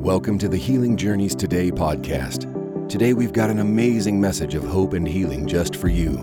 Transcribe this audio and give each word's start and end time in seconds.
Welcome 0.00 0.38
to 0.38 0.48
the 0.48 0.56
Healing 0.56 0.96
Journeys 0.96 1.34
Today 1.34 1.70
podcast. 1.70 2.88
Today 2.88 3.12
we've 3.12 3.34
got 3.34 3.50
an 3.50 3.58
amazing 3.58 4.18
message 4.18 4.54
of 4.54 4.64
hope 4.64 4.94
and 4.94 5.06
healing 5.06 5.46
just 5.46 5.76
for 5.76 5.88
you. 5.88 6.16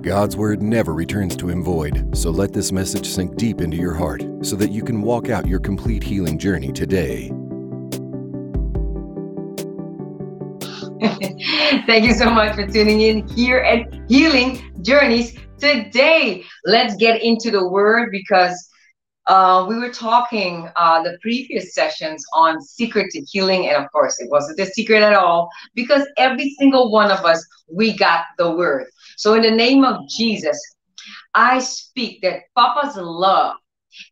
God's 0.00 0.34
word 0.34 0.62
never 0.62 0.94
returns 0.94 1.36
to 1.36 1.50
him 1.50 1.62
void, 1.62 2.16
so 2.16 2.30
let 2.30 2.54
this 2.54 2.72
message 2.72 3.06
sink 3.06 3.36
deep 3.36 3.60
into 3.60 3.76
your 3.76 3.92
heart 3.92 4.24
so 4.40 4.56
that 4.56 4.70
you 4.70 4.82
can 4.82 5.02
walk 5.02 5.28
out 5.28 5.46
your 5.46 5.60
complete 5.60 6.02
healing 6.02 6.38
journey 6.38 6.72
today. 6.72 7.28
Thank 11.86 12.06
you 12.06 12.14
so 12.14 12.30
much 12.30 12.54
for 12.54 12.66
tuning 12.66 13.02
in 13.02 13.28
here 13.28 13.58
at 13.58 13.92
Healing 14.08 14.72
Journeys 14.80 15.36
today. 15.58 16.42
Let's 16.64 16.96
get 16.96 17.22
into 17.22 17.50
the 17.50 17.68
word 17.68 18.08
because 18.10 18.70
uh, 19.26 19.66
we 19.68 19.76
were 19.76 19.90
talking 19.92 20.68
uh, 20.76 21.02
the 21.02 21.18
previous 21.20 21.74
sessions 21.74 22.24
on 22.32 22.60
secret 22.60 23.10
to 23.10 23.20
healing, 23.22 23.68
and 23.68 23.82
of 23.82 23.90
course, 23.90 24.20
it 24.20 24.30
wasn't 24.30 24.60
a 24.60 24.66
secret 24.66 25.02
at 25.02 25.14
all 25.14 25.48
because 25.74 26.06
every 26.16 26.50
single 26.58 26.90
one 26.90 27.10
of 27.10 27.24
us 27.24 27.44
we 27.68 27.96
got 27.96 28.24
the 28.38 28.50
word. 28.50 28.86
So, 29.16 29.34
in 29.34 29.42
the 29.42 29.50
name 29.50 29.84
of 29.84 30.08
Jesus, 30.08 30.58
I 31.34 31.58
speak 31.58 32.22
that 32.22 32.42
Papa's 32.56 32.96
love 32.96 33.56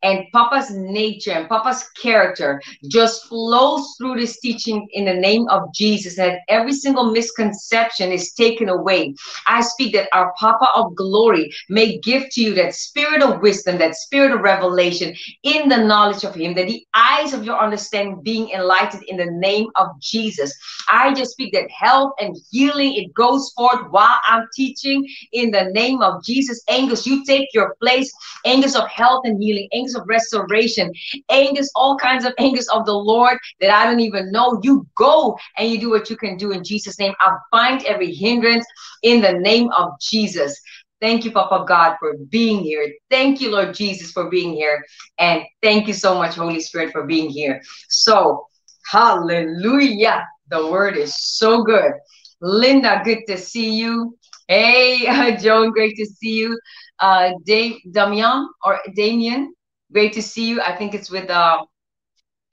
and 0.02 0.26
Papa's 0.32 0.70
nature 0.70 1.32
and 1.32 1.48
Papa's 1.48 1.84
character 2.00 2.60
just 2.88 3.26
flows 3.26 3.94
through 3.98 4.16
this 4.16 4.38
teaching 4.40 4.86
in 4.92 5.04
the 5.04 5.14
name 5.14 5.46
of 5.48 5.72
Jesus, 5.74 6.16
that 6.16 6.40
every 6.48 6.72
single 6.72 7.10
misconception 7.10 8.12
is 8.12 8.32
taken 8.32 8.68
away. 8.68 9.14
I 9.46 9.60
speak 9.60 9.92
that 9.94 10.08
our 10.12 10.32
Papa 10.38 10.66
of 10.74 10.94
glory 10.94 11.52
may 11.68 11.98
give 11.98 12.28
to 12.30 12.40
you 12.40 12.54
that 12.54 12.74
spirit 12.74 13.22
of 13.22 13.40
wisdom, 13.40 13.78
that 13.78 13.94
spirit 13.96 14.32
of 14.32 14.40
revelation 14.40 15.14
in 15.42 15.68
the 15.68 15.78
knowledge 15.78 16.24
of 16.24 16.34
Him, 16.34 16.54
that 16.54 16.66
the 16.66 16.86
eyes 16.94 17.32
of 17.32 17.44
your 17.44 17.58
understanding 17.58 18.20
being 18.22 18.50
enlightened 18.50 19.04
in 19.04 19.16
the 19.16 19.30
name 19.30 19.68
of 19.76 19.88
Jesus. 20.00 20.52
I 20.90 21.14
just 21.14 21.32
speak 21.32 21.52
that 21.52 21.70
health 21.70 22.12
and 22.18 22.36
healing, 22.50 22.94
it 22.94 23.12
goes 23.14 23.52
forth 23.56 23.90
while 23.90 24.18
I'm 24.26 24.46
teaching 24.54 25.06
in 25.32 25.50
the 25.50 25.70
name 25.72 26.02
of 26.02 26.22
Jesus. 26.24 26.62
Angels, 26.68 27.06
you 27.06 27.24
take 27.24 27.48
your 27.52 27.74
place, 27.80 28.12
angels 28.44 28.76
of 28.76 28.88
health 28.88 29.22
and 29.24 29.42
healing 29.42 29.68
angels 29.74 29.96
of 29.96 30.08
restoration, 30.08 30.92
angels, 31.30 31.70
all 31.74 31.96
kinds 31.96 32.24
of 32.24 32.32
angels 32.38 32.68
of 32.68 32.86
the 32.86 32.94
Lord 32.94 33.38
that 33.60 33.70
I 33.70 33.84
don't 33.84 34.00
even 34.00 34.32
know. 34.32 34.60
You 34.62 34.86
go 34.96 35.36
and 35.58 35.68
you 35.68 35.78
do 35.78 35.90
what 35.90 36.08
you 36.10 36.16
can 36.16 36.36
do 36.36 36.52
in 36.52 36.64
Jesus' 36.64 36.98
name. 36.98 37.14
I 37.20 37.36
bind 37.52 37.84
every 37.84 38.14
hindrance 38.14 38.66
in 39.02 39.20
the 39.20 39.32
name 39.32 39.70
of 39.72 39.90
Jesus. 40.00 40.60
Thank 41.00 41.24
you, 41.24 41.32
Papa 41.32 41.64
God, 41.66 41.96
for 41.98 42.16
being 42.30 42.60
here. 42.60 42.90
Thank 43.10 43.40
you, 43.40 43.50
Lord 43.50 43.74
Jesus, 43.74 44.12
for 44.12 44.30
being 44.30 44.54
here. 44.54 44.82
And 45.18 45.42
thank 45.62 45.86
you 45.86 45.92
so 45.92 46.14
much, 46.14 46.34
Holy 46.34 46.60
Spirit, 46.60 46.92
for 46.92 47.04
being 47.04 47.28
here. 47.28 47.60
So, 47.88 48.46
hallelujah. 48.90 50.26
The 50.48 50.70
word 50.70 50.96
is 50.96 51.14
so 51.16 51.62
good. 51.62 51.92
Linda, 52.40 53.02
good 53.04 53.20
to 53.28 53.36
see 53.36 53.74
you. 53.74 54.16
Hey, 54.48 55.36
Joan, 55.42 55.72
great 55.72 55.96
to 55.96 56.06
see 56.06 56.34
you. 56.34 56.58
Uh, 57.00 57.32
Dave, 57.44 57.80
Damian 57.90 58.48
or 58.64 58.78
Damien, 58.94 59.54
Great 59.94 60.12
to 60.14 60.22
see 60.22 60.48
you. 60.48 60.60
I 60.60 60.76
think 60.76 60.92
it's 60.92 61.08
with 61.08 61.30
uh, 61.30 61.64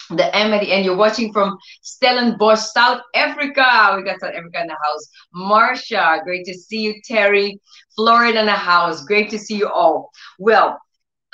the 0.10 0.16
the 0.16 0.34
end. 0.34 0.86
You're 0.86 0.96
watching 0.96 1.34
from 1.34 1.58
Stellenbosch, 1.82 2.60
South 2.60 3.02
Africa. 3.16 3.96
We 3.98 4.04
got 4.04 4.20
South 4.20 4.36
Africa 4.36 4.62
in 4.62 4.68
the 4.68 4.78
house. 4.86 5.10
Marsha, 5.36 6.24
great 6.24 6.46
to 6.46 6.54
see 6.54 6.82
you. 6.82 6.94
Terry, 7.04 7.60
Florida 7.96 8.40
in 8.40 8.46
the 8.46 8.52
house. 8.52 9.04
Great 9.06 9.32
to 9.32 9.40
see 9.40 9.58
you 9.58 9.68
all. 9.68 10.12
Well, 10.38 10.80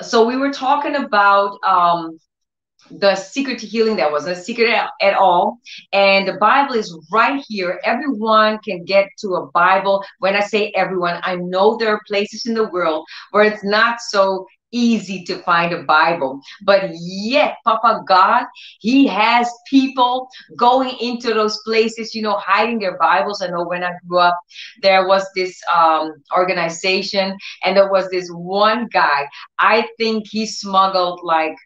so 0.00 0.26
we 0.26 0.36
were 0.36 0.52
talking 0.52 0.94
about 0.94 1.58
um, 1.66 2.18
the 2.90 3.14
secret 3.14 3.58
to 3.58 3.66
healing 3.66 3.96
that 3.96 4.10
wasn't 4.10 4.36
a 4.36 4.40
secret 4.40 4.68
at, 4.70 4.90
at, 5.02 5.14
all 5.14 5.58
and 5.92 6.26
the 6.26 6.34
bible 6.34 6.74
is 6.74 6.96
right 7.12 7.44
here 7.48 7.80
everyone 7.84 8.58
can 8.60 8.84
get 8.84 9.08
to 9.18 9.34
a 9.34 9.46
bible 9.50 10.02
when 10.20 10.34
i 10.34 10.40
say 10.40 10.70
everyone 10.74 11.20
i 11.22 11.34
know 11.34 11.76
there 11.76 11.92
are 11.92 12.00
places 12.06 12.46
in 12.46 12.54
the 12.54 12.68
world 12.68 13.04
where 13.32 13.44
it's 13.44 13.64
not 13.64 14.00
so 14.00 14.46
easy 14.72 15.24
to 15.24 15.38
find 15.42 15.72
a 15.72 15.82
Bible. 15.82 16.40
But 16.62 16.90
yet, 16.94 17.56
Papa 17.64 18.02
God, 18.06 18.44
He 18.80 19.06
has 19.06 19.50
people 19.68 20.28
going 20.56 20.96
into 21.00 21.34
those 21.34 21.58
places, 21.64 22.14
you 22.14 22.22
know, 22.22 22.36
hiding 22.38 22.78
their 22.78 22.98
Bibles. 22.98 23.42
I 23.42 23.48
know 23.48 23.64
when 23.64 23.84
I 23.84 23.92
grew 24.06 24.18
up, 24.18 24.38
there 24.82 25.06
was 25.06 25.26
this 25.34 25.58
um, 25.74 26.12
organization, 26.36 27.36
and 27.64 27.76
there 27.76 27.90
was 27.90 28.08
this 28.10 28.28
one 28.30 28.88
guy. 28.92 29.28
I 29.58 29.88
think 29.98 30.26
he 30.28 30.46
smuggled 30.46 31.20
like 31.22 31.56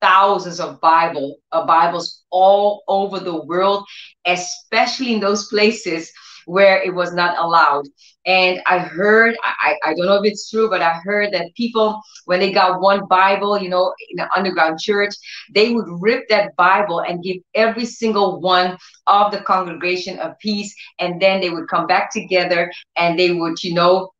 thousands 0.00 0.60
of 0.60 0.80
Bible 0.80 1.36
uh, 1.52 1.66
Bibles 1.66 2.22
all 2.30 2.82
over 2.88 3.20
the 3.20 3.44
world, 3.44 3.84
especially 4.26 5.12
in 5.12 5.20
those 5.20 5.48
places 5.48 6.10
where 6.50 6.82
it 6.82 6.94
was 6.94 7.12
not 7.14 7.38
allowed. 7.38 7.84
And 8.26 8.60
I 8.66 8.78
heard, 8.78 9.36
I, 9.44 9.76
I 9.84 9.94
don't 9.94 10.06
know 10.06 10.16
if 10.22 10.24
it's 10.24 10.50
true, 10.50 10.68
but 10.68 10.82
I 10.82 10.94
heard 11.04 11.32
that 11.32 11.54
people, 11.56 12.00
when 12.24 12.40
they 12.40 12.52
got 12.52 12.80
one 12.80 13.06
Bible, 13.08 13.58
you 13.58 13.68
know, 13.68 13.94
in 14.10 14.20
an 14.20 14.28
underground 14.36 14.80
church, 14.80 15.14
they 15.54 15.72
would 15.72 15.86
rip 16.00 16.28
that 16.28 16.56
Bible 16.56 17.00
and 17.00 17.22
give 17.22 17.36
every 17.54 17.84
single 17.84 18.40
one 18.40 18.76
of 19.06 19.30
the 19.32 19.40
congregation 19.40 20.18
a 20.18 20.34
piece. 20.40 20.74
And 20.98 21.20
then 21.20 21.40
they 21.40 21.50
would 21.50 21.68
come 21.68 21.86
back 21.86 22.12
together 22.12 22.70
and 22.96 23.18
they 23.18 23.32
would, 23.32 23.62
you 23.62 23.74
know, 23.74 24.10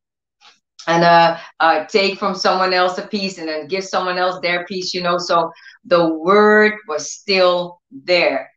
and 0.87 1.05
uh, 1.05 1.37
uh, 1.61 1.85
take 1.87 2.19
from 2.19 2.35
someone 2.35 2.73
else 2.73 2.99
a 2.99 3.07
piece 3.07 3.39
and 3.39 3.49
then 3.49 3.67
give 3.67 3.85
someone 3.85 4.19
else 4.19 4.39
their 4.41 4.65
piece, 4.67 4.95
you 4.95 5.03
know. 5.03 5.19
So 5.19 5.51
the 5.85 6.15
word 6.15 6.75
was 6.89 7.13
still 7.13 7.81
there 7.91 8.51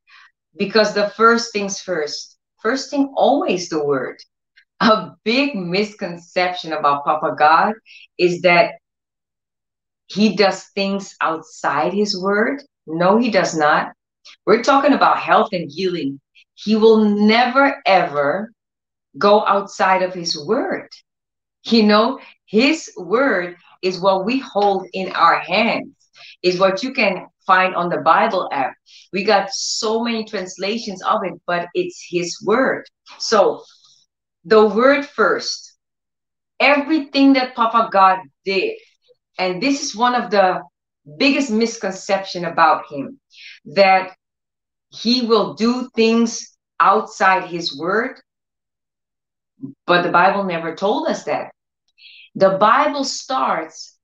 because 0.57 0.93
the 0.93 1.09
first 1.09 1.51
things 1.51 1.79
first 1.79 2.32
First 2.63 2.89
thing, 2.89 3.13
always 3.15 3.67
the 3.67 3.83
word. 3.83 4.17
A 4.79 5.11
big 5.25 5.53
misconception 5.55 6.71
about 6.71 7.03
Papa 7.03 7.35
God 7.37 7.73
is 8.17 8.41
that 8.41 8.75
he 10.07 10.35
does 10.35 10.63
things 10.73 11.15
outside 11.19 11.93
his 11.93 12.19
word. 12.19 12.63
No, 12.87 13.17
he 13.17 13.29
does 13.29 13.55
not. 13.55 13.91
We're 14.45 14.63
talking 14.63 14.93
about 14.93 15.19
health 15.19 15.49
and 15.51 15.69
healing. 15.69 16.21
He 16.55 16.77
will 16.77 17.03
never, 17.03 17.81
ever 17.85 18.51
go 19.17 19.45
outside 19.45 20.01
of 20.01 20.13
his 20.13 20.37
word. 20.45 20.87
You 21.65 21.83
know, 21.83 22.19
his 22.45 22.91
word 22.97 23.57
is 23.81 23.99
what 23.99 24.25
we 24.25 24.39
hold 24.39 24.87
in 24.93 25.11
our 25.11 25.39
hands, 25.39 25.95
is 26.41 26.59
what 26.59 26.81
you 26.81 26.93
can 26.93 27.27
find 27.45 27.75
on 27.75 27.89
the 27.89 27.97
Bible 27.97 28.49
app. 28.51 28.73
We 29.11 29.23
got 29.23 29.49
so 29.51 30.03
many 30.03 30.25
translations 30.25 31.01
of 31.03 31.21
it, 31.23 31.33
but 31.45 31.67
it's 31.73 32.05
His 32.09 32.37
word. 32.45 32.85
So, 33.17 33.63
the 34.45 34.65
word 34.65 35.05
first. 35.05 35.71
Everything 36.59 37.33
that 37.33 37.55
Papa 37.55 37.89
God 37.91 38.19
did, 38.45 38.77
and 39.37 39.61
this 39.61 39.83
is 39.83 39.95
one 39.95 40.15
of 40.15 40.31
the 40.31 40.61
biggest 41.17 41.51
misconception 41.51 42.45
about 42.45 42.85
Him, 42.89 43.19
that 43.65 44.15
He 44.89 45.25
will 45.25 45.55
do 45.55 45.89
things 45.95 46.55
outside 46.79 47.49
His 47.49 47.77
word. 47.77 48.19
But 49.85 50.03
the 50.03 50.11
Bible 50.11 50.43
never 50.43 50.75
told 50.75 51.07
us 51.07 51.23
that. 51.23 51.51
The 52.35 52.57
Bible 52.57 53.03
starts 53.03 53.97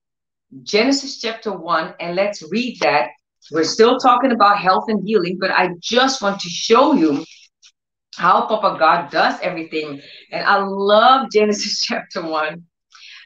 Genesis 0.63 1.19
chapter 1.19 1.51
1, 1.55 1.95
and 1.99 2.15
let's 2.15 2.43
read 2.51 2.79
that 2.81 3.09
we're 3.51 3.63
still 3.63 3.97
talking 3.97 4.31
about 4.31 4.59
health 4.59 4.85
and 4.87 5.07
healing, 5.07 5.37
but 5.39 5.51
I 5.51 5.69
just 5.79 6.21
want 6.21 6.39
to 6.41 6.49
show 6.49 6.93
you 6.93 7.23
how 8.15 8.45
Papa 8.47 8.77
God 8.79 9.09
does 9.11 9.39
everything. 9.41 10.01
And 10.31 10.45
I 10.45 10.57
love 10.57 11.31
Genesis 11.31 11.81
chapter 11.85 12.21
1. 12.21 12.63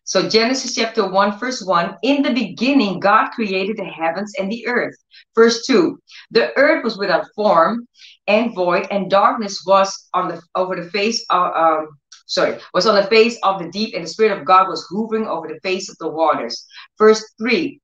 So, 0.05 0.27
Genesis 0.27 0.75
chapter 0.75 1.09
1, 1.09 1.39
verse 1.39 1.63
1 1.63 1.95
In 2.03 2.23
the 2.23 2.33
beginning, 2.33 2.99
God 2.99 3.29
created 3.29 3.77
the 3.77 3.85
heavens 3.85 4.33
and 4.37 4.51
the 4.51 4.67
earth. 4.67 4.95
Verse 5.33 5.65
2 5.65 5.97
The 6.31 6.55
earth 6.57 6.83
was 6.83 6.97
without 6.97 7.25
form 7.35 7.87
and 8.27 8.53
void, 8.53 8.87
and 8.91 9.09
darkness 9.09 9.63
was 9.65 10.09
on 10.13 10.27
the 10.27 10.41
over 10.55 10.75
the 10.75 10.89
face 10.89 11.25
of 11.29 11.55
um, 11.55 11.87
sorry, 12.25 12.59
was 12.73 12.85
on 12.85 12.95
the 12.95 13.07
face 13.07 13.37
of 13.43 13.59
the 13.59 13.69
deep, 13.69 13.95
and 13.95 14.03
the 14.03 14.09
Spirit 14.09 14.37
of 14.37 14.45
God 14.45 14.67
was 14.67 14.85
hovering 14.89 15.27
over 15.27 15.47
the 15.47 15.59
face 15.61 15.89
of 15.89 15.97
the 15.99 16.09
waters. 16.09 16.65
Verse 16.97 17.23
3 17.39 17.79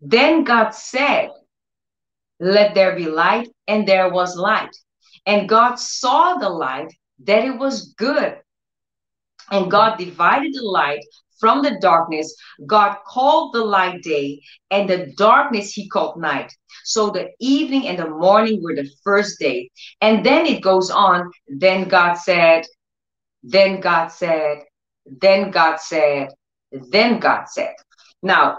Then 0.00 0.44
God 0.44 0.70
said, 0.70 1.30
let 2.40 2.74
there 2.74 2.96
be 2.96 3.06
light, 3.06 3.48
and 3.68 3.86
there 3.86 4.10
was 4.10 4.36
light. 4.36 4.74
And 5.26 5.48
God 5.48 5.76
saw 5.76 6.36
the 6.38 6.48
light 6.48 6.92
that 7.24 7.44
it 7.44 7.58
was 7.58 7.94
good. 7.98 8.38
And 9.50 9.70
God 9.70 9.98
divided 9.98 10.54
the 10.54 10.62
light 10.62 11.04
from 11.38 11.62
the 11.62 11.78
darkness. 11.80 12.34
God 12.66 12.96
called 13.06 13.52
the 13.52 13.64
light 13.64 14.02
day, 14.02 14.40
and 14.70 14.88
the 14.88 15.12
darkness 15.16 15.72
he 15.72 15.88
called 15.88 16.20
night. 16.20 16.52
So 16.84 17.10
the 17.10 17.30
evening 17.40 17.88
and 17.88 17.98
the 17.98 18.08
morning 18.08 18.62
were 18.62 18.74
the 18.74 18.90
first 19.04 19.38
day. 19.38 19.70
And 20.00 20.24
then 20.24 20.46
it 20.46 20.62
goes 20.62 20.90
on. 20.90 21.30
Then 21.48 21.88
God 21.88 22.14
said, 22.14 22.64
then 23.42 23.80
God 23.80 24.08
said, 24.08 24.62
then 25.04 25.50
God 25.50 25.80
said, 25.80 26.28
then 26.72 27.18
God 27.18 27.46
said. 27.48 27.74
Now, 28.22 28.58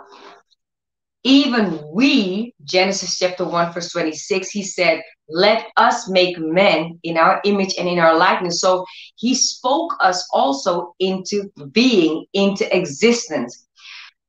even 1.23 1.83
we, 1.91 2.53
Genesis 2.63 3.17
chapter 3.17 3.45
1, 3.45 3.73
verse 3.73 3.91
26, 3.91 4.49
he 4.49 4.63
said, 4.63 5.01
Let 5.29 5.67
us 5.77 6.09
make 6.09 6.37
men 6.39 6.99
in 7.03 7.17
our 7.17 7.39
image 7.45 7.75
and 7.77 7.87
in 7.87 7.99
our 7.99 8.17
likeness. 8.17 8.59
So 8.59 8.85
he 9.17 9.35
spoke 9.35 9.95
us 9.99 10.27
also 10.33 10.95
into 10.99 11.51
being, 11.71 12.25
into 12.33 12.75
existence. 12.75 13.67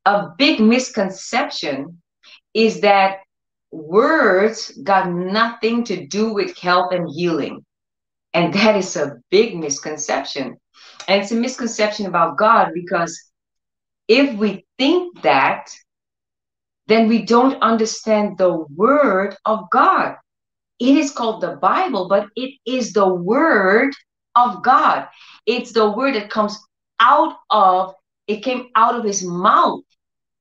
A 0.05 0.27
big 0.37 0.59
misconception 0.59 2.01
is 2.53 2.81
that 2.81 3.17
words 3.71 4.71
got 4.83 5.09
nothing 5.09 5.83
to 5.85 6.05
do 6.05 6.31
with 6.31 6.57
health 6.57 6.93
and 6.93 7.09
healing. 7.09 7.65
And 8.35 8.53
that 8.53 8.75
is 8.75 8.95
a 8.95 9.15
big 9.31 9.57
misconception. 9.57 10.57
And 11.07 11.21
it's 11.21 11.31
a 11.31 11.35
misconception 11.35 12.05
about 12.05 12.37
God 12.37 12.69
because 12.73 13.19
if 14.07 14.37
we 14.37 14.65
think 14.77 15.21
that, 15.21 15.69
then 16.87 17.07
we 17.07 17.21
don't 17.23 17.61
understand 17.61 18.37
the 18.37 18.65
word 18.75 19.35
of 19.45 19.69
God. 19.71 20.15
It 20.79 20.97
is 20.97 21.11
called 21.11 21.41
the 21.41 21.55
Bible, 21.55 22.07
but 22.09 22.27
it 22.35 22.55
is 22.65 22.93
the 22.93 23.07
word 23.07 23.93
of 24.35 24.63
God. 24.63 25.07
It's 25.45 25.71
the 25.71 25.91
word 25.91 26.15
that 26.15 26.29
comes 26.29 26.57
out 26.99 27.37
of, 27.49 27.93
it 28.27 28.43
came 28.43 28.67
out 28.75 28.95
of 28.95 29.05
his 29.05 29.23
mouth. 29.23 29.83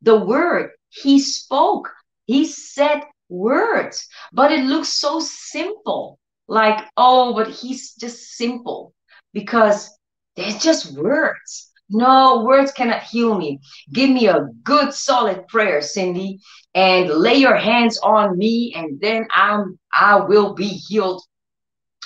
The 0.02 0.16
word. 0.16 0.70
He 0.88 1.20
spoke. 1.20 1.90
He 2.26 2.46
said 2.46 3.02
words, 3.28 4.06
but 4.32 4.52
it 4.52 4.64
looks 4.64 4.88
so 4.88 5.20
simple. 5.20 6.18
Like, 6.48 6.84
oh, 6.96 7.34
but 7.34 7.48
he's 7.48 7.94
just 7.94 8.36
simple 8.36 8.94
because 9.32 9.90
they're 10.36 10.58
just 10.58 10.92
words. 10.92 11.71
No, 11.90 12.44
words 12.44 12.72
cannot 12.72 13.02
heal 13.02 13.36
me. 13.36 13.60
Give 13.92 14.08
me 14.08 14.26
a 14.26 14.48
good 14.62 14.94
solid 14.94 15.46
prayer, 15.48 15.82
Cindy, 15.82 16.40
and 16.74 17.10
lay 17.10 17.34
your 17.34 17.56
hands 17.56 17.98
on 17.98 18.38
me, 18.38 18.72
and 18.74 19.00
then 19.00 19.26
I'm 19.34 19.78
I 19.92 20.16
will 20.20 20.54
be 20.54 20.68
healed, 20.68 21.22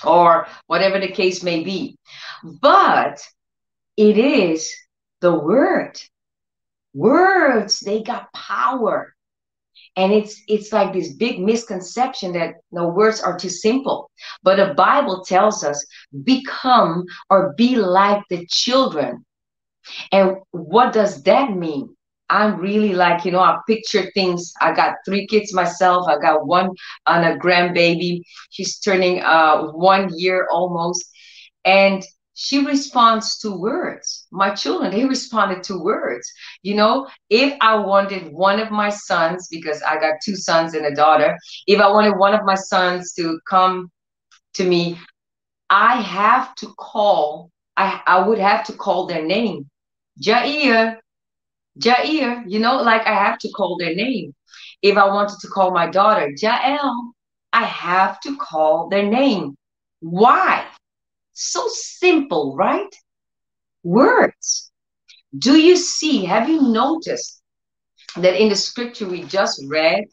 or 0.05 0.49
whatever 0.67 0.99
the 0.99 1.08
case 1.12 1.43
may 1.43 1.62
be. 1.62 1.99
But 2.43 3.20
it 3.96 4.19
is 4.19 4.73
the 5.20 5.32
word. 5.32 6.00
Words, 6.94 7.81
they 7.81 8.02
got 8.02 8.32
power. 8.32 9.14
And 9.94 10.12
it's 10.12 10.43
it's 10.49 10.72
like 10.72 10.93
this 10.93 11.12
big 11.12 11.40
misconception 11.40 12.32
that 12.32 12.55
no 12.72 12.88
words 12.88 13.20
are 13.20 13.38
too 13.38 13.50
simple. 13.50 14.11
But 14.43 14.56
the 14.56 14.75
Bible 14.75 15.25
tells 15.25 15.62
us 15.62 15.87
become 16.25 17.05
or 17.31 17.55
be 17.56 17.76
like 17.76 18.22
the 18.29 18.46
children 18.46 19.25
and 20.12 20.37
what 20.50 20.93
does 20.93 21.23
that 21.25 21.56
mean? 21.56 21.97
I'm 22.29 22.59
really 22.59 22.93
like, 22.93 23.25
you 23.25 23.31
know, 23.31 23.41
I 23.41 23.59
picture 23.69 24.11
things. 24.12 24.53
I 24.61 24.73
got 24.73 24.97
three 25.05 25.27
kids 25.27 25.55
myself. 25.55 26.09
I 26.09 26.19
got 26.19 26.47
one 26.47 26.71
on 27.06 27.25
a 27.25 27.37
grandbaby. 27.38 28.23
She's 28.50 28.79
turning 28.79 29.23
uh, 29.23 29.69
one 29.69 30.11
year 30.17 30.49
almost. 30.50 31.05
And 31.65 32.03
she 32.35 32.65
responds 32.65 33.38
to 33.38 33.56
words. 33.56 34.27
My 34.31 34.50
children, 34.55 34.91
they 34.91 35.05
responded 35.06 35.62
to 35.65 35.83
words. 35.83 36.31
You 36.62 36.75
know, 36.75 37.09
if 37.31 37.56
I 37.61 37.77
wanted 37.77 38.32
one 38.32 38.61
of 38.61 38.71
my 38.71 38.91
sons, 38.91 39.49
because 39.50 39.81
I 39.82 39.99
got 39.99 40.15
two 40.23 40.37
sons 40.37 40.75
and 40.75 40.85
a 40.85 40.94
daughter, 40.94 41.39
if 41.67 41.81
I 41.81 41.91
wanted 41.91 42.19
one 42.19 42.35
of 42.35 42.44
my 42.44 42.55
sons 42.55 43.12
to 43.15 43.39
come 43.49 43.91
to 44.55 44.65
me, 44.65 44.99
I 45.71 46.00
have 46.03 46.55
to 46.56 46.75
call, 46.79 47.50
I, 47.77 48.03
I 48.06 48.27
would 48.27 48.39
have 48.39 48.65
to 48.67 48.73
call 48.75 49.06
their 49.06 49.25
name 49.25 49.69
Jair, 50.23 50.99
Jair, 51.79 52.45
you 52.47 52.59
know, 52.59 52.83
like 52.83 53.07
I 53.07 53.15
have 53.15 53.39
to 53.41 53.51
call 53.51 53.77
their 53.79 53.95
name. 53.95 54.35
If 54.83 54.97
I 54.97 55.07
wanted 55.07 55.39
to 55.41 55.49
call 55.49 55.71
my 55.71 55.89
daughter 55.91 56.33
Jael, 56.37 57.13
I 57.53 57.65
have 57.65 58.21
to 58.21 58.37
call 58.37 58.89
their 58.89 59.05
name. 59.05 59.57
Why? 60.01 60.67
So 61.33 61.67
simple, 61.69 62.57
right? 62.57 62.95
Words. 63.83 64.71
Do 65.37 65.59
you 65.59 65.77
see, 65.77 66.25
have 66.25 66.49
you 66.49 66.63
noticed 66.63 67.43
that 68.17 68.41
in 68.41 68.49
the 68.49 68.57
scripture 68.57 69.09
we 69.09 69.25
just 69.25 69.63
read, 69.69 70.05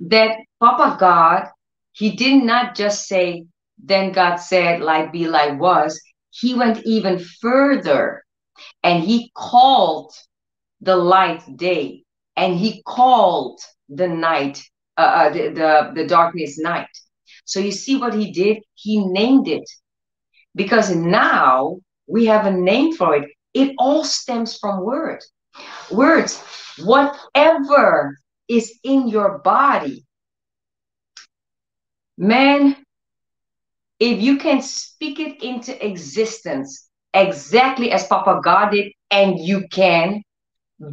that 0.00 0.36
Papa 0.60 0.96
God, 0.98 1.48
he 1.92 2.10
did 2.16 2.42
not 2.42 2.74
just 2.74 3.06
say, 3.06 3.44
then 3.82 4.12
God 4.12 4.36
said, 4.36 4.80
like 4.80 5.12
be 5.12 5.26
like 5.26 5.58
was. 5.60 6.00
He 6.30 6.54
went 6.54 6.84
even 6.84 7.18
further 7.40 8.22
and 8.82 9.02
he 9.02 9.30
called 9.34 10.12
the 10.80 10.96
light 10.96 11.42
day 11.56 12.04
and 12.36 12.56
he 12.56 12.82
called 12.82 13.60
the 13.88 14.08
night 14.08 14.62
uh, 14.96 15.00
uh, 15.00 15.30
the, 15.30 15.48
the 15.48 15.92
the 15.94 16.06
darkness 16.06 16.58
night. 16.58 16.88
So 17.44 17.60
you 17.60 17.72
see 17.72 17.96
what 17.96 18.14
he 18.14 18.32
did? 18.32 18.58
He 18.74 19.04
named 19.04 19.48
it. 19.48 19.68
Because 20.54 20.94
now 20.94 21.78
we 22.06 22.26
have 22.26 22.46
a 22.46 22.50
name 22.50 22.94
for 22.94 23.16
it. 23.16 23.30
It 23.54 23.74
all 23.78 24.04
stems 24.04 24.58
from 24.58 24.84
words 24.84 25.30
words 25.90 26.42
whatever 26.78 28.16
is 28.48 28.78
in 28.82 29.08
your 29.08 29.38
body. 29.38 30.04
Man 32.18 32.76
if 33.98 34.20
you 34.20 34.36
can 34.36 34.60
speak 34.60 35.20
it 35.20 35.42
into 35.44 35.72
existence 35.86 36.88
exactly 37.14 37.90
as 37.92 38.06
Papa 38.06 38.40
God 38.42 38.70
did, 38.70 38.92
and 39.10 39.38
you 39.38 39.66
can 39.70 40.22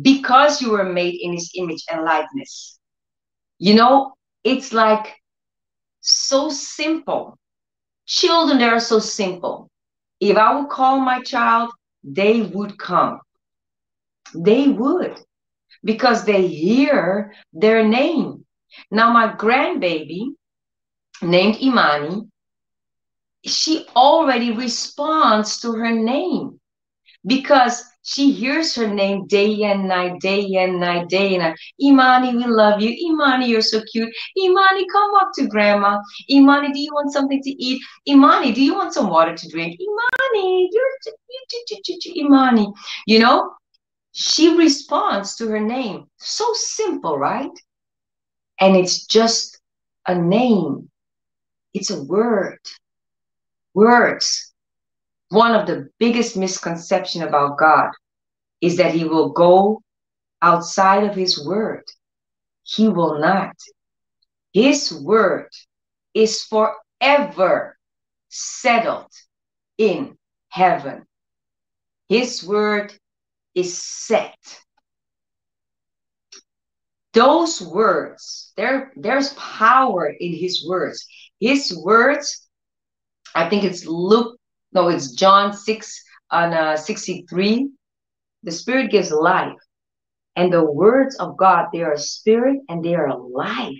because 0.02 0.62
you 0.62 0.72
were 0.72 0.84
made 0.84 1.16
in 1.22 1.34
his 1.34 1.52
image 1.56 1.84
and 1.92 2.04
likeness. 2.04 2.80
You 3.60 3.76
know, 3.76 4.14
it's 4.44 4.74
like 4.74 5.16
so 6.02 6.50
simple. 6.50 7.38
Children, 8.06 8.60
they 8.60 8.66
are 8.66 8.80
so 8.80 9.00
simple. 9.00 9.70
If 10.20 10.38
I 10.38 10.56
would 10.56 10.70
call 10.70 11.00
my 11.00 11.22
child, 11.22 11.72
they 12.04 12.42
would 12.42 12.78
come. 12.78 13.20
They 14.36 14.68
would 14.68 15.20
because 15.84 16.26
they 16.26 16.48
hear 16.48 17.34
their 17.54 17.84
name. 17.88 18.46
Now, 18.92 19.12
my 19.12 19.34
grandbaby 19.34 20.34
named 21.22 21.62
Imani, 21.62 22.28
she 23.46 23.86
already 23.96 24.52
responds 24.52 25.60
to 25.62 25.74
her 25.74 25.92
name 25.92 26.60
because 27.26 27.84
she 28.04 28.32
hears 28.32 28.74
her 28.76 28.88
name 28.88 29.28
day 29.28 29.64
and 29.64 29.88
night, 29.88 30.20
day 30.20 30.56
and 30.56 30.80
night, 30.80 31.10
day 31.10 31.36
and 31.36 31.44
night. 31.44 31.58
Imani, 31.82 32.36
we 32.36 32.46
love 32.46 32.82
you. 32.82 32.90
Imani, 32.90 33.48
you're 33.48 33.62
so 33.62 33.82
cute. 33.92 34.10
Imani, 34.38 34.86
come 34.92 35.16
up 35.16 35.30
to 35.36 35.48
grandma. 35.48 36.00
Imani, 36.30 36.72
do 36.72 36.80
you 36.80 36.92
want 36.94 37.12
something 37.12 37.42
to 37.44 37.50
eat? 37.50 37.82
Imani, 38.08 38.52
do 38.52 38.64
you 38.64 38.74
want 38.74 38.94
some 38.94 39.10
water 39.10 39.36
to 39.36 39.50
drink? 39.50 39.80
Imani, 39.80 40.70
you're 40.72 42.16
Imani. 42.16 42.72
You 43.06 43.20
know, 43.20 43.54
she 44.12 44.56
responds 44.56 45.36
to 45.36 45.48
her 45.48 45.60
name. 45.60 46.06
So 46.18 46.46
simple, 46.54 47.18
right? 47.18 47.52
And 48.60 48.76
it's 48.76 49.06
just 49.06 49.60
a 50.08 50.16
name. 50.16 50.90
It's 51.74 51.92
a 51.92 52.04
word 52.04 52.60
words. 53.80 54.54
One 55.30 55.56
of 55.56 55.66
the 55.66 55.90
biggest 56.00 56.36
misconception 56.36 57.24
about 57.24 57.58
God 57.58 57.92
is 58.60 58.76
that 58.78 58.94
he 58.94 59.06
will 59.06 59.30
go 59.30 59.82
outside 60.42 61.04
of 61.06 61.16
his 61.16 61.46
word. 61.46 61.86
He 62.64 62.90
will 62.90 63.20
not. 63.20 63.56
His 64.52 64.92
word 64.92 65.50
is 66.14 66.44
forever 66.44 67.78
settled 68.28 69.12
in 69.78 70.18
heaven. 70.50 71.06
His 72.10 72.44
word 72.44 72.94
is 73.56 73.82
set. 73.82 74.38
Those 77.14 77.62
words, 77.62 78.52
there, 78.58 78.92
there's 78.96 79.34
power 79.34 80.08
in 80.08 80.34
his 80.34 80.68
words. 80.68 81.08
His 81.40 81.76
words 81.84 82.49
I 83.36 83.50
think 83.50 83.64
it's 83.64 83.86
Luke, 83.86 84.38
no, 84.74 84.90
it's 84.90 85.12
John 85.12 85.54
6 85.54 86.04
on 86.32 86.54
uh, 86.54 86.78
63. 86.78 87.70
The 88.44 88.52
Spirit 88.52 88.92
gives 88.92 89.12
life. 89.12 89.58
And 90.36 90.54
the 90.54 90.64
words 90.64 91.16
of 91.18 91.38
God, 91.38 91.68
they 91.74 91.82
are 91.82 91.98
spirit 91.98 92.60
and 92.70 92.84
they 92.84 92.96
are 92.96 93.18
life. 93.18 93.78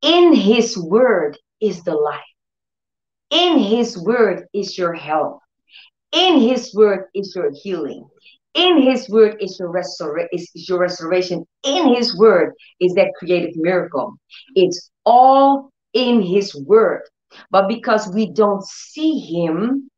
In 0.00 0.32
His 0.32 0.78
word 0.78 1.36
is 1.60 1.82
the 1.82 1.94
life. 1.94 2.20
In 3.30 3.58
His 3.58 3.98
word 3.98 4.46
is 4.54 4.78
your 4.78 4.94
health. 4.94 5.40
In 6.12 6.40
His 6.40 6.74
word 6.74 7.06
is 7.14 7.34
your 7.36 7.50
healing. 7.52 8.08
In 8.54 8.80
His 8.80 9.08
word 9.08 9.36
is 9.40 9.58
your, 9.58 9.70
restora- 9.70 10.28
is 10.32 10.50
your 10.54 10.78
restoration. 10.78 11.44
In 11.64 11.94
His 11.94 12.16
word 12.16 12.54
is 12.80 12.94
that 12.94 13.12
creative 13.18 13.56
miracle. 13.56 14.14
It's 14.54 14.90
all 15.04 15.70
in 15.92 16.22
His 16.22 16.54
word. 16.54 17.02
But 17.50 17.68
because 17.68 18.08
we 18.08 18.30
don't 18.30 18.64
see 18.64 19.18
him 19.18 19.90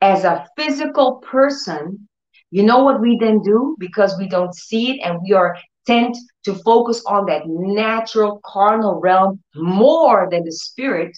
as 0.00 0.24
a 0.24 0.46
physical 0.56 1.16
person, 1.16 2.08
you 2.50 2.62
know 2.62 2.82
what 2.82 3.00
we 3.00 3.18
then 3.18 3.42
do? 3.42 3.76
Because 3.78 4.16
we 4.18 4.28
don't 4.28 4.54
see 4.54 4.92
it 4.92 5.00
and 5.02 5.20
we 5.22 5.32
are 5.34 5.56
tend 5.86 6.14
to 6.44 6.54
focus 6.54 7.02
on 7.06 7.24
that 7.26 7.42
natural 7.46 8.40
carnal 8.44 9.00
realm 9.00 9.42
more 9.54 10.28
than 10.30 10.44
the 10.44 10.52
spirit 10.52 11.16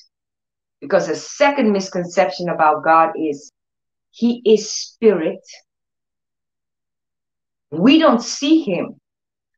because 0.80 1.08
the 1.08 1.14
second 1.14 1.72
misconception 1.72 2.48
about 2.48 2.84
God 2.84 3.10
is 3.18 3.50
he 4.12 4.42
is 4.44 4.70
spirit. 4.70 5.40
We 7.70 7.98
don't 7.98 8.22
see 8.22 8.62
him. 8.62 9.00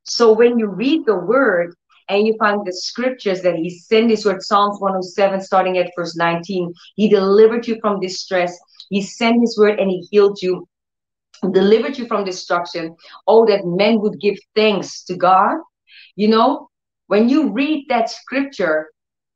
So 0.03 0.33
when 0.33 0.59
you 0.59 0.67
read 0.67 1.05
the 1.05 1.15
word 1.15 1.75
and 2.13 2.27
you 2.27 2.35
find 2.37 2.65
the 2.65 2.73
scriptures 2.73 3.41
that 3.41 3.55
he 3.55 3.69
sent 3.69 4.09
his 4.09 4.25
word, 4.25 4.43
Psalms 4.43 4.79
107, 4.79 5.41
starting 5.41 5.77
at 5.77 5.91
verse 5.95 6.15
19, 6.15 6.73
he 6.95 7.09
delivered 7.09 7.67
you 7.67 7.77
from 7.81 7.99
distress. 7.99 8.57
He 8.89 9.01
sent 9.01 9.41
his 9.41 9.57
word 9.57 9.79
and 9.79 9.89
he 9.89 10.07
healed 10.11 10.39
you, 10.41 10.67
delivered 11.51 11.97
you 11.97 12.05
from 12.05 12.23
destruction. 12.23 12.95
Oh, 13.27 13.45
that 13.47 13.65
men 13.65 13.99
would 14.01 14.19
give 14.19 14.35
thanks 14.55 15.03
to 15.05 15.15
God. 15.15 15.57
You 16.15 16.27
know, 16.27 16.69
when 17.07 17.29
you 17.29 17.51
read 17.51 17.85
that 17.89 18.09
scripture, 18.09 18.89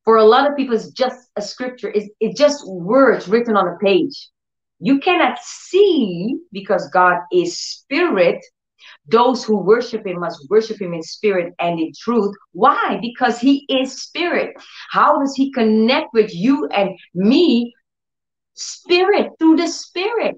for 0.08 0.18
a 0.18 0.24
lot 0.24 0.50
of 0.50 0.56
people, 0.56 0.74
it's 0.74 0.92
just 0.92 1.28
a 1.36 1.42
scripture. 1.42 1.92
It's, 1.94 2.10
it's 2.22 2.40
just 2.40 2.66
words 2.66 3.28
written 3.28 3.58
on 3.58 3.68
a 3.68 3.78
page. 3.84 4.30
You 4.80 5.00
cannot 5.00 5.38
see 5.42 6.38
because 6.54 6.88
God 6.94 7.18
is 7.30 7.60
spirit. 7.60 8.40
Those 9.10 9.44
who 9.44 9.58
worship 9.58 10.06
him 10.06 10.20
must 10.20 10.50
worship 10.50 10.82
him 10.82 10.94
in 10.94 11.04
spirit 11.04 11.54
and 11.60 11.80
in 11.80 11.92
truth. 11.98 12.36
Why? 12.52 13.00
Because 13.02 13.40
he 13.40 13.66
is 13.70 14.02
spirit. 14.02 14.56
How 14.92 15.20
does 15.20 15.34
he 15.36 15.52
connect 15.52 16.14
with 16.14 16.34
you 16.34 16.68
and 16.68 16.98
me? 17.14 17.74
Spirit, 18.56 19.32
through 19.40 19.58
the 19.58 19.68
spirit. 19.68 20.36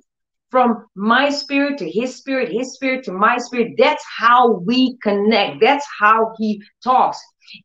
From 0.51 0.88
my 0.95 1.29
spirit 1.29 1.77
to 1.77 1.89
his 1.89 2.15
spirit, 2.15 2.51
his 2.51 2.73
spirit 2.73 3.03
to 3.03 3.11
my 3.11 3.38
spirit. 3.38 3.73
That's 3.77 4.03
how 4.17 4.53
we 4.65 4.97
connect. 5.03 5.61
That's 5.61 5.85
how 5.99 6.33
he 6.39 6.61
talks 6.83 7.19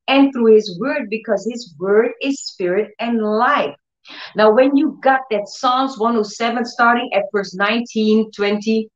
and 0.06 0.32
through 0.32 0.54
his 0.54 0.78
word 0.78 1.08
because 1.08 1.48
his 1.50 1.74
word 1.78 2.12
is 2.22 2.40
spirit 2.40 2.90
and 2.98 3.22
life. 3.22 3.74
Now, 4.36 4.52
when 4.52 4.76
you 4.76 4.98
got 5.02 5.20
that 5.30 5.48
Psalms 5.48 5.98
107 5.98 6.64
starting 6.66 7.10
at 7.14 7.24
verse 7.32 7.54
19, 7.54 8.30
20, 8.32 8.88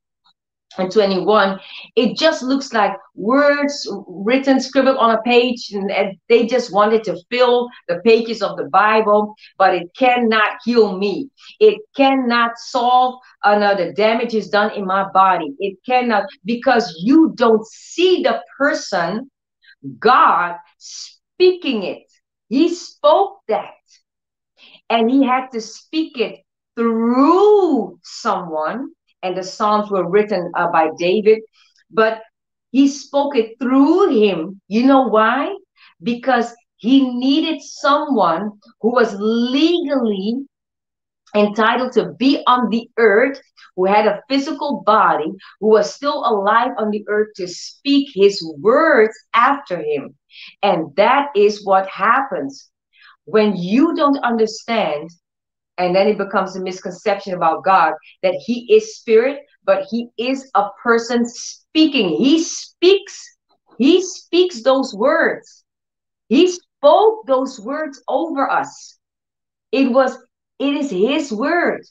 and 0.79 0.93
21, 0.93 1.59
it 1.97 2.17
just 2.17 2.43
looks 2.43 2.73
like 2.73 2.93
words 3.15 3.89
written, 4.07 4.61
scribbled 4.61 4.97
on 4.97 5.11
a 5.11 5.23
page, 5.23 5.71
and, 5.73 5.91
and, 5.91 6.17
they 6.29 6.47
just 6.47 6.73
wanted 6.73 7.05
to 7.05 7.19
fill 7.31 7.69
the 7.89 8.01
pages 8.05 8.43
of 8.43 8.57
the 8.57 8.65
Bible, 8.65 9.35
but 9.57 9.75
it 9.75 9.89
cannot 9.97 10.59
heal 10.65 10.97
me. 10.97 11.31
It 11.59 11.81
cannot 11.97 12.59
solve 12.59 13.21
another 13.45 13.93
damages 13.93 14.49
done 14.49 14.73
in 14.73 14.85
my 14.85 15.09
body. 15.11 15.55
It 15.59 15.79
cannot, 15.87 16.25
because 16.45 16.95
you 17.03 17.33
don't 17.37 17.67
see 17.67 18.23
the 18.23 18.43
person 18.59 19.31
God 19.99 20.57
speaking 20.79 21.83
it. 21.83 22.11
He 22.49 22.75
spoke 22.75 23.41
that. 23.49 23.75
And 24.91 25.11
he 25.11 25.23
had 25.25 25.49
to 25.53 25.61
speak 25.61 26.19
it 26.19 26.41
through 26.77 27.99
someone. 28.03 28.93
And 29.23 29.37
the 29.37 29.43
Psalms 29.43 29.91
were 29.91 30.09
written 30.09 30.51
uh, 30.57 30.71
by 30.71 30.91
David. 30.99 31.41
But 31.91 32.23
he 32.71 32.89
spoke 32.89 33.37
it 33.37 33.57
through 33.61 34.11
him. 34.11 34.61
You 34.69 34.87
know 34.87 35.09
why? 35.09 35.57
Because 36.03 36.55
he 36.77 37.11
needed 37.11 37.61
someone 37.63 38.61
who 38.81 38.93
was 38.93 39.15
legally 39.19 40.47
entitled 41.35 41.93
to 41.93 42.13
be 42.15 42.43
on 42.47 42.71
the 42.71 42.89
earth, 42.97 43.41
who 43.77 43.87
had 43.87 44.07
a 44.07 44.23
physical 44.29 44.83
body, 44.87 45.31
who 45.61 45.69
was 45.69 45.95
still 45.95 46.25
alive 46.27 46.71
on 46.79 46.91
the 46.91 47.05
earth 47.09 47.29
to 47.37 47.47
speak 47.47 48.09
his 48.15 48.43
words 48.59 49.15
after 49.35 49.79
him. 49.79 50.17
And 50.63 50.95
that 50.97 51.29
is 51.37 51.65
what 51.65 51.89
happens 51.89 52.71
when 53.25 53.57
you 53.57 53.95
don't 53.95 54.19
understand, 54.25 55.11
and 55.79 55.95
then 55.95 56.09
it 56.09 56.19
becomes 56.19 56.57
a 56.57 56.61
misconception 56.61 57.35
about 57.35 57.65
God 57.65 57.95
that 58.23 58.35
he 58.45 58.73
is 58.75 58.97
spirit, 58.97 59.41
but 59.65 59.87
he 59.91 60.09
is 60.19 60.51
a 60.55 60.69
person 60.83 61.27
speaking. 61.27 62.11
He 62.11 62.43
speaks, 62.43 63.37
he 63.79 64.03
speaks 64.03 64.63
those 64.63 64.95
words. 64.95 65.65
He 66.29 66.51
spoke 66.51 67.27
those 67.27 67.59
words 67.61 68.03
over 68.09 68.51
us. 68.51 68.99
It 69.73 69.91
was 69.91 70.19
it 70.59 70.75
is 70.75 70.91
His 70.91 71.33
word. 71.33 71.83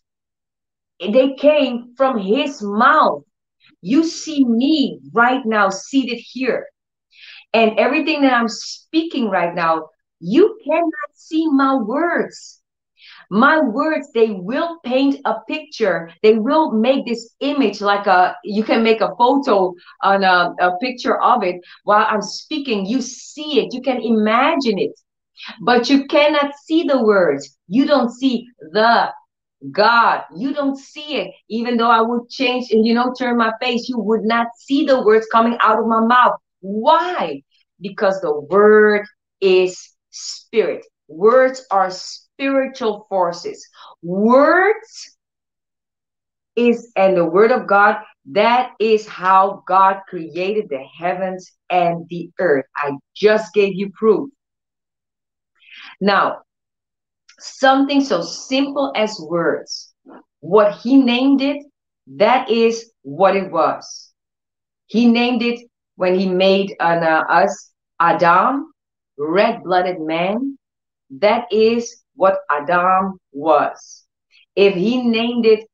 They 1.00 1.36
came 1.36 1.94
from 1.96 2.18
His 2.18 2.62
mouth. 2.62 3.24
You 3.82 4.04
see 4.04 4.44
me 4.44 5.00
right 5.14 5.46
now 5.46 5.70
seated 5.70 6.20
here. 6.22 6.68
And 7.54 7.80
everything 7.80 8.22
that 8.22 8.34
I'm 8.34 8.50
speaking 8.50 9.30
right 9.30 9.54
now, 9.56 9.90
you 10.20 10.60
cannot 10.66 11.10
see 11.14 11.48
my 11.50 11.76
words. 11.76 12.62
My 13.30 13.60
words, 13.60 14.10
they 14.14 14.32
will 14.32 14.80
paint 14.84 15.20
a 15.26 15.36
picture. 15.48 16.12
They 16.24 16.36
will 16.36 16.72
make 16.72 17.06
this 17.06 17.36
image 17.40 17.82
like 17.82 18.08
a, 18.08 18.36
you 18.44 18.64
can 18.64 18.84
make 18.84 19.02
a 19.02 19.16
photo 19.18 19.74
on 20.04 20.24
a, 20.24 20.54
a 20.60 20.78
picture 20.78 21.22
of 21.22 21.44
it 21.44 21.56
while 21.84 22.06
I'm 22.10 22.22
speaking. 22.22 22.86
You 22.86 23.02
see 23.02 23.60
it, 23.60 23.74
you 23.74 23.82
can 23.82 24.02
imagine 24.02 24.80
it 24.80 25.00
but 25.62 25.90
you 25.90 26.06
cannot 26.08 26.56
see 26.66 26.84
the 26.84 27.02
words. 27.02 27.58
You 27.68 27.86
don't 27.86 28.12
see 28.12 28.48
the 28.60 29.12
God. 29.72 30.24
You 30.36 30.54
don't 30.54 30.78
see 30.78 31.16
it. 31.16 31.32
Even 31.50 31.78
though 31.78 31.90
I 31.90 32.02
would 32.02 32.30
change 32.30 32.72
and, 32.72 32.86
you 32.86 32.94
know, 32.94 33.14
turn 33.18 33.38
my 33.38 33.54
face, 33.62 33.90
you 33.90 34.00
would 34.00 34.24
not 34.24 34.48
see 34.58 34.86
the 34.86 35.02
words 35.04 35.28
coming 35.32 35.58
out 35.62 35.80
of 35.80 35.88
my 35.88 36.02
mouth. 36.06 36.40
Why? 36.60 37.44
Because 37.82 38.22
the 38.22 38.40
word 38.40 39.06
is 39.42 39.96
spirit. 40.12 40.86
Words 41.08 41.66
are 41.72 41.92
spiritual 42.38 43.08
forces. 43.10 43.68
Words 44.04 45.18
is, 46.56 46.92
and 46.96 47.18
the 47.18 47.26
word 47.26 47.52
of 47.52 47.68
God, 47.68 47.98
that 48.32 48.74
is 48.80 49.08
how 49.08 49.64
God 49.68 50.02
created 50.08 50.70
the 50.70 50.84
heavens 51.00 51.52
and 51.70 52.06
the 52.10 52.30
earth. 52.40 52.66
I 52.76 52.92
just 53.16 53.54
gave 53.54 53.74
you 53.74 53.92
proof. 53.92 54.30
Now, 56.00 56.42
something 57.40 58.04
so 58.04 58.22
simple 58.22 58.92
as 58.96 59.20
words, 59.20 59.94
what 60.40 60.78
he 60.78 60.98
named 60.98 61.42
it, 61.42 61.64
that 62.18 62.50
is 62.50 62.92
what 63.02 63.36
it 63.36 63.52
was. 63.52 64.14
He 64.86 65.08
named 65.08 65.42
it 65.42 65.60
when 65.96 66.18
he 66.20 66.30
made 66.30 66.76
an, 66.80 67.04
uh, 67.04 67.24
us 67.30 67.72
Adam, 68.00 68.72
red 69.18 69.64
blooded 69.64 70.00
man. 70.00 70.58
That 71.10 71.52
is 71.52 72.04
what 72.18 72.40
Adam 72.52 73.20
was. 73.32 74.06
If 74.56 74.74
he 74.74 75.02
named 75.02 75.46
it 75.46 75.66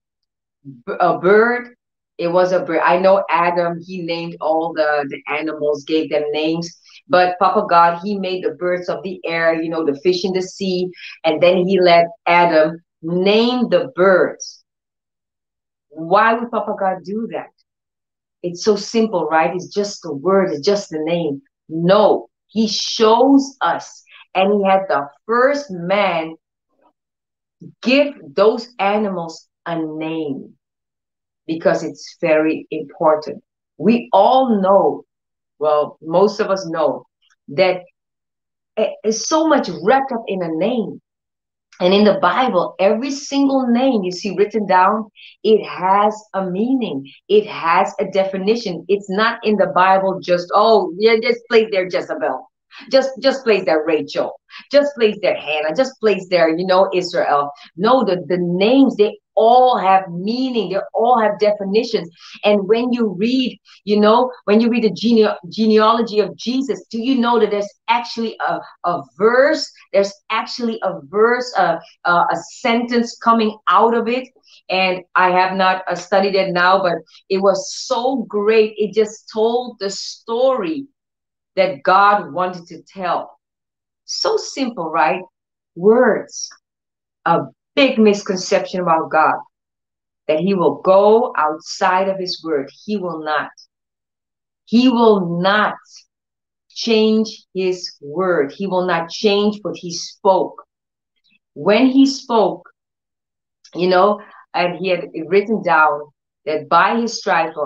a 0.99 1.17
bird, 1.17 1.75
it 2.17 2.27
was 2.27 2.51
a 2.51 2.59
bird. 2.59 2.81
I 2.83 2.99
know 2.99 3.23
Adam, 3.29 3.81
he 3.83 4.03
named 4.03 4.37
all 4.39 4.73
the, 4.73 5.05
the 5.09 5.21
animals, 5.33 5.83
gave 5.85 6.11
them 6.11 6.23
names. 6.31 6.69
But 7.09 7.37
Papa 7.39 7.65
God, 7.67 7.99
he 8.03 8.17
made 8.17 8.43
the 8.43 8.51
birds 8.51 8.87
of 8.87 9.03
the 9.03 9.19
air, 9.25 9.61
you 9.61 9.69
know, 9.69 9.85
the 9.85 9.99
fish 10.01 10.23
in 10.23 10.31
the 10.33 10.41
sea, 10.41 10.89
and 11.23 11.41
then 11.41 11.65
he 11.65 11.79
let 11.81 12.05
Adam 12.27 12.77
name 13.01 13.69
the 13.69 13.91
birds. 13.95 14.63
Why 15.89 16.33
would 16.33 16.51
Papa 16.51 16.75
God 16.79 17.03
do 17.03 17.27
that? 17.31 17.49
It's 18.41 18.63
so 18.63 18.75
simple, 18.75 19.25
right? 19.25 19.55
It's 19.55 19.73
just 19.73 20.01
the 20.03 20.13
word, 20.13 20.51
it's 20.51 20.65
just 20.65 20.89
the 20.89 20.99
name. 20.99 21.41
No, 21.69 22.29
he 22.47 22.67
shows 22.67 23.55
us, 23.61 24.03
and 24.35 24.53
he 24.53 24.63
had 24.67 24.81
the 24.89 25.07
first 25.25 25.71
man 25.71 26.35
give 27.81 28.13
those 28.35 28.69
animals 28.79 29.47
a 29.65 29.77
name 29.77 30.53
because 31.47 31.83
it's 31.83 32.17
very 32.21 32.67
important. 32.71 33.43
We 33.77 34.09
all 34.11 34.61
know 34.61 35.05
well, 35.63 35.97
most 36.01 36.41
of 36.41 36.49
us 36.49 36.67
know 36.67 37.05
that 37.49 37.83
it's 38.75 39.29
so 39.29 39.47
much 39.47 39.69
wrapped 39.81 40.11
up 40.11 40.23
in 40.27 40.41
a 40.43 40.49
name. 40.49 41.01
And 41.79 41.93
in 41.93 42.03
the 42.03 42.19
Bible, 42.21 42.75
every 42.79 43.11
single 43.11 43.67
name 43.67 44.03
you 44.03 44.11
see 44.11 44.35
written 44.35 44.67
down, 44.67 45.09
it 45.43 45.65
has 45.65 46.21
a 46.33 46.45
meaning. 46.45 47.09
It 47.29 47.47
has 47.47 47.93
a 47.99 48.05
definition. 48.11 48.83
It's 48.89 49.09
not 49.09 49.39
in 49.45 49.55
the 49.55 49.71
Bible 49.73 50.19
just, 50.21 50.51
oh, 50.53 50.93
yeah, 50.97 51.15
just 51.21 51.39
place 51.49 51.67
there 51.71 51.85
Jezebel. 51.85 52.45
Just 52.91 53.11
just 53.21 53.43
place 53.43 53.65
there 53.65 53.83
Rachel. 53.85 54.39
Just 54.71 54.93
place 54.95 55.17
there 55.21 55.35
Hannah. 55.35 55.75
Just 55.75 55.99
place 55.99 56.27
there, 56.29 56.49
you 56.49 56.65
know, 56.65 56.89
Israel. 56.93 57.51
No, 57.75 58.03
the, 58.03 58.23
the 58.27 58.37
names, 58.39 58.95
they 58.95 59.17
all 59.35 59.77
have 59.77 60.03
meaning 60.09 60.69
they 60.69 60.79
all 60.93 61.19
have 61.19 61.39
definitions 61.39 62.09
and 62.43 62.67
when 62.67 62.91
you 62.91 63.15
read 63.17 63.59
you 63.83 63.99
know 63.99 64.31
when 64.45 64.59
you 64.59 64.69
read 64.69 64.83
the 64.83 64.91
gene- 64.91 65.27
genealogy 65.49 66.19
of 66.19 66.35
jesus 66.37 66.85
do 66.91 66.99
you 66.99 67.15
know 67.15 67.39
that 67.39 67.51
there's 67.51 67.69
actually 67.87 68.37
a, 68.47 68.59
a 68.85 69.01
verse 69.17 69.71
there's 69.91 70.13
actually 70.29 70.79
a 70.83 70.99
verse 71.05 71.51
a, 71.57 71.79
a, 72.05 72.11
a 72.11 72.35
sentence 72.59 73.17
coming 73.17 73.57
out 73.67 73.95
of 73.95 74.07
it 74.07 74.27
and 74.69 75.01
i 75.15 75.29
have 75.29 75.55
not 75.55 75.83
uh, 75.87 75.95
studied 75.95 76.35
it 76.35 76.51
now 76.51 76.81
but 76.81 76.93
it 77.29 77.39
was 77.39 77.73
so 77.73 78.17
great 78.27 78.73
it 78.77 78.93
just 78.93 79.29
told 79.33 79.77
the 79.79 79.89
story 79.89 80.85
that 81.55 81.83
God 81.83 82.33
wanted 82.33 82.67
to 82.67 82.81
tell. 82.83 83.39
So 84.05 84.37
simple, 84.37 84.89
right? 84.89 85.21
Words. 85.75 86.49
A 87.25 87.41
big 87.75 87.97
misconception 87.99 88.81
about 88.81 89.11
God 89.11 89.35
that 90.27 90.39
he 90.39 90.53
will 90.53 90.81
go 90.81 91.33
outside 91.37 92.07
of 92.07 92.17
his 92.17 92.41
word. 92.43 92.69
He 92.85 92.97
will 92.97 93.23
not. 93.23 93.49
He 94.65 94.89
will 94.89 95.41
not 95.41 95.75
change 96.69 97.45
his 97.53 97.95
word. 98.01 98.51
He 98.51 98.67
will 98.67 98.85
not 98.85 99.09
change 99.09 99.59
what 99.61 99.75
he 99.75 99.91
spoke. 99.93 100.63
When 101.53 101.87
he 101.87 102.05
spoke, 102.05 102.67
you 103.75 103.87
know, 103.87 104.21
and 104.53 104.77
he 104.77 104.89
had 104.89 105.09
written 105.27 105.61
down 105.61 106.01
that 106.45 106.69
by 106.69 106.99
his 106.99 107.19
stripes, 107.19 107.57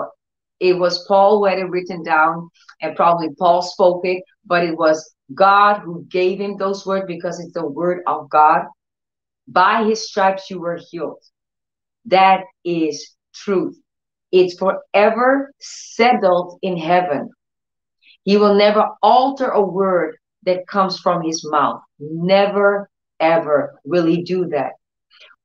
it 0.60 0.74
was 0.74 1.06
Paul 1.06 1.38
who 1.38 1.44
had 1.46 1.58
it 1.58 1.70
written 1.70 2.02
down, 2.02 2.50
and 2.80 2.96
probably 2.96 3.28
Paul 3.38 3.62
spoke 3.62 4.04
it, 4.04 4.22
but 4.44 4.64
it 4.64 4.76
was 4.76 5.14
God 5.34 5.80
who 5.80 6.04
gave 6.08 6.40
him 6.40 6.56
those 6.56 6.86
words 6.86 7.04
because 7.06 7.38
it's 7.38 7.52
the 7.52 7.66
word 7.66 8.02
of 8.06 8.28
God. 8.30 8.62
By 9.46 9.84
his 9.84 10.08
stripes 10.08 10.50
you 10.50 10.60
were 10.60 10.80
healed. 10.90 11.22
That 12.06 12.44
is 12.64 13.14
truth. 13.34 13.78
It's 14.32 14.58
forever 14.58 15.52
settled 15.60 16.58
in 16.62 16.76
heaven. 16.76 17.30
He 18.24 18.36
will 18.36 18.54
never 18.54 18.88
alter 19.02 19.48
a 19.48 19.62
word 19.62 20.16
that 20.44 20.66
comes 20.66 20.98
from 20.98 21.22
his 21.22 21.48
mouth. 21.48 21.80
Never, 21.98 22.90
ever 23.20 23.80
will 23.84 24.06
he 24.06 24.22
do 24.22 24.46
that. 24.48 24.72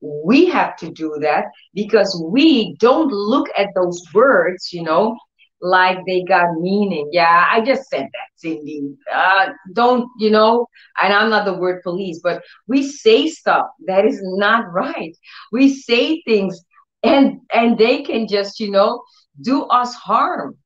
We 0.04 0.48
have 0.48 0.76
to 0.78 0.92
do 0.92 1.18
that 1.22 1.46
because 1.74 2.22
we 2.32 2.76
don't 2.80 3.12
look 3.12 3.48
at 3.58 3.70
those 3.76 4.02
words, 4.14 4.74
you 4.74 4.84
know, 4.84 5.18
like 5.62 6.00
they 6.06 6.24
got 6.24 6.54
meaning. 6.60 7.10
Yeah, 7.14 7.48
I 7.50 7.62
just 7.62 7.90
said 7.90 8.04
that, 8.04 8.30
Cindy. 8.36 8.96
Uh, 9.14 9.50
don't, 9.74 10.10
you 10.20 10.30
know, 10.30 10.68
and 11.02 11.14
I'm 11.14 11.30
not 11.30 11.46
the 11.46 11.58
word 11.58 11.82
police, 11.84 12.20
but 12.22 12.44
we 12.68 12.86
say 12.88 13.30
stuff 13.30 13.68
that 13.88 14.06
is 14.06 14.20
not 14.24 14.72
right. 14.74 15.16
We 15.52 15.74
say 15.74 16.22
things 16.28 16.62
and 17.04 17.40
and 17.54 17.78
they 17.78 18.04
can 18.04 18.28
just, 18.28 18.60
you 18.60 18.72
know, 18.72 19.04
do 19.42 19.64
us 19.64 19.96
harm. 19.96 20.58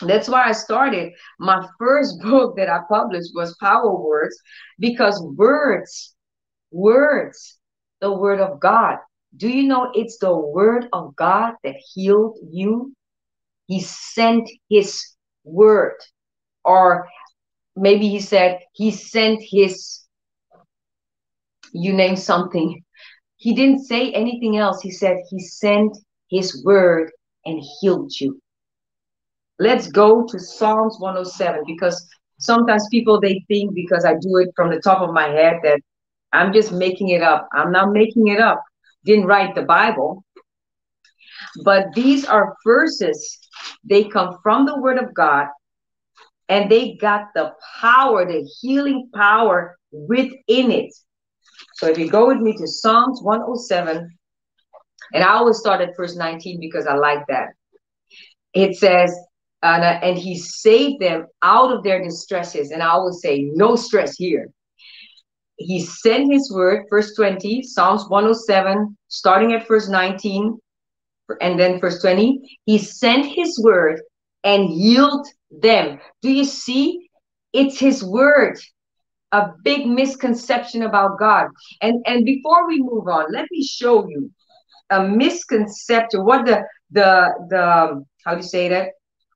That's 0.00 0.28
why 0.28 0.44
I 0.48 0.52
started. 0.52 1.12
My 1.40 1.66
first 1.78 2.20
book 2.22 2.56
that 2.56 2.68
I 2.68 2.80
published 2.88 3.32
was 3.34 3.56
Power 3.60 3.94
Words 3.94 4.36
because 4.78 5.20
words, 5.36 6.14
words, 6.70 7.58
the 8.04 8.12
word 8.12 8.38
of 8.38 8.60
God. 8.60 8.98
Do 9.34 9.48
you 9.48 9.62
know 9.62 9.90
it's 9.94 10.18
the 10.18 10.36
word 10.36 10.88
of 10.92 11.16
God 11.16 11.54
that 11.64 11.76
healed 11.94 12.36
you? 12.50 12.94
He 13.66 13.80
sent 13.80 14.46
his 14.68 15.02
word. 15.42 15.96
Or 16.64 17.08
maybe 17.74 18.08
he 18.08 18.20
said 18.20 18.60
he 18.74 18.90
sent 18.90 19.40
his, 19.42 20.02
you 21.72 21.94
name 21.94 22.16
something. 22.16 22.84
He 23.38 23.54
didn't 23.54 23.84
say 23.86 24.12
anything 24.12 24.58
else. 24.58 24.82
He 24.82 24.90
said 24.90 25.16
he 25.30 25.40
sent 25.40 25.96
his 26.28 26.62
word 26.62 27.10
and 27.46 27.62
healed 27.80 28.12
you. 28.20 28.38
Let's 29.58 29.88
go 29.88 30.26
to 30.26 30.38
Psalms 30.38 30.96
107 30.98 31.64
because 31.66 32.06
sometimes 32.38 32.86
people 32.90 33.18
they 33.18 33.42
think 33.48 33.74
because 33.74 34.04
I 34.04 34.12
do 34.20 34.36
it 34.42 34.50
from 34.54 34.68
the 34.70 34.80
top 34.80 35.00
of 35.00 35.14
my 35.14 35.28
head 35.28 35.60
that 35.62 35.80
I'm 36.34 36.52
just 36.52 36.72
making 36.72 37.10
it 37.10 37.22
up. 37.22 37.48
I'm 37.52 37.70
not 37.70 37.92
making 37.92 38.28
it 38.28 38.40
up. 38.40 38.62
Didn't 39.04 39.26
write 39.26 39.54
the 39.54 39.62
Bible. 39.62 40.24
But 41.64 41.94
these 41.94 42.24
are 42.24 42.56
verses 42.64 43.38
they 43.84 44.04
come 44.04 44.38
from 44.42 44.66
the 44.66 44.80
Word 44.80 44.98
of 44.98 45.14
God, 45.14 45.46
and 46.48 46.70
they 46.70 46.94
got 46.94 47.28
the 47.34 47.52
power, 47.80 48.24
the 48.24 48.48
healing 48.60 49.08
power 49.14 49.78
within 49.92 50.70
it. 50.70 50.92
So 51.74 51.86
if 51.86 51.98
you 51.98 52.10
go 52.10 52.26
with 52.26 52.38
me 52.38 52.56
to 52.56 52.66
Psalms 52.66 53.20
107, 53.22 54.10
and 55.12 55.22
I 55.22 55.28
always 55.34 55.58
start 55.58 55.80
at 55.80 55.96
verse 55.96 56.16
19 56.16 56.58
because 56.60 56.86
I 56.86 56.94
like 56.94 57.24
that. 57.28 57.48
It 58.54 58.76
says, 58.76 59.16
and, 59.62 60.18
he 60.18 60.36
saved 60.36 61.00
them 61.00 61.26
out 61.42 61.72
of 61.72 61.82
their 61.82 62.02
distresses. 62.02 62.70
And 62.70 62.82
I 62.82 62.96
will 62.96 63.12
say, 63.12 63.50
no 63.54 63.76
stress 63.76 64.16
here. 64.16 64.48
He 65.56 65.80
sent 65.80 66.32
his 66.32 66.52
word, 66.52 66.86
verse 66.90 67.14
20, 67.14 67.62
Psalms 67.62 68.08
107, 68.08 68.96
starting 69.08 69.52
at 69.52 69.68
verse 69.68 69.88
19 69.88 70.58
and 71.40 71.58
then 71.58 71.80
verse 71.80 72.00
20 72.00 72.58
he 72.64 72.78
sent 72.78 73.26
his 73.26 73.58
word 73.62 74.00
and 74.42 74.68
healed 74.68 75.26
them. 75.50 76.00
Do 76.22 76.30
you 76.30 76.44
see? 76.44 77.08
It's 77.52 77.78
his 77.78 78.04
word. 78.04 78.58
A 79.32 79.52
big 79.62 79.86
misconception 79.86 80.82
about 80.82 81.18
god. 81.18 81.48
And 81.80 82.02
and 82.06 82.24
before 82.24 82.66
we 82.68 82.80
move 82.80 83.08
on 83.08 83.32
let 83.32 83.46
me 83.50 83.64
show 83.64 84.06
you 84.08 84.30
a 84.90 85.06
misconception 85.06 86.24
what 86.24 86.46
the 86.46 86.62
the 86.90 87.32
the 87.48 88.04
how 88.24 88.32
do 88.32 88.36
you 88.38 88.42
say 88.42 88.68
that? 88.68 88.90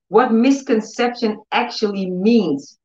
What 0.09 0.31
misconception 0.31 1.37
actually 1.51 2.09
means. 2.09 2.77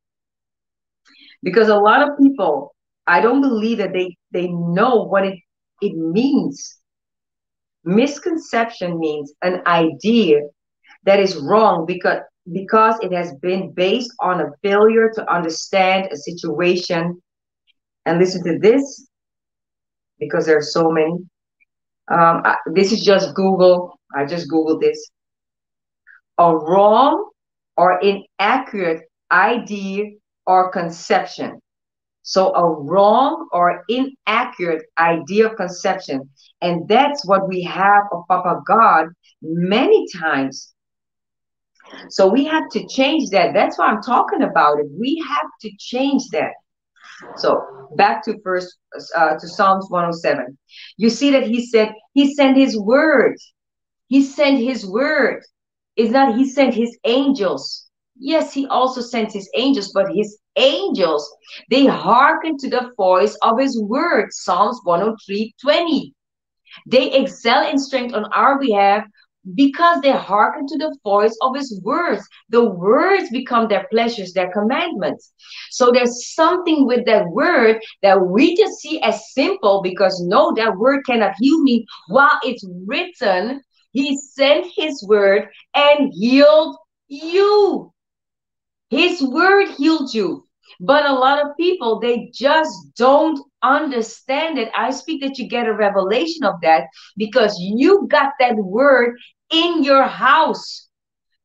Because 1.42 1.68
a 1.68 1.76
lot 1.76 2.02
of 2.02 2.18
people 2.18 2.73
i 3.06 3.20
don't 3.20 3.40
believe 3.40 3.78
that 3.78 3.92
they 3.92 4.16
they 4.32 4.48
know 4.48 5.04
what 5.04 5.24
it 5.24 5.38
it 5.80 5.94
means 5.94 6.78
Misconception 7.84 8.98
means 8.98 9.32
an 9.42 9.60
idea 9.66 10.40
that 11.04 11.20
is 11.20 11.36
wrong 11.36 11.84
because 11.86 12.20
because 12.52 12.96
it 13.02 13.12
has 13.12 13.34
been 13.42 13.72
based 13.72 14.10
on 14.20 14.40
a 14.40 14.50
failure 14.62 15.10
to 15.14 15.32
understand 15.32 16.08
a 16.10 16.16
situation. 16.16 17.20
And 18.06 18.18
listen 18.18 18.44
to 18.44 18.58
this, 18.58 19.08
because 20.18 20.44
there 20.44 20.58
are 20.58 20.62
so 20.62 20.90
many. 20.90 21.12
Um, 22.10 22.42
I, 22.44 22.56
this 22.74 22.92
is 22.92 23.02
just 23.02 23.34
Google. 23.34 23.98
I 24.14 24.26
just 24.26 24.50
Googled 24.50 24.80
this. 24.80 25.10
A 26.38 26.54
wrong 26.54 27.30
or 27.78 28.00
inaccurate 28.00 29.02
idea 29.32 30.04
or 30.46 30.70
conception. 30.70 31.60
So 32.24 32.54
a 32.54 32.82
wrong 32.82 33.48
or 33.52 33.84
inaccurate 33.88 34.82
idea 34.98 35.50
conception. 35.50 36.28
And 36.62 36.88
that's 36.88 37.26
what 37.26 37.46
we 37.46 37.62
have 37.62 38.04
of 38.12 38.24
Papa 38.28 38.62
God 38.66 39.08
many 39.42 40.06
times. 40.18 40.74
So 42.08 42.26
we 42.26 42.46
have 42.46 42.70
to 42.70 42.86
change 42.88 43.28
that. 43.30 43.52
That's 43.52 43.78
why 43.78 43.88
I'm 43.88 44.02
talking 44.02 44.42
about 44.42 44.80
it. 44.80 44.86
We 44.98 45.22
have 45.28 45.50
to 45.60 45.70
change 45.78 46.22
that. 46.32 46.52
So 47.36 47.62
back 47.96 48.24
to 48.24 48.40
first 48.42 48.74
uh, 49.14 49.36
to 49.38 49.46
Psalms 49.46 49.86
107. 49.90 50.56
You 50.96 51.10
see 51.10 51.30
that 51.30 51.46
he 51.46 51.66
said 51.66 51.92
he 52.14 52.34
sent 52.34 52.56
his 52.56 52.78
word. 52.78 53.36
He 54.08 54.22
sent 54.22 54.58
his 54.58 54.86
word. 54.86 55.42
It's 55.96 56.10
not 56.10 56.36
he 56.36 56.48
sent 56.48 56.72
his 56.72 56.96
angels. 57.04 57.86
Yes, 58.16 58.54
he 58.54 58.66
also 58.66 59.02
sent 59.02 59.32
his 59.32 59.48
angels, 59.54 59.92
but 59.92 60.06
his 60.14 60.38
angels, 60.56 61.30
they 61.70 61.86
hearken 61.86 62.56
to 62.58 62.70
the 62.70 62.92
voice 62.96 63.36
of 63.42 63.58
his 63.58 63.80
word. 63.80 64.28
Psalms 64.32 64.80
103 64.84 65.54
20. 65.60 66.14
They 66.86 67.12
excel 67.12 67.68
in 67.68 67.78
strength 67.78 68.14
on 68.14 68.24
our 68.32 68.58
behalf 68.58 69.04
because 69.54 70.00
they 70.00 70.10
hearken 70.10 70.66
to 70.66 70.78
the 70.78 70.96
voice 71.04 71.36
of 71.42 71.54
his 71.54 71.80
words. 71.82 72.26
The 72.48 72.64
words 72.64 73.28
become 73.30 73.68
their 73.68 73.86
pleasures, 73.90 74.32
their 74.32 74.50
commandments. 74.52 75.32
So 75.70 75.90
there's 75.92 76.34
something 76.34 76.86
with 76.86 77.04
that 77.06 77.28
word 77.28 77.80
that 78.02 78.20
we 78.20 78.56
just 78.56 78.78
see 78.78 79.00
as 79.02 79.32
simple 79.32 79.82
because 79.82 80.20
no, 80.22 80.52
that 80.54 80.76
word 80.76 81.04
cannot 81.04 81.34
heal 81.38 81.60
me. 81.62 81.86
While 82.08 82.38
it's 82.42 82.66
written, 82.86 83.62
he 83.92 84.16
sent 84.16 84.66
his 84.74 85.04
word 85.06 85.48
and 85.74 86.12
healed 86.12 86.76
you. 87.08 87.92
His 88.90 89.22
word 89.22 89.70
healed 89.70 90.12
you. 90.14 90.43
But 90.80 91.06
a 91.06 91.12
lot 91.12 91.44
of 91.44 91.56
people, 91.56 92.00
they 92.00 92.30
just 92.32 92.94
don't 92.96 93.38
understand 93.62 94.58
it. 94.58 94.70
I 94.76 94.90
speak 94.90 95.22
that 95.22 95.38
you 95.38 95.48
get 95.48 95.68
a 95.68 95.74
revelation 95.74 96.44
of 96.44 96.60
that 96.62 96.84
because 97.16 97.56
you 97.58 98.06
got 98.08 98.32
that 98.40 98.56
word 98.56 99.16
in 99.50 99.82
your 99.84 100.04
house. 100.04 100.88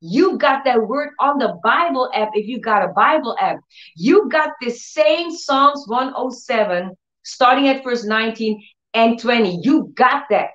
You 0.01 0.38
got 0.38 0.63
that 0.63 0.88
word 0.88 1.10
on 1.19 1.38
the 1.39 1.60
Bible 1.63 2.10
app 2.13 2.29
if 2.34 2.47
you 2.47 2.60
got 2.60 2.86
a 2.86 2.93
Bible 2.93 3.36
app. 3.39 3.60
You 3.95 4.29
got 4.29 4.51
the 4.62 4.71
same 4.71 5.32
Psalms 5.32 5.84
107 5.88 6.95
starting 7.23 7.67
at 7.67 7.84
verse 7.84 8.05
19 8.05 8.63
and 8.93 9.19
20. 9.19 9.60
You 9.62 9.91
got 9.95 10.23
that. 10.29 10.51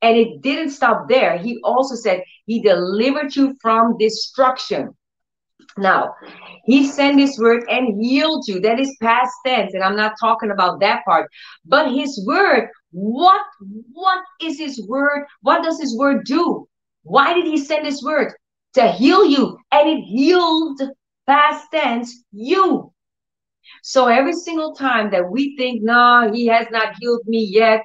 And 0.00 0.16
it 0.16 0.42
didn't 0.42 0.70
stop 0.70 1.08
there. 1.08 1.38
He 1.38 1.58
also 1.64 1.96
said 1.96 2.22
he 2.46 2.62
delivered 2.62 3.34
you 3.34 3.56
from 3.60 3.98
destruction. 3.98 4.94
Now, 5.76 6.14
he 6.64 6.86
sent 6.86 7.20
his 7.20 7.38
word 7.38 7.64
and 7.68 8.02
healed 8.02 8.48
you. 8.48 8.60
That 8.60 8.80
is 8.80 8.96
past 9.00 9.32
tense, 9.46 9.74
and 9.74 9.82
I'm 9.82 9.96
not 9.96 10.14
talking 10.20 10.50
about 10.50 10.80
that 10.80 11.04
part. 11.04 11.30
But 11.64 11.92
his 11.92 12.24
word, 12.26 12.68
what 12.90 13.42
what 13.92 14.24
is 14.42 14.58
his 14.58 14.84
word? 14.88 15.26
What 15.42 15.62
does 15.62 15.80
his 15.80 15.96
word 15.96 16.24
do? 16.24 16.66
Why 17.02 17.34
did 17.34 17.46
he 17.46 17.58
send 17.58 17.86
his 17.86 18.02
word? 18.02 18.34
To 18.74 18.90
heal 18.90 19.24
you, 19.24 19.58
and 19.72 19.88
it 19.88 20.02
healed 20.02 20.80
Past 21.28 21.66
tense, 21.70 22.24
you. 22.32 22.90
So 23.82 24.06
every 24.06 24.32
single 24.32 24.74
time 24.74 25.10
that 25.10 25.30
we 25.30 25.56
think, 25.56 25.82
nah, 25.82 26.32
he 26.32 26.46
has 26.46 26.66
not 26.70 26.94
healed 26.98 27.26
me 27.26 27.44
yet, 27.44 27.82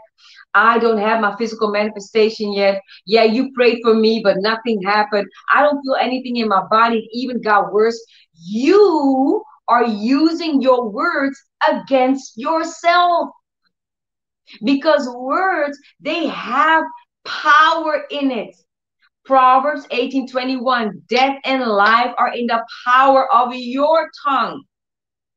I 0.53 0.77
don't 0.77 0.99
have 0.99 1.19
my 1.21 1.35
physical 1.37 1.71
manifestation 1.71 2.53
yet. 2.53 2.81
Yeah, 3.05 3.23
you 3.23 3.51
prayed 3.53 3.79
for 3.83 3.95
me, 3.95 4.21
but 4.23 4.37
nothing 4.39 4.81
happened. 4.83 5.27
I 5.51 5.61
don't 5.61 5.81
feel 5.81 5.95
anything 5.99 6.37
in 6.37 6.47
my 6.47 6.63
body. 6.69 6.99
It 6.99 7.09
even 7.17 7.41
got 7.41 7.73
worse. 7.73 7.99
You 8.33 9.43
are 9.67 9.85
using 9.85 10.61
your 10.61 10.89
words 10.89 11.41
against 11.67 12.37
yourself. 12.37 13.29
Because 14.63 15.09
words, 15.09 15.79
they 15.99 16.27
have 16.27 16.83
power 17.25 18.03
in 18.11 18.29
it. 18.29 18.55
Proverbs 19.25 19.87
18:21, 19.89 21.01
death 21.07 21.37
and 21.45 21.63
life 21.63 22.13
are 22.17 22.33
in 22.33 22.45
the 22.45 22.63
power 22.85 23.31
of 23.33 23.55
your 23.55 24.09
tongue. 24.27 24.63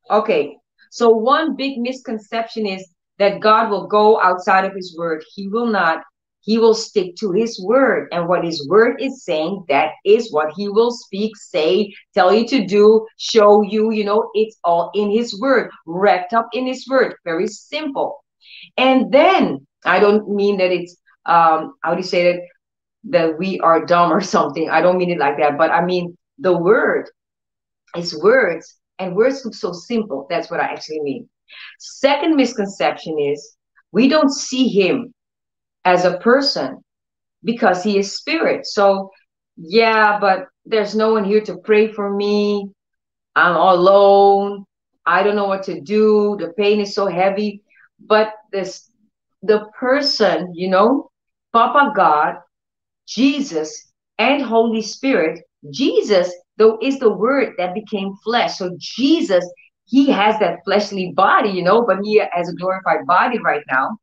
Okay, 0.09 0.57
so 0.91 1.09
one 1.09 1.55
big 1.55 1.79
misconception 1.79 2.65
is 2.65 2.87
that 3.19 3.41
God 3.41 3.69
will 3.69 3.87
go 3.87 4.21
outside 4.21 4.65
of 4.65 4.73
his 4.75 4.95
word. 4.97 5.23
He 5.33 5.47
will 5.47 5.67
not. 5.67 6.03
He 6.41 6.57
will 6.57 6.75
stick 6.75 7.15
to 7.17 7.33
his 7.33 7.61
word. 7.61 8.07
And 8.13 8.27
what 8.27 8.45
his 8.45 8.65
word 8.69 9.01
is 9.01 9.25
saying, 9.25 9.65
that 9.67 9.91
is 10.05 10.31
what 10.31 10.53
he 10.55 10.69
will 10.69 10.91
speak, 10.91 11.35
say, 11.35 11.93
tell 12.13 12.33
you 12.33 12.47
to 12.47 12.65
do, 12.65 13.05
show 13.17 13.63
you. 13.63 13.91
You 13.91 14.05
know, 14.05 14.29
it's 14.33 14.57
all 14.63 14.91
in 14.95 15.11
his 15.11 15.37
word, 15.41 15.69
wrapped 15.85 16.33
up 16.33 16.47
in 16.53 16.65
his 16.65 16.87
word. 16.87 17.15
Very 17.25 17.47
simple. 17.47 18.23
And 18.77 19.11
then 19.11 19.67
I 19.83 19.99
don't 19.99 20.29
mean 20.29 20.57
that 20.57 20.71
it's 20.71 20.95
um 21.25 21.73
how 21.83 21.91
do 21.91 21.97
you 21.97 22.03
say 22.03 22.31
that 22.31 22.41
that 23.09 23.37
we 23.37 23.59
are 23.59 23.85
dumb 23.85 24.13
or 24.13 24.21
something. 24.35 24.69
I 24.69 24.81
don't 24.81 24.97
mean 24.97 25.11
it 25.11 25.19
like 25.19 25.37
that, 25.39 25.57
but 25.57 25.71
I 25.71 25.83
mean 25.83 26.17
the 26.39 26.57
word 26.57 27.09
is 27.95 28.17
words, 28.21 28.75
and 28.99 29.15
words 29.15 29.43
look 29.45 29.55
so 29.55 29.71
simple. 29.73 30.27
That's 30.29 30.49
what 30.49 30.59
I 30.59 30.65
actually 30.65 31.01
mean. 31.01 31.29
Second 31.79 32.35
misconception 32.35 33.19
is 33.19 33.57
we 33.91 34.07
don't 34.07 34.31
see 34.31 34.67
him 34.67 35.13
as 35.85 36.05
a 36.05 36.17
person 36.19 36.83
because 37.43 37.83
he 37.83 37.97
is 37.97 38.15
spirit. 38.17 38.65
So, 38.65 39.11
yeah, 39.55 40.19
but 40.19 40.45
there's 40.65 40.95
no 40.95 41.13
one 41.13 41.23
here 41.23 41.41
to 41.41 41.57
pray 41.57 41.91
for 41.91 42.13
me. 42.13 42.69
I'm 43.35 43.55
alone. 43.55 44.65
I 45.05 45.23
don't 45.23 45.35
know 45.35 45.47
what 45.47 45.63
to 45.63 45.79
do. 45.79 46.35
The 46.39 46.53
pain 46.57 46.81
is 46.81 46.93
so 46.93 47.07
heavy. 47.07 47.61
But 47.99 48.33
this 48.51 48.91
the 49.43 49.65
person, 49.79 50.53
you 50.53 50.69
know, 50.69 51.09
Papa 51.53 51.93
God, 51.95 52.35
Jesus, 53.07 53.91
and 54.17 54.41
Holy 54.41 54.81
Spirit, 54.81 55.41
Jesus, 55.71 56.33
though, 56.57 56.77
is 56.81 56.99
the 56.99 57.11
word 57.11 57.53
that 57.57 57.73
became 57.73 58.13
flesh. 58.23 58.57
So 58.57 58.75
Jesus 58.79 59.45
he 59.87 60.09
has 60.09 60.37
that 60.39 60.59
fleshly 60.65 61.13
body, 61.15 61.49
you 61.49 61.63
know, 61.63 61.81
but 61.81 61.99
he 62.03 62.21
has 62.31 62.49
a 62.49 62.53
glorified 62.53 63.07
body 63.07 63.39
right 63.39 63.63
now. 63.71 63.97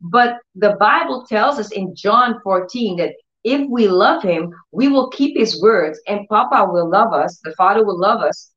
But 0.00 0.38
the 0.54 0.76
Bible 0.80 1.26
tells 1.28 1.58
us 1.58 1.70
in 1.70 1.94
John 1.94 2.40
14 2.42 2.96
that 2.96 3.12
if 3.44 3.68
we 3.68 3.88
love 3.88 4.22
him, 4.22 4.52
we 4.72 4.88
will 4.88 5.10
keep 5.10 5.36
his 5.36 5.60
words, 5.62 6.00
and 6.08 6.26
Papa 6.28 6.70
will 6.70 6.90
love 6.90 7.12
us, 7.12 7.38
the 7.44 7.54
Father 7.56 7.84
will 7.84 7.98
love 7.98 8.20
us. 8.20 8.50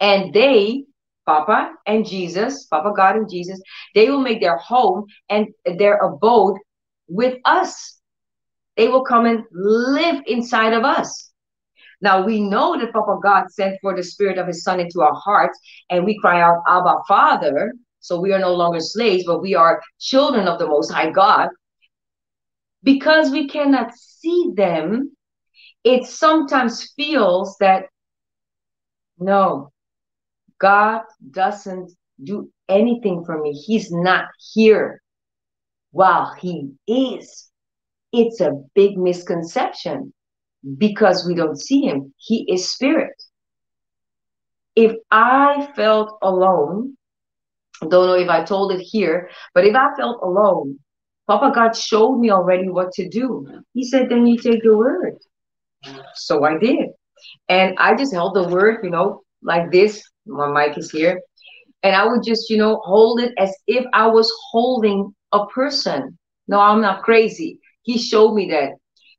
And 0.00 0.32
they, 0.32 0.84
Papa 1.26 1.72
and 1.86 2.06
Jesus, 2.06 2.66
Papa 2.66 2.92
God 2.96 3.16
and 3.16 3.30
Jesus, 3.30 3.60
they 3.94 4.10
will 4.10 4.20
make 4.20 4.40
their 4.40 4.58
home 4.58 5.06
and 5.28 5.48
their 5.78 5.96
abode 5.98 6.58
with 7.08 7.38
us. 7.44 7.98
They 8.76 8.88
will 8.88 9.04
come 9.04 9.26
and 9.26 9.44
live 9.52 10.22
inside 10.26 10.72
of 10.72 10.84
us. 10.84 11.25
Now 12.00 12.24
we 12.24 12.40
know 12.40 12.78
that 12.78 12.92
Papa 12.92 13.18
God 13.22 13.50
sent 13.50 13.78
for 13.80 13.96
the 13.96 14.02
spirit 14.02 14.38
of 14.38 14.46
his 14.46 14.62
son 14.62 14.80
into 14.80 15.00
our 15.00 15.14
hearts, 15.14 15.58
and 15.90 16.04
we 16.04 16.18
cry 16.18 16.40
out, 16.40 16.62
Abba, 16.66 16.96
Father. 17.08 17.72
So 18.00 18.20
we 18.20 18.32
are 18.32 18.38
no 18.38 18.54
longer 18.54 18.80
slaves, 18.80 19.24
but 19.26 19.40
we 19.40 19.54
are 19.54 19.82
children 19.98 20.46
of 20.46 20.58
the 20.58 20.66
Most 20.66 20.92
High 20.92 21.10
God. 21.10 21.48
Because 22.82 23.30
we 23.30 23.48
cannot 23.48 23.94
see 23.96 24.52
them, 24.54 25.16
it 25.82 26.06
sometimes 26.06 26.92
feels 26.96 27.56
that 27.58 27.86
no, 29.18 29.72
God 30.58 31.02
doesn't 31.30 31.92
do 32.22 32.50
anything 32.68 33.24
for 33.24 33.40
me. 33.40 33.52
He's 33.52 33.90
not 33.90 34.26
here 34.52 35.02
while 35.90 36.34
He 36.34 36.72
is. 36.86 37.50
It's 38.12 38.40
a 38.40 38.62
big 38.74 38.98
misconception 38.98 40.12
because 40.78 41.26
we 41.26 41.34
don't 41.34 41.60
see 41.60 41.82
him. 41.82 42.12
He 42.18 42.44
is 42.52 42.70
spirit. 42.70 43.14
If 44.74 44.96
I 45.10 45.68
felt 45.74 46.18
alone, 46.22 46.96
don't 47.80 48.06
know 48.06 48.14
if 48.14 48.28
I 48.28 48.44
told 48.44 48.72
it 48.72 48.80
here, 48.80 49.30
but 49.54 49.64
if 49.64 49.74
I 49.74 49.94
felt 49.96 50.20
alone, 50.22 50.78
Papa 51.26 51.52
God 51.54 51.76
showed 51.76 52.18
me 52.18 52.30
already 52.30 52.68
what 52.68 52.92
to 52.92 53.08
do. 53.08 53.46
He 53.74 53.84
said, 53.84 54.08
then 54.08 54.26
you 54.26 54.38
take 54.38 54.62
the 54.62 54.76
word. 54.76 55.16
So 56.14 56.44
I 56.44 56.58
did. 56.58 56.90
And 57.48 57.76
I 57.78 57.94
just 57.94 58.12
held 58.12 58.34
the 58.34 58.48
word, 58.48 58.80
you 58.84 58.90
know, 58.90 59.22
like 59.42 59.70
this. 59.70 60.02
My 60.26 60.48
mic 60.48 60.78
is 60.78 60.90
here. 60.90 61.20
And 61.82 61.94
I 61.94 62.04
would 62.06 62.22
just, 62.24 62.50
you 62.50 62.56
know, 62.56 62.80
hold 62.84 63.20
it 63.20 63.32
as 63.38 63.54
if 63.66 63.84
I 63.92 64.06
was 64.06 64.32
holding 64.50 65.14
a 65.32 65.46
person. 65.46 66.18
No, 66.48 66.60
I'm 66.60 66.80
not 66.80 67.02
crazy. 67.02 67.60
He 67.82 67.98
showed 67.98 68.34
me 68.34 68.50
that. 68.50 68.72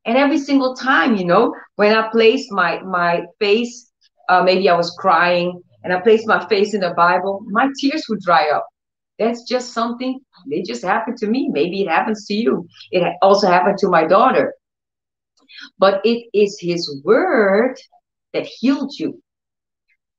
And 0.04 0.16
every 0.16 0.38
single 0.38 0.74
time, 0.74 1.16
you 1.16 1.24
know, 1.24 1.54
when 1.76 1.94
I 1.94 2.08
placed 2.10 2.50
my 2.50 2.80
my 2.82 3.22
face, 3.38 3.90
uh, 4.28 4.42
maybe 4.42 4.68
I 4.68 4.76
was 4.76 4.90
crying, 4.98 5.62
and 5.82 5.92
I 5.92 6.00
placed 6.00 6.26
my 6.26 6.46
face 6.48 6.74
in 6.74 6.80
the 6.80 6.94
Bible, 6.94 7.40
my 7.46 7.68
tears 7.80 8.04
would 8.08 8.20
dry 8.20 8.50
up. 8.50 8.66
That's 9.18 9.42
just 9.42 9.72
something. 9.72 10.20
It 10.48 10.66
just 10.66 10.84
happened 10.84 11.18
to 11.18 11.26
me. 11.26 11.48
Maybe 11.50 11.82
it 11.82 11.88
happens 11.88 12.26
to 12.26 12.34
you. 12.34 12.66
It 12.90 13.02
also 13.22 13.48
happened 13.48 13.78
to 13.78 13.88
my 13.88 14.06
daughter. 14.06 14.54
But 15.78 16.00
it 16.04 16.28
is 16.32 16.58
His 16.60 17.00
word 17.04 17.76
that 18.32 18.46
healed 18.46 18.92
you. 18.98 19.20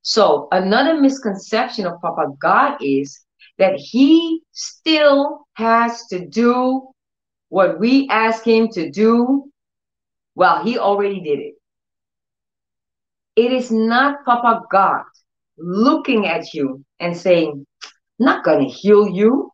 So 0.02 0.48
another 0.52 1.00
misconception 1.00 1.86
of 1.86 2.02
Papa 2.02 2.28
God 2.42 2.78
is 2.82 3.20
that 3.58 3.76
He 3.76 4.42
still 4.52 5.46
has 5.54 6.06
to 6.08 6.26
do 6.26 6.88
what 7.50 7.80
we 7.80 8.08
ask 8.10 8.44
Him 8.46 8.70
to 8.70 8.90
do 8.90 9.50
well, 10.40 10.64
he 10.64 10.80
already 10.80 11.20
did 11.20 11.40
it. 11.40 11.56
It 13.36 13.52
is 13.52 13.72
not 13.72 14.24
Papa 14.24 14.62
God 14.72 15.04
looking 15.58 16.28
at 16.28 16.54
you 16.54 16.86
and 17.02 17.16
saying, 17.16 17.68
not 18.20 18.46
to 18.46 18.64
heal 18.64 19.10
you. 19.10 19.52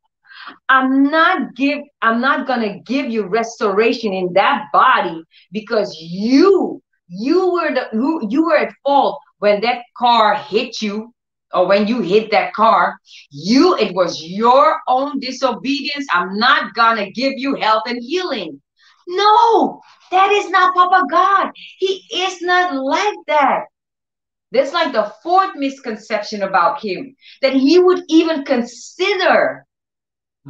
I'm 0.70 1.02
not 1.10 1.56
give 1.56 1.80
I'm 2.04 2.22
not 2.22 2.46
to 2.62 2.80
give 2.86 3.10
you 3.10 3.26
restoration 3.26 4.14
in 4.14 4.34
that 4.34 4.66
body 4.72 5.24
because 5.52 5.98
you 6.00 6.84
you 7.08 7.52
were 7.52 7.74
the 7.74 7.88
you, 7.92 8.28
you 8.30 8.46
were 8.46 8.58
at 8.58 8.74
fault 8.84 9.20
when 9.40 9.62
that 9.62 9.82
car 9.98 10.36
hit 10.36 10.84
you 10.84 11.12
or 11.52 11.68
when 11.68 11.88
you 11.88 12.02
hit 12.02 12.30
that 12.30 12.54
car 12.54 12.96
you 13.32 13.76
it 13.78 13.96
was 13.96 14.24
your 14.24 14.80
own 14.88 15.20
disobedience 15.20 16.06
i'm 16.14 16.38
not 16.38 16.74
gonna 16.74 17.10
give 17.12 17.34
you 17.38 17.56
health 17.56 17.84
and 17.88 18.02
healing 18.04 18.60
no, 19.08 19.82
that 20.12 20.32
is 20.32 20.50
not 20.50 20.76
Papa 20.76 21.06
God. 21.10 21.52
He 21.78 22.04
is 22.14 22.42
not 22.42 22.76
like 22.76 23.18
that. 23.28 23.66
That's 24.52 24.74
like 24.74 24.94
the 24.94 25.12
fourth 25.22 25.56
misconception 25.56 26.44
about 26.44 26.84
him 26.84 27.16
that 27.42 27.54
he 27.54 27.80
would 27.80 28.04
even 28.08 28.46
consider 28.46 29.66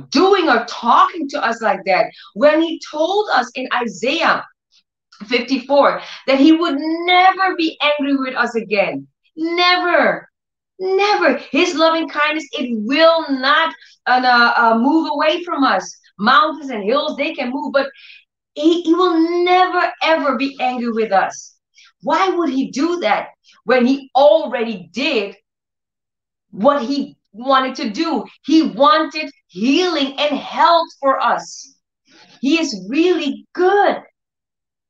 doing 0.09 0.49
or 0.49 0.65
talking 0.65 1.27
to 1.29 1.43
us 1.43 1.61
like 1.61 1.79
that 1.85 2.05
when 2.33 2.61
he 2.61 2.79
told 2.91 3.29
us 3.33 3.49
in 3.55 3.67
Isaiah 3.73 4.45
54 5.27 6.01
that 6.27 6.39
he 6.39 6.51
would 6.51 6.75
never 6.77 7.55
be 7.55 7.77
angry 7.81 8.15
with 8.17 8.35
us 8.35 8.55
again. 8.55 9.07
Never. 9.35 10.29
Never. 10.77 11.37
His 11.37 11.75
loving 11.75 12.09
kindness, 12.09 12.47
it 12.53 12.77
will 12.85 13.25
not 13.29 13.73
uh, 14.05 14.53
uh, 14.57 14.77
move 14.77 15.09
away 15.13 15.43
from 15.43 15.63
us. 15.63 15.97
Mountains 16.19 16.69
and 16.69 16.83
hills, 16.83 17.17
they 17.17 17.33
can 17.33 17.51
move, 17.51 17.73
but 17.73 17.89
he, 18.55 18.81
he 18.81 18.93
will 18.93 19.43
never, 19.43 19.91
ever 20.01 20.37
be 20.37 20.57
angry 20.59 20.91
with 20.91 21.11
us. 21.11 21.55
Why 22.01 22.29
would 22.29 22.49
he 22.49 22.71
do 22.71 22.99
that 23.01 23.29
when 23.65 23.85
he 23.85 24.09
already 24.15 24.89
did 24.91 25.35
what 26.51 26.83
he 26.83 27.17
wanted 27.33 27.75
to 27.75 27.89
do? 27.89 28.25
He 28.45 28.63
wanted 28.63 29.29
healing 29.47 30.17
and 30.17 30.37
health 30.37 30.87
for 30.99 31.19
us. 31.19 31.75
He 32.41 32.59
is 32.59 32.85
really 32.89 33.45
good. 33.53 34.01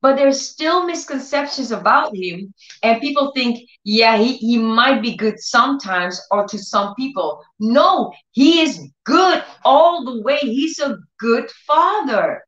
But 0.01 0.17
there's 0.17 0.49
still 0.49 0.85
misconceptions 0.85 1.71
about 1.71 2.15
him. 2.15 2.53
And 2.83 3.01
people 3.01 3.31
think, 3.33 3.67
yeah, 3.83 4.17
he, 4.17 4.37
he 4.37 4.59
might 4.59 5.01
be 5.01 5.17
good 5.17 5.39
sometimes 5.39 6.21
or 6.29 6.45
to 6.47 6.59
some 6.59 6.93
people. 6.93 7.43
No, 7.59 8.13
he 8.31 8.61
is 8.61 8.79
good 9.05 9.43
all 9.63 10.05
the 10.05 10.21
way. 10.21 10.37
He's 10.41 10.77
a 10.77 10.97
good 11.17 11.49
father. 11.65 12.44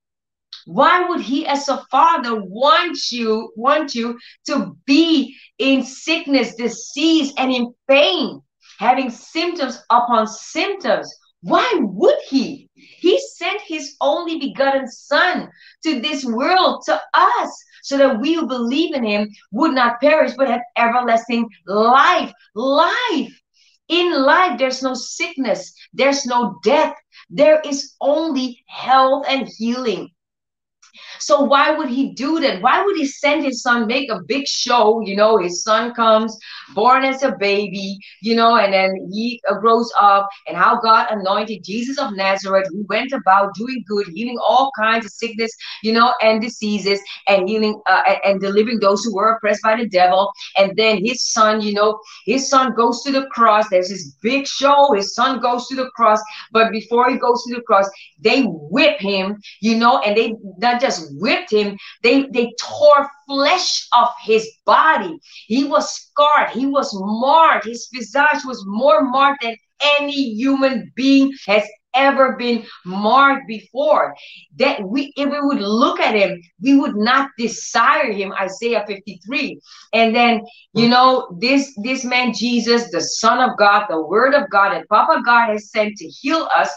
Why 0.68 1.08
would 1.08 1.22
he, 1.22 1.48
as 1.48 1.70
a 1.70 1.86
father, 1.90 2.44
want 2.44 3.10
you, 3.10 3.54
want 3.56 3.96
you 3.96 4.20
to 4.48 4.76
be 4.86 5.34
in 5.60 5.82
sickness, 5.82 6.56
disease, 6.56 7.32
and 7.38 7.50
in 7.54 7.74
pain, 7.88 8.42
having 8.78 9.10
symptoms 9.10 9.82
upon 9.90 10.28
symptoms? 10.28 11.10
Why 11.40 11.72
would 11.80 12.18
he? 12.28 12.70
He 12.74 13.18
sent 13.36 13.62
his 13.62 13.96
only 14.02 14.40
begotten 14.40 14.90
son 14.90 15.50
to 15.86 16.02
this 16.02 16.26
world, 16.26 16.84
to 16.88 17.02
us, 17.14 17.64
so 17.84 17.98
that 17.98 18.20
we 18.20 18.34
who 18.34 18.46
believe 18.46 18.94
in 18.94 19.06
him 19.06 19.30
would 19.54 19.74
not 19.74 20.02
perish 20.02 20.34
but 20.36 20.50
have 20.50 20.62
everlasting 20.76 21.48
life. 21.66 22.34
Life. 22.56 23.42
In 23.88 24.12
life, 24.22 24.60
there's 24.60 24.84
no 24.84 24.96
sickness, 24.96 25.74
there's 25.94 26.26
no 26.26 26.60
death, 26.62 26.94
there 27.30 27.62
is 27.62 27.96
only 28.02 28.62
health 28.68 29.26
and 29.30 29.48
healing. 29.48 30.10
So 31.20 31.42
why 31.42 31.72
would 31.72 31.90
he 31.90 32.14
do 32.14 32.40
that? 32.40 32.62
Why 32.62 32.84
would 32.84 32.98
he 32.98 33.06
send 33.06 33.44
his 33.44 33.62
son, 33.62 33.88
make 33.88 34.12
a 34.12 34.22
big 34.22 34.48
show? 34.48 35.02
You 35.02 35.16
know, 35.16 35.38
his 35.38 35.64
son 35.64 35.94
comes, 35.94 36.38
born 36.74 37.04
as 37.04 37.24
a 37.24 37.36
baby, 37.40 37.98
you 38.22 38.36
know, 38.36 38.58
and 38.58 38.74
then 38.74 39.10
he 39.12 39.42
uh, 39.50 39.56
grows 39.56 39.92
up, 40.00 40.30
and 40.48 40.58
how 40.58 40.80
God 40.80 41.08
anointed 41.10 41.64
Jesus 41.64 41.98
of 41.98 42.16
Nazareth, 42.16 42.68
who 42.72 42.86
went 42.88 43.12
about 43.12 43.54
doing 43.56 43.84
good, 43.88 44.08
healing 44.14 44.38
all 44.46 44.72
kinds 44.78 45.06
of 45.06 45.12
sickness, 45.12 45.52
you 45.84 45.94
know, 45.94 46.14
and 46.22 46.42
diseases, 46.42 47.00
and 47.28 47.48
healing 47.48 47.82
uh, 47.88 48.02
and, 48.08 48.18
and 48.26 48.42
delivering 48.42 48.80
those 48.80 49.04
who 49.04 49.14
were 49.16 49.34
oppressed 49.34 49.64
by 49.64 49.76
the 49.76 49.88
devil. 49.88 50.32
And 50.58 50.76
then 50.76 51.04
his 51.04 51.24
son, 51.24 51.62
you 51.62 51.74
know, 51.74 52.00
his 52.26 52.50
son 52.50 52.74
goes 52.76 53.04
to 53.04 53.12
the 53.12 53.26
cross. 53.28 53.70
There's 53.70 53.90
this 53.90 54.12
big 54.22 54.48
show. 54.48 54.94
His 54.94 55.14
son 55.14 55.40
goes 55.40 55.68
to 55.68 55.76
the 55.76 55.90
cross, 55.96 56.20
but 56.52 56.72
before 56.72 57.10
he 57.10 57.18
goes 57.18 57.44
to 57.44 57.56
the 57.56 57.62
cross, 57.62 57.90
they 58.20 58.44
whip 58.44 59.00
him, 59.00 59.42
you 59.62 59.78
know, 59.78 60.00
and 60.00 60.16
they 60.18 60.36
not 60.58 60.82
just 60.82 60.87
whipped 61.20 61.52
him, 61.52 61.78
they, 62.04 62.28
they 62.34 62.54
tore 62.60 63.10
flesh 63.28 63.88
off 63.94 64.14
his 64.24 64.50
body. 64.66 65.18
He 65.48 65.64
was 65.64 65.90
scarred, 65.90 66.50
he 66.50 66.66
was 66.66 66.90
marked, 66.94 67.66
his 67.66 67.90
visage 67.94 68.46
was 68.46 68.64
more 68.66 69.02
marked 69.04 69.44
than 69.44 69.56
any 70.00 70.34
human 70.34 70.92
being 70.96 71.34
has 71.46 71.64
ever 71.94 72.36
been 72.38 72.64
marked 72.86 73.48
before. 73.48 74.16
That 74.58 74.82
we, 74.84 75.14
if 75.18 75.30
we 75.30 75.40
would 75.40 75.60
look 75.60 76.00
at 76.00 76.16
him, 76.16 76.42
we 76.62 76.78
would 76.78 76.96
not 76.96 77.30
desire 77.38 78.12
him. 78.12 78.32
Isaiah 78.34 78.86
53. 78.88 79.60
And 79.94 80.16
then, 80.16 80.42
you 80.74 80.86
hmm. 80.86 80.92
know, 80.92 81.38
this 81.42 81.74
this 81.84 82.06
man 82.06 82.34
Jesus, 82.34 82.92
the 82.92 83.02
Son 83.02 83.40
of 83.40 83.58
God, 83.58 83.88
the 83.90 84.02
Word 84.02 84.34
of 84.34 84.50
God, 84.50 84.76
and 84.76 84.88
Papa 84.88 85.22
God 85.26 85.50
has 85.50 85.72
sent 85.72 85.98
to 85.98 86.08
heal 86.08 86.48
us 86.56 86.70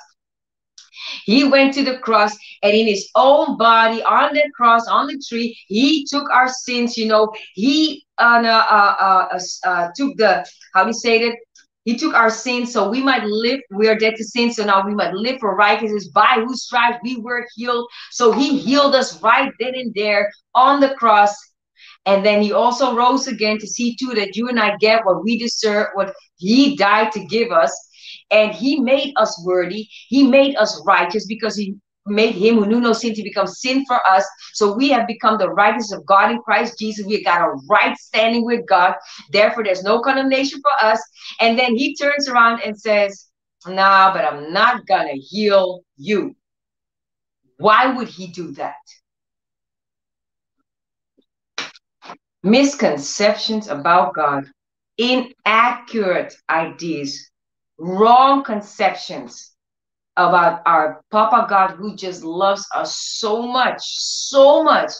he 1.25 1.45
went 1.45 1.75
to 1.75 1.85
the 1.85 1.99
cross 1.99 2.37
and 2.63 2.73
in 2.73 2.87
his 2.87 3.09
own 3.15 3.57
body 3.57 4.03
on 4.03 4.35
the 4.35 4.43
cross, 4.55 4.87
on 4.89 5.07
the 5.07 5.23
tree, 5.29 5.59
he 5.67 6.05
took 6.09 6.29
our 6.31 6.49
sins, 6.49 6.97
you 6.97 7.07
know, 7.07 7.33
he 7.55 8.05
uh, 8.19 8.43
uh, 8.45 8.95
uh, 9.01 9.39
uh, 9.65 9.89
took 9.97 10.17
the, 10.17 10.47
how 10.75 10.87
you 10.87 10.93
say 10.93 11.19
it? 11.19 11.39
He 11.85 11.97
took 11.97 12.15
our 12.15 12.31
sins 12.31 12.73
so 12.73 12.89
we 12.91 13.03
might 13.03 13.25
live. 13.25 13.61
We 13.71 13.89
are 13.89 13.95
dead 13.95 14.15
to 14.17 14.25
sin, 14.25 14.53
so 14.53 14.65
now 14.65 14.87
we 14.87 14.95
might 14.95 15.15
live 15.15 15.41
for 15.41 15.57
righteousness. 15.57 16.09
By 16.09 16.43
whose 16.47 16.65
stripes 16.65 16.99
we 17.03 17.17
were 17.17 17.47
healed. 17.57 17.89
So 18.11 18.33
he 18.33 18.59
healed 18.59 18.95
us 18.95 19.21
right 19.23 19.51
then 19.59 19.75
and 19.75 19.93
there 19.95 20.31
on 20.55 20.81
the 20.81 20.95
cross. 20.97 21.35
And 22.07 22.25
then 22.25 22.43
he 22.43 22.53
also 22.53 22.95
rose 22.95 23.29
again 23.29 23.59
to 23.59 23.67
see 23.67 23.97
to 23.97 24.15
that 24.15 24.37
you 24.37 24.49
and 24.49 24.61
I 24.61 24.77
get 24.77 25.05
what 25.05 25.25
we 25.25 25.39
deserve, 25.39 25.89
what 25.95 26.15
he 26.37 26.77
died 26.77 27.13
to 27.13 27.25
give 27.25 27.51
us 27.51 27.73
and 28.31 28.53
he 28.53 28.81
made 28.81 29.13
us 29.17 29.43
worthy. 29.45 29.89
He 30.09 30.27
made 30.27 30.57
us 30.57 30.83
righteous 30.87 31.27
because 31.27 31.57
he 31.57 31.77
made 32.07 32.35
him 32.35 32.57
who 32.57 32.67
knew 32.67 32.81
no 32.81 32.93
sin 32.93 33.15
to 33.15 33.23
become 33.23 33.47
sin 33.47 33.85
for 33.87 34.01
us. 34.07 34.27
So 34.55 34.75
we 34.75 34.89
have 34.91 35.07
become 35.07 35.39
the 35.39 35.51
righteousness 35.51 35.99
of 35.99 36.07
God 36.07 36.31
in 36.31 36.41
Christ 36.43 36.79
Jesus. 36.79 37.07
We 37.07 37.23
got 37.23 37.43
a 37.43 37.55
right 37.69 37.97
standing 37.99 38.45
with 38.45 38.67
God. 38.67 38.95
Therefore, 39.31 39.65
there's 39.65 39.83
no 39.83 40.01
condemnation 40.01 40.61
for 40.61 40.87
us. 40.87 41.01
And 41.41 41.59
then 41.59 41.77
he 41.77 41.95
turns 41.97 42.29
around 42.29 42.63
and 42.63 42.79
says, 42.79 43.27
Nah, 43.67 44.13
but 44.13 44.25
I'm 44.25 44.53
not 44.53 44.87
gonna 44.87 45.15
heal 45.15 45.83
you. 45.97 46.35
Why 47.59 47.95
would 47.95 48.09
he 48.09 48.29
do 48.29 48.53
that? 48.53 48.75
Misconceptions 52.43 53.69
about 53.69 54.15
God, 54.15 54.45
inaccurate 54.97 56.35
ideas 56.49 57.30
wrong 57.81 58.45
conceptions 58.45 59.53
about 60.17 60.61
our 60.67 61.03
Papa 61.11 61.47
God 61.49 61.71
who 61.71 61.97
just 61.97 62.23
loves 62.23 62.67
us 62.75 62.97
so 62.97 63.43
much, 63.43 63.81
so 63.81 64.63
much 64.63 64.93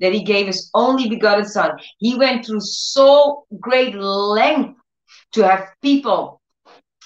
that 0.00 0.12
he 0.12 0.24
gave 0.24 0.46
his 0.46 0.70
only 0.74 1.08
begotten 1.08 1.46
son. 1.46 1.70
He 1.98 2.16
went 2.16 2.44
through 2.44 2.60
so 2.60 3.44
great 3.60 3.94
length 3.94 4.78
to 5.32 5.46
have 5.46 5.68
people 5.80 6.40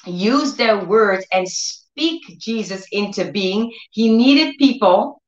use 0.06 0.54
their 0.54 0.82
words 0.84 1.26
and 1.32 1.46
speak 1.46 2.22
Jesus 2.38 2.86
into 2.92 3.30
being. 3.30 3.72
He 3.90 4.16
needed 4.16 4.56
people 4.58 5.20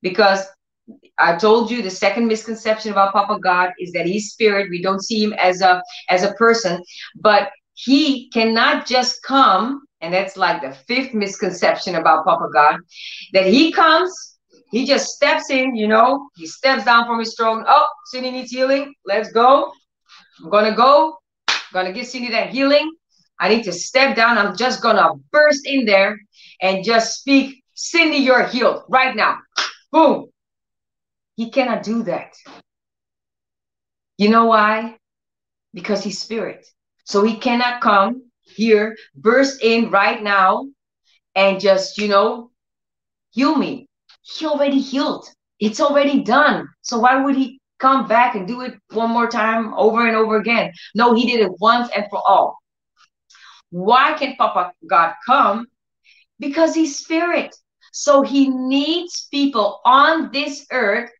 because 0.00 0.46
I 1.18 1.36
told 1.36 1.70
you 1.70 1.82
the 1.82 1.90
second 1.90 2.26
misconception 2.26 2.92
about 2.92 3.12
Papa 3.12 3.38
God 3.38 3.70
is 3.78 3.92
that 3.92 4.06
he's 4.06 4.30
spirit. 4.32 4.70
We 4.70 4.82
don't 4.82 5.02
see 5.02 5.22
him 5.22 5.34
as 5.34 5.60
a 5.60 5.82
as 6.08 6.22
a 6.22 6.32
person, 6.34 6.82
but 7.16 7.50
he 7.74 8.28
cannot 8.30 8.86
just 8.86 9.22
come, 9.22 9.82
and 10.00 10.12
that's 10.12 10.36
like 10.36 10.62
the 10.62 10.72
fifth 10.72 11.14
misconception 11.14 11.94
about 11.96 12.24
Papa 12.24 12.48
God, 12.52 12.80
that 13.32 13.46
he 13.46 13.72
comes, 13.72 14.38
he 14.70 14.86
just 14.86 15.08
steps 15.08 15.50
in, 15.50 15.74
you 15.76 15.86
know, 15.86 16.28
he 16.36 16.46
steps 16.46 16.84
down 16.84 17.06
from 17.06 17.18
his 17.18 17.34
throne. 17.36 17.64
Oh, 17.66 17.86
Cindy 18.06 18.30
needs 18.30 18.50
healing. 18.50 18.94
Let's 19.04 19.30
go. 19.32 19.72
I'm 20.42 20.50
gonna 20.50 20.74
go. 20.74 21.18
I'm 21.48 21.56
gonna 21.72 21.92
give 21.92 22.06
Cindy 22.06 22.30
that 22.30 22.50
healing. 22.50 22.90
I 23.38 23.48
need 23.48 23.64
to 23.64 23.72
step 23.72 24.16
down. 24.16 24.38
I'm 24.38 24.56
just 24.56 24.82
gonna 24.82 25.10
burst 25.30 25.66
in 25.66 25.84
there 25.84 26.18
and 26.60 26.84
just 26.84 27.20
speak, 27.20 27.62
Cindy, 27.74 28.18
you're 28.18 28.46
healed 28.46 28.84
right 28.88 29.14
now. 29.14 29.38
Boom. 29.90 30.28
He 31.36 31.50
cannot 31.50 31.82
do 31.82 32.04
that. 32.04 32.34
You 34.16 34.28
know 34.28 34.46
why? 34.46 34.96
Because 35.74 36.04
he's 36.04 36.20
spirit. 36.20 36.66
So 37.04 37.22
he 37.24 37.36
cannot 37.36 37.80
come 37.80 38.30
here, 38.42 38.96
burst 39.14 39.62
in 39.62 39.90
right 39.90 40.22
now, 40.22 40.66
and 41.34 41.60
just, 41.60 41.98
you 41.98 42.08
know, 42.08 42.50
heal 43.30 43.56
me. 43.56 43.88
He 44.22 44.46
already 44.46 44.80
healed. 44.80 45.28
It's 45.58 45.80
already 45.80 46.22
done. 46.22 46.68
So 46.82 46.98
why 46.98 47.22
would 47.22 47.36
he 47.36 47.60
come 47.78 48.06
back 48.06 48.34
and 48.34 48.46
do 48.46 48.60
it 48.62 48.74
one 48.90 49.10
more 49.10 49.28
time 49.28 49.74
over 49.74 50.06
and 50.06 50.16
over 50.16 50.36
again? 50.36 50.72
No, 50.94 51.14
he 51.14 51.26
did 51.26 51.40
it 51.40 51.52
once 51.60 51.90
and 51.94 52.06
for 52.10 52.22
all. 52.26 52.58
Why 53.70 54.12
can 54.14 54.36
Papa 54.36 54.72
God 54.86 55.14
come? 55.26 55.66
Because 56.38 56.74
he's 56.74 56.98
spirit. 56.98 57.54
So 57.92 58.22
he 58.22 58.48
needs 58.48 59.28
people 59.30 59.80
on 59.84 60.30
this 60.32 60.66
earth 60.72 61.10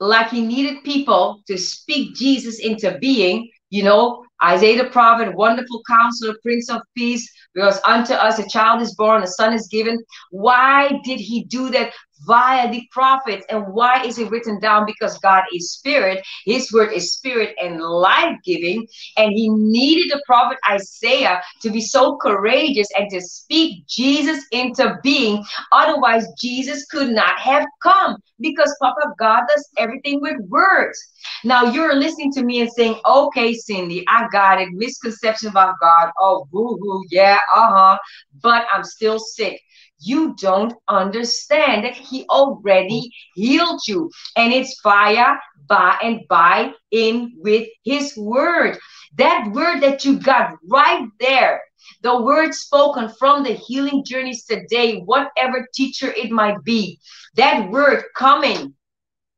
like 0.00 0.30
he 0.30 0.40
needed 0.40 0.82
people 0.82 1.42
to 1.46 1.58
speak 1.58 2.14
Jesus 2.14 2.58
into 2.58 2.98
being, 2.98 3.50
you 3.68 3.82
know, 3.82 4.24
Isaiah 4.42 4.82
the 4.82 4.90
prophet, 4.90 5.34
wonderful 5.34 5.82
counselor, 5.88 6.34
prince 6.42 6.70
of 6.70 6.80
peace, 6.96 7.30
because 7.54 7.80
unto 7.86 8.12
us 8.12 8.38
a 8.38 8.48
child 8.48 8.80
is 8.80 8.94
born, 8.94 9.22
a 9.22 9.26
son 9.26 9.52
is 9.52 9.66
given. 9.68 9.98
Why 10.30 11.00
did 11.04 11.20
he 11.20 11.44
do 11.44 11.70
that? 11.70 11.92
via 12.26 12.70
the 12.70 12.82
prophets. 12.90 13.44
And 13.48 13.72
why 13.72 14.02
is 14.02 14.18
it 14.18 14.30
written 14.30 14.60
down? 14.60 14.86
Because 14.86 15.18
God 15.18 15.44
is 15.54 15.72
spirit. 15.72 16.22
His 16.44 16.72
word 16.72 16.92
is 16.92 17.12
spirit 17.12 17.54
and 17.62 17.80
life 17.80 18.36
giving. 18.44 18.86
And 19.16 19.32
he 19.32 19.48
needed 19.48 20.10
the 20.10 20.22
prophet 20.26 20.58
Isaiah 20.70 21.40
to 21.62 21.70
be 21.70 21.80
so 21.80 22.16
courageous 22.16 22.88
and 22.96 23.08
to 23.10 23.20
speak 23.20 23.86
Jesus 23.86 24.44
into 24.52 24.98
being. 25.02 25.44
Otherwise, 25.72 26.26
Jesus 26.38 26.84
could 26.86 27.10
not 27.10 27.38
have 27.38 27.66
come 27.82 28.16
because 28.40 28.74
Papa 28.80 29.12
God 29.18 29.42
does 29.48 29.68
everything 29.76 30.20
with 30.20 30.36
words. 30.48 30.98
Now 31.44 31.64
you're 31.64 31.94
listening 31.94 32.32
to 32.32 32.42
me 32.42 32.60
and 32.60 32.70
saying, 32.72 32.98
okay, 33.06 33.54
Cindy, 33.54 34.04
I 34.08 34.26
got 34.32 34.60
it. 34.60 34.68
Misconception 34.72 35.48
about 35.48 35.74
God. 35.80 36.10
Oh, 36.18 36.46
boo 36.50 36.78
hoo. 36.80 37.04
Yeah, 37.10 37.38
uh 37.54 37.68
huh. 37.74 37.98
But 38.42 38.66
I'm 38.72 38.84
still 38.84 39.18
sick. 39.18 39.60
You 39.98 40.34
don't 40.40 40.74
understand 40.88 41.84
that 41.84 41.94
he 41.94 42.24
already 42.28 43.12
healed 43.34 43.80
you. 43.86 44.10
And 44.36 44.52
it's 44.52 44.80
via 44.82 45.36
by 45.68 45.98
and 46.02 46.20
by 46.28 46.72
in 46.90 47.32
with 47.36 47.68
his 47.84 48.16
word. 48.16 48.78
That 49.16 49.50
word 49.52 49.80
that 49.82 50.04
you 50.04 50.18
got 50.18 50.56
right 50.68 51.06
there 51.18 51.60
the 52.02 52.22
word 52.22 52.54
spoken 52.54 53.08
from 53.18 53.42
the 53.42 53.52
healing 53.52 54.04
journeys 54.04 54.44
today 54.44 55.00
whatever 55.00 55.66
teacher 55.74 56.12
it 56.12 56.30
might 56.30 56.62
be 56.64 56.98
that 57.36 57.70
word 57.70 58.04
coming 58.16 58.74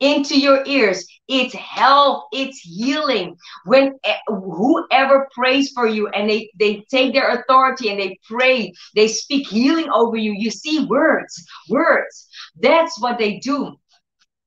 into 0.02 0.38
your 0.38 0.64
ears. 0.66 1.06
It's 1.28 1.54
health, 1.54 2.24
it's 2.32 2.58
healing. 2.60 3.36
When 3.64 3.94
eh, 4.04 4.16
whoever 4.26 5.28
prays 5.32 5.70
for 5.72 5.86
you 5.86 6.08
and 6.08 6.28
they, 6.28 6.50
they 6.58 6.84
take 6.90 7.14
their 7.14 7.30
authority 7.38 7.88
and 7.88 7.98
they 7.98 8.18
pray, 8.28 8.72
they 8.94 9.08
speak 9.08 9.48
healing 9.48 9.88
over 9.94 10.16
you. 10.16 10.34
You 10.36 10.50
see 10.50 10.84
words, 10.86 11.46
words. 11.70 12.28
That's 12.60 13.00
what 13.00 13.18
they 13.18 13.38
do. 13.38 13.76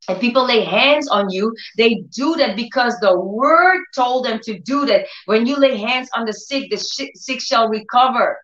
And 0.08 0.20
people 0.20 0.46
lay 0.46 0.64
hands 0.64 1.08
on 1.08 1.32
you, 1.32 1.56
they 1.78 2.04
do 2.16 2.36
that 2.36 2.56
because 2.56 3.00
the 3.00 3.20
word 3.20 3.82
told 3.96 4.26
them 4.26 4.40
to 4.44 4.60
do 4.60 4.86
that. 4.86 5.08
When 5.26 5.48
you 5.48 5.56
lay 5.56 5.78
hands 5.78 6.10
on 6.16 6.26
the 6.26 6.34
sick, 6.34 6.70
the 6.70 6.78
sick 6.78 7.42
shall 7.42 7.70
recover. 7.70 8.38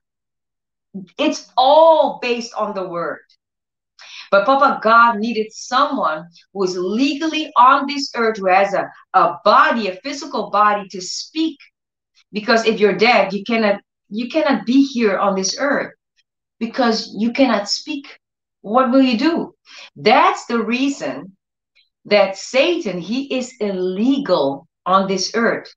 It's 1.19 1.51
all 1.57 2.19
based 2.21 2.53
on 2.55 2.73
the 2.73 2.87
word. 2.87 3.19
But 4.31 4.45
Papa 4.45 4.79
God 4.81 5.19
needed 5.19 5.51
someone 5.51 6.25
who 6.53 6.63
is 6.63 6.77
legally 6.77 7.51
on 7.57 7.85
this 7.85 8.09
earth, 8.15 8.37
who 8.37 8.47
has 8.47 8.73
a, 8.73 8.89
a 9.13 9.35
body, 9.43 9.89
a 9.89 9.97
physical 9.97 10.49
body 10.49 10.87
to 10.87 11.01
speak. 11.01 11.57
Because 12.31 12.65
if 12.65 12.79
you're 12.79 12.95
dead, 12.95 13.33
you 13.33 13.43
cannot 13.43 13.81
you 14.09 14.29
cannot 14.29 14.65
be 14.65 14.85
here 14.85 15.17
on 15.17 15.35
this 15.35 15.57
earth 15.59 15.93
because 16.59 17.13
you 17.17 17.33
cannot 17.33 17.69
speak. 17.69 18.07
What 18.61 18.91
will 18.91 19.01
you 19.01 19.17
do? 19.17 19.55
That's 19.95 20.45
the 20.45 20.63
reason 20.63 21.35
that 22.05 22.37
Satan, 22.37 22.99
he 22.99 23.33
is 23.35 23.53
illegal 23.59 24.67
on 24.85 25.07
this 25.07 25.31
earth. 25.35 25.73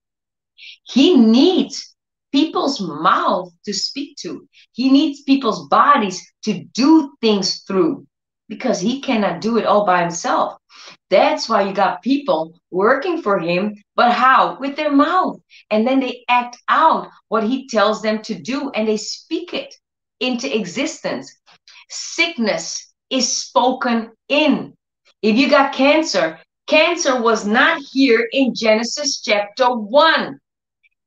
He 0.84 1.16
needs 1.16 1.94
people's 2.32 2.80
mouth 2.80 3.52
to 3.64 3.72
speak 3.72 4.16
to. 4.18 4.46
He 4.72 4.90
needs 4.90 5.22
people's 5.22 5.68
bodies 5.68 6.20
to 6.44 6.64
do 6.74 7.14
things 7.20 7.62
through 7.62 8.06
because 8.48 8.80
he 8.80 9.00
cannot 9.00 9.40
do 9.40 9.56
it 9.58 9.66
all 9.66 9.86
by 9.86 10.00
himself. 10.02 10.58
That's 11.10 11.48
why 11.48 11.62
you 11.62 11.72
got 11.72 12.02
people 12.02 12.58
working 12.70 13.22
for 13.22 13.38
him, 13.38 13.76
but 13.96 14.12
how? 14.12 14.58
With 14.58 14.76
their 14.76 14.92
mouth. 14.92 15.40
And 15.70 15.86
then 15.86 16.00
they 16.00 16.24
act 16.28 16.58
out 16.68 17.08
what 17.28 17.44
he 17.44 17.68
tells 17.68 18.02
them 18.02 18.22
to 18.22 18.34
do 18.34 18.70
and 18.70 18.86
they 18.86 18.96
speak 18.96 19.54
it 19.54 19.74
into 20.20 20.54
existence. 20.54 21.32
Sickness 21.88 22.92
is 23.10 23.36
spoken 23.36 24.10
in. 24.28 24.74
If 25.22 25.36
you 25.36 25.48
got 25.48 25.72
cancer, 25.72 26.38
cancer 26.66 27.20
was 27.20 27.46
not 27.46 27.80
here 27.92 28.28
in 28.32 28.54
Genesis 28.54 29.20
chapter 29.22 29.70
1. 29.70 30.38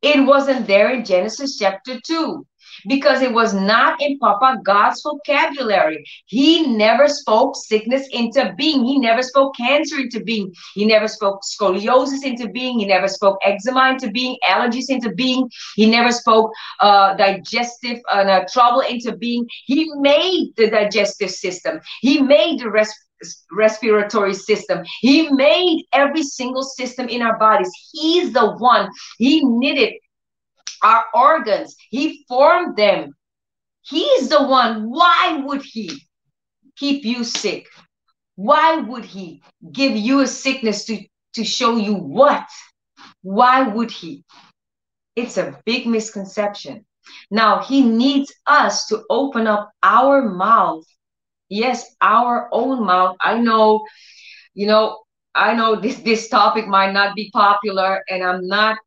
It 0.01 0.25
wasn't 0.25 0.67
there 0.67 0.91
in 0.91 1.03
Genesis 1.03 1.57
chapter 1.57 1.99
2 2.05 2.46
because 2.87 3.21
it 3.21 3.33
was 3.33 3.53
not 3.53 4.01
in 4.01 4.19
Papa 4.19 4.59
God's 4.63 5.01
vocabulary. 5.01 6.05
He 6.25 6.67
never 6.67 7.07
spoke 7.07 7.55
sickness 7.55 8.07
into 8.11 8.53
being. 8.57 8.85
He 8.85 8.99
never 8.99 9.23
spoke 9.23 9.55
cancer 9.55 9.99
into 9.99 10.23
being. 10.23 10.53
He 10.75 10.85
never 10.85 11.07
spoke 11.07 11.41
scoliosis 11.43 12.23
into 12.23 12.49
being. 12.49 12.79
He 12.79 12.85
never 12.85 13.07
spoke 13.07 13.37
eczema 13.43 13.91
into 13.91 14.11
being, 14.11 14.37
allergies 14.47 14.89
into 14.89 15.11
being. 15.13 15.49
He 15.75 15.89
never 15.89 16.11
spoke 16.11 16.51
uh, 16.79 17.15
digestive 17.15 17.99
uh, 18.11 18.41
trouble 18.51 18.81
into 18.81 19.15
being. 19.15 19.47
He 19.65 19.91
made 19.95 20.53
the 20.57 20.69
digestive 20.69 21.31
system. 21.31 21.79
He 22.01 22.21
made 22.21 22.59
the 22.59 22.69
respiratory 23.51 24.33
system. 24.33 24.83
He 25.01 25.29
made 25.31 25.85
every 25.93 26.23
single 26.23 26.63
system 26.63 27.09
in 27.09 27.21
our 27.21 27.37
bodies. 27.37 27.71
He's 27.91 28.33
the 28.33 28.53
one. 28.57 28.89
He 29.17 29.43
knitted 29.43 29.93
our 30.83 31.05
organs. 31.13 31.75
He 31.89 32.25
formed 32.27 32.75
them. 32.77 33.13
He's 33.81 34.29
the 34.29 34.43
one. 34.43 34.89
Why 34.89 35.41
would 35.45 35.61
he 35.63 36.03
keep 36.75 37.05
you 37.05 37.23
sick? 37.23 37.67
Why 38.35 38.77
would 38.77 39.05
he 39.05 39.41
give 39.71 39.95
you 39.95 40.21
a 40.21 40.27
sickness 40.27 40.85
to, 40.85 41.03
to 41.33 41.43
show 41.43 41.77
you 41.77 41.95
what? 41.95 42.45
Why 43.21 43.63
would 43.63 43.91
he? 43.91 44.23
It's 45.15 45.37
a 45.37 45.59
big 45.65 45.87
misconception. 45.87 46.85
Now, 47.31 47.63
he 47.63 47.81
needs 47.81 48.33
us 48.45 48.87
to 48.87 49.03
open 49.09 49.47
up 49.47 49.71
our 49.81 50.29
mouth 50.29 50.83
yes 51.49 51.95
our 52.01 52.49
own 52.51 52.85
mouth 52.85 53.15
i 53.21 53.37
know 53.37 53.83
you 54.53 54.67
know 54.67 54.99
i 55.35 55.53
know 55.53 55.75
this 55.79 55.97
this 55.99 56.27
topic 56.29 56.67
might 56.67 56.91
not 56.91 57.15
be 57.15 57.29
popular 57.31 58.03
and 58.09 58.23
i'm 58.23 58.45
not 58.47 58.77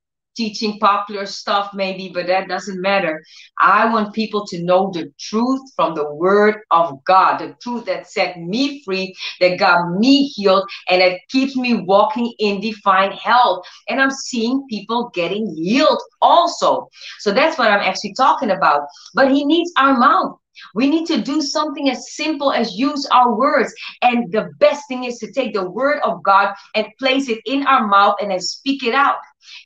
teaching 0.40 0.78
popular 0.78 1.26
stuff 1.26 1.70
maybe 1.74 2.10
but 2.14 2.26
that 2.26 2.48
doesn't 2.48 2.80
matter. 2.80 3.22
I 3.60 3.92
want 3.92 4.14
people 4.14 4.46
to 4.46 4.62
know 4.62 4.90
the 4.92 5.12
truth 5.18 5.60
from 5.76 5.94
the 5.94 6.08
word 6.14 6.54
of 6.70 7.04
god 7.04 7.38
the 7.38 7.48
truth 7.62 7.84
that 7.86 8.08
set 8.08 8.38
me 8.38 8.82
free 8.84 9.14
that 9.40 9.58
got 9.58 9.78
me 9.98 10.14
healed 10.28 10.64
and 10.88 11.00
that 11.02 11.20
keeps 11.28 11.56
me 11.56 11.74
walking 11.74 12.32
in 12.38 12.60
divine 12.60 13.12
health. 13.12 13.66
And 13.88 14.00
i'm 14.00 14.10
seeing 14.10 14.66
people 14.68 15.10
getting 15.14 15.54
healed 15.54 16.00
also. 16.22 16.88
So 17.18 17.32
that's 17.32 17.58
what 17.58 17.70
i'm 17.70 17.80
actually 17.90 18.14
talking 18.14 18.50
about. 18.50 18.82
But 19.14 19.30
he 19.30 19.44
needs 19.44 19.72
our 19.76 19.96
mouth 19.98 20.38
we 20.74 20.88
need 20.88 21.06
to 21.06 21.20
do 21.20 21.40
something 21.40 21.90
as 21.90 22.14
simple 22.14 22.52
as 22.52 22.76
use 22.76 23.06
our 23.06 23.36
words. 23.36 23.72
And 24.02 24.30
the 24.32 24.50
best 24.58 24.82
thing 24.88 25.04
is 25.04 25.18
to 25.18 25.32
take 25.32 25.54
the 25.54 25.68
word 25.68 26.00
of 26.04 26.22
God 26.22 26.54
and 26.74 26.86
place 26.98 27.28
it 27.28 27.40
in 27.46 27.66
our 27.66 27.86
mouth 27.86 28.16
and 28.20 28.30
then 28.30 28.40
speak 28.40 28.84
it 28.84 28.94
out. 28.94 29.16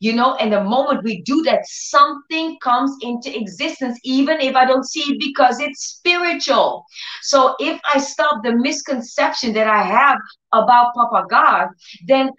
You 0.00 0.12
know, 0.12 0.34
and 0.36 0.52
the 0.52 0.62
moment 0.62 1.04
we 1.04 1.22
do 1.22 1.42
that, 1.42 1.66
something 1.66 2.56
comes 2.62 2.96
into 3.02 3.36
existence, 3.36 3.98
even 4.04 4.40
if 4.40 4.54
I 4.54 4.64
don't 4.64 4.86
see 4.86 5.12
it 5.12 5.18
because 5.18 5.60
it's 5.60 5.96
spiritual. 5.96 6.84
So 7.22 7.56
if 7.58 7.80
I 7.92 7.98
stop 7.98 8.42
the 8.42 8.54
misconception 8.54 9.52
that 9.54 9.66
I 9.66 9.82
have 9.82 10.18
about 10.52 10.94
Papa 10.94 11.26
God, 11.28 11.68
then 12.06 12.30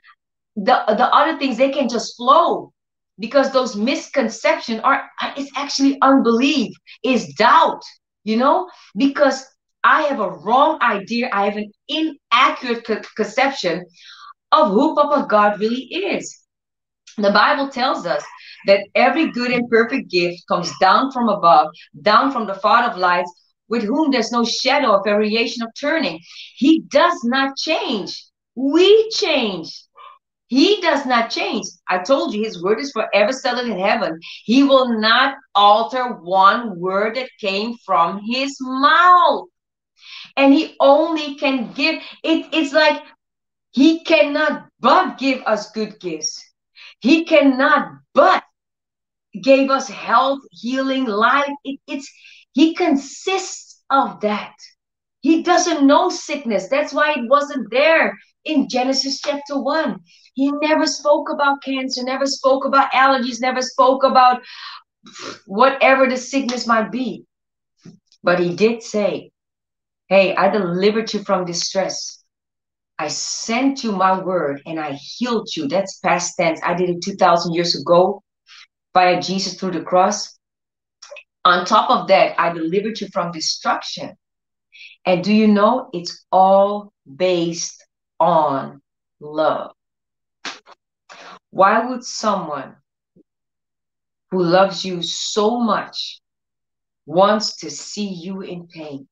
the, 0.55 0.83
the 0.87 1.13
other 1.13 1.37
things 1.37 1.57
they 1.57 1.71
can 1.71 1.89
just 1.89 2.15
flow 2.15 2.71
because 3.19 3.51
those 3.51 3.75
misconceptions 3.75 4.81
are 4.83 5.09
it's 5.37 5.51
actually 5.55 5.97
unbelief 6.01 6.73
is 7.03 7.33
doubt 7.35 7.81
you 8.25 8.35
know, 8.35 8.69
because 8.97 9.45
I 9.83 10.01
have 10.03 10.19
a 10.19 10.31
wrong 10.31 10.79
idea, 10.81 11.29
I 11.31 11.45
have 11.45 11.55
an 11.55 11.71
inaccurate 11.87 12.85
conception 13.15 13.85
of 14.51 14.71
who 14.71 14.95
Papa 14.95 15.27
God 15.29 15.59
really 15.59 15.83
is. 15.83 16.41
The 17.17 17.31
Bible 17.31 17.69
tells 17.69 18.05
us 18.05 18.23
that 18.65 18.87
every 18.95 19.31
good 19.31 19.51
and 19.51 19.69
perfect 19.69 20.09
gift 20.09 20.43
comes 20.49 20.71
down 20.81 21.11
from 21.11 21.29
above, 21.29 21.67
down 22.01 22.31
from 22.31 22.47
the 22.47 22.55
Father 22.55 22.91
of 22.91 22.97
lights, 22.97 23.31
with 23.69 23.83
whom 23.83 24.11
there's 24.11 24.31
no 24.31 24.43
shadow 24.43 24.97
of 24.97 25.05
variation 25.05 25.63
of 25.63 25.69
turning. 25.79 26.19
He 26.55 26.81
does 26.81 27.23
not 27.23 27.55
change. 27.57 28.25
We 28.55 29.09
change. 29.11 29.84
He 30.47 30.79
does 30.81 31.05
not 31.05 31.31
change. 31.31 31.65
I 31.89 31.99
told 31.99 32.33
you 32.33 32.43
his 32.43 32.61
word 32.61 32.79
is 32.79 32.91
forever 32.91 33.31
settled 33.31 33.67
in 33.67 33.79
heaven. 33.79 34.19
He 34.43 34.63
will 34.63 34.99
not 34.99 35.35
alter 35.55 36.13
one 36.13 36.79
word 36.79 37.15
that 37.15 37.29
came 37.41 37.75
from 37.85 38.21
his 38.23 38.57
mouth. 38.61 39.47
And 40.37 40.53
he 40.53 40.75
only 40.79 41.35
can 41.35 41.71
give 41.73 41.95
it, 42.23 42.47
it's 42.51 42.73
like 42.73 43.01
he 43.71 44.03
cannot 44.03 44.67
but 44.79 45.17
give 45.17 45.41
us 45.45 45.71
good 45.71 45.99
gifts. 45.99 46.43
He 46.99 47.25
cannot 47.25 47.89
but 48.13 48.43
give 49.41 49.69
us 49.69 49.87
health, 49.87 50.39
healing, 50.51 51.05
life. 51.05 51.51
It, 51.63 51.79
it's 51.87 52.11
he 52.53 52.73
consists 52.75 53.83
of 53.89 54.21
that. 54.21 54.53
He 55.21 55.43
doesn't 55.43 55.85
know 55.85 56.09
sickness. 56.09 56.69
That's 56.69 56.93
why 56.93 57.13
it 57.13 57.27
wasn't 57.27 57.69
there 57.71 58.17
in 58.45 58.69
Genesis 58.69 59.19
chapter 59.21 59.59
1. 59.59 59.99
He 60.35 60.51
never 60.51 60.85
spoke 60.85 61.29
about 61.29 61.63
cancer, 61.63 62.03
never 62.03 62.25
spoke 62.25 62.65
about 62.65 62.91
allergies, 62.91 63.41
never 63.41 63.61
spoke 63.61 64.03
about 64.03 64.41
whatever 65.45 66.07
the 66.07 66.17
sickness 66.17 66.67
might 66.67 66.91
be. 66.91 67.25
But 68.21 68.39
he 68.39 68.53
did 68.53 68.83
say, 68.83 69.31
Hey, 70.07 70.35
I 70.35 70.49
delivered 70.49 71.11
you 71.13 71.23
from 71.23 71.45
distress. 71.45 72.23
I 72.99 73.07
sent 73.07 73.83
you 73.83 73.91
my 73.93 74.19
word 74.19 74.61
and 74.65 74.79
I 74.79 74.91
healed 74.93 75.49
you. 75.55 75.67
That's 75.67 75.99
past 75.99 76.35
tense. 76.37 76.59
I 76.63 76.73
did 76.73 76.89
it 76.89 77.01
2,000 77.01 77.53
years 77.53 77.79
ago 77.79 78.21
via 78.93 79.21
Jesus 79.21 79.55
through 79.55 79.71
the 79.71 79.81
cross. 79.81 80.37
On 81.45 81.65
top 81.65 81.89
of 81.89 82.07
that, 82.09 82.39
I 82.39 82.51
delivered 82.51 82.99
you 82.99 83.07
from 83.13 83.31
destruction. 83.31 84.15
And 85.05 85.23
do 85.23 85.33
you 85.33 85.47
know 85.47 85.89
it's 85.93 86.25
all 86.31 86.91
based 87.15 87.83
on 88.19 88.81
love? 89.19 89.74
Why 91.55 91.85
would 91.87 92.03
someone 92.03 92.75
who 94.29 94.43
loves 94.43 94.83
you 94.83 95.01
so 95.01 95.57
much 95.57 96.19
wants 97.05 97.55
to 97.61 97.71
see 97.71 98.09
you 98.09 98.41
in 98.41 98.67
pain? 98.67 99.07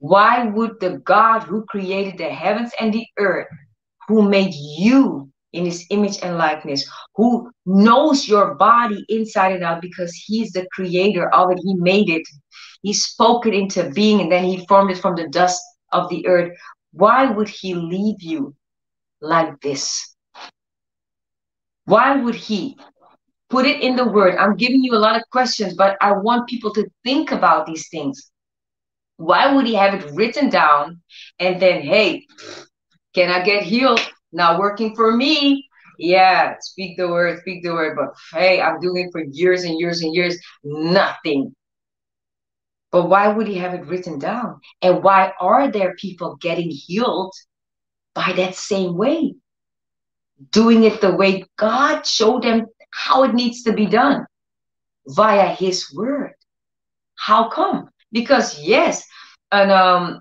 Why 0.00 0.46
would 0.46 0.80
the 0.80 0.98
God 0.98 1.44
who 1.44 1.64
created 1.66 2.18
the 2.18 2.28
heavens 2.28 2.72
and 2.80 2.92
the 2.92 3.06
earth, 3.20 3.46
who 4.08 4.28
made 4.28 4.52
you 4.52 5.30
in 5.52 5.64
his 5.64 5.86
image 5.90 6.18
and 6.24 6.36
likeness, 6.36 6.90
who 7.14 7.52
knows 7.64 8.26
your 8.26 8.56
body 8.56 9.04
inside 9.08 9.52
and 9.52 9.62
out 9.62 9.80
because 9.80 10.12
he's 10.12 10.50
the 10.50 10.66
creator 10.72 11.32
of 11.32 11.52
it, 11.52 11.60
he 11.62 11.74
made 11.76 12.10
it, 12.10 12.26
he 12.82 12.92
spoke 12.92 13.46
it 13.46 13.54
into 13.54 13.90
being, 13.90 14.22
and 14.22 14.32
then 14.32 14.42
he 14.42 14.66
formed 14.66 14.90
it 14.90 14.98
from 14.98 15.14
the 15.14 15.28
dust 15.28 15.62
of 15.92 16.08
the 16.08 16.26
earth. 16.26 16.52
Why 16.90 17.30
would 17.30 17.48
he 17.48 17.74
leave 17.74 18.20
you 18.20 18.56
like 19.20 19.60
this? 19.60 20.16
Why 21.84 22.16
would 22.16 22.34
he 22.34 22.76
put 23.50 23.66
it 23.66 23.82
in 23.82 23.96
the 23.96 24.06
word? 24.08 24.36
I'm 24.36 24.56
giving 24.56 24.82
you 24.82 24.94
a 24.94 24.98
lot 25.06 25.16
of 25.16 25.22
questions, 25.32 25.74
but 25.74 25.96
I 26.00 26.12
want 26.12 26.48
people 26.48 26.72
to 26.74 26.88
think 27.04 27.32
about 27.32 27.66
these 27.66 27.88
things. 27.88 28.30
Why 29.16 29.52
would 29.54 29.66
he 29.66 29.74
have 29.74 29.94
it 29.94 30.10
written 30.12 30.50
down 30.50 31.00
and 31.38 31.60
then, 31.60 31.82
hey, 31.82 32.26
Can 33.14 33.30
I 33.30 33.42
get 33.42 33.62
healed? 33.64 34.00
Not 34.32 34.58
working 34.58 34.94
for 34.94 35.16
me. 35.16 35.68
Yeah, 35.98 36.54
speak 36.60 36.96
the 36.96 37.08
word, 37.08 37.40
speak 37.40 37.62
the 37.62 37.72
word. 37.72 37.96
But 37.96 38.14
hey, 38.38 38.60
I'm 38.60 38.80
doing 38.80 39.06
it 39.06 39.12
for 39.12 39.22
years 39.22 39.64
and 39.64 39.78
years 39.78 40.02
and 40.02 40.14
years. 40.14 40.38
Nothing. 40.64 41.54
But 42.92 43.08
why 43.08 43.28
would 43.28 43.48
he 43.48 43.56
have 43.58 43.74
it 43.74 43.86
written 43.86 44.18
down? 44.18 44.60
And 44.82 45.02
why 45.02 45.32
are 45.40 45.70
there 45.70 45.94
people 45.96 46.36
getting 46.36 46.70
healed 46.70 47.32
by 48.14 48.32
that 48.34 48.54
same 48.54 48.96
way? 48.96 49.34
Doing 50.52 50.84
it 50.84 51.00
the 51.00 51.14
way 51.14 51.44
God 51.56 52.06
showed 52.06 52.42
them 52.42 52.66
how 52.92 53.24
it 53.24 53.34
needs 53.34 53.62
to 53.64 53.72
be 53.72 53.86
done 53.86 54.26
via 55.08 55.48
his 55.54 55.92
word. 55.94 56.32
How 57.16 57.48
come? 57.50 57.90
Because 58.12 58.58
yes, 58.60 59.04
and 59.52 59.70
um 59.70 60.20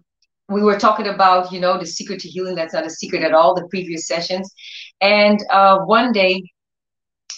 we 0.50 0.62
were 0.64 0.80
talking 0.80 1.08
about, 1.08 1.52
you 1.52 1.60
know, 1.60 1.78
the 1.80 1.86
secret 1.86 2.20
to 2.22 2.28
healing. 2.30 2.56
That's 2.56 2.74
not 2.74 2.86
a 2.86 2.90
secret 2.90 3.24
at 3.24 3.34
all, 3.34 3.56
the 3.56 3.68
previous 3.70 4.08
sessions. 4.08 4.54
And 5.02 5.40
uh 5.52 5.80
one 5.80 6.12
day 6.12 6.44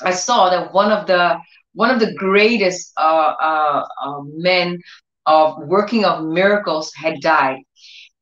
I 0.04 0.12
saw 0.12 0.50
that 0.50 0.74
one 0.74 0.92
of 0.92 1.08
the 1.08 1.38
one 1.74 1.90
of 1.92 2.00
the 2.00 2.14
greatest 2.16 2.92
uh, 2.98 3.34
uh, 3.42 3.86
uh, 4.04 4.22
men 4.36 4.80
of 5.26 5.58
working 5.68 6.06
of 6.06 6.26
miracles 6.26 6.92
had 6.96 7.22
died. 7.22 7.60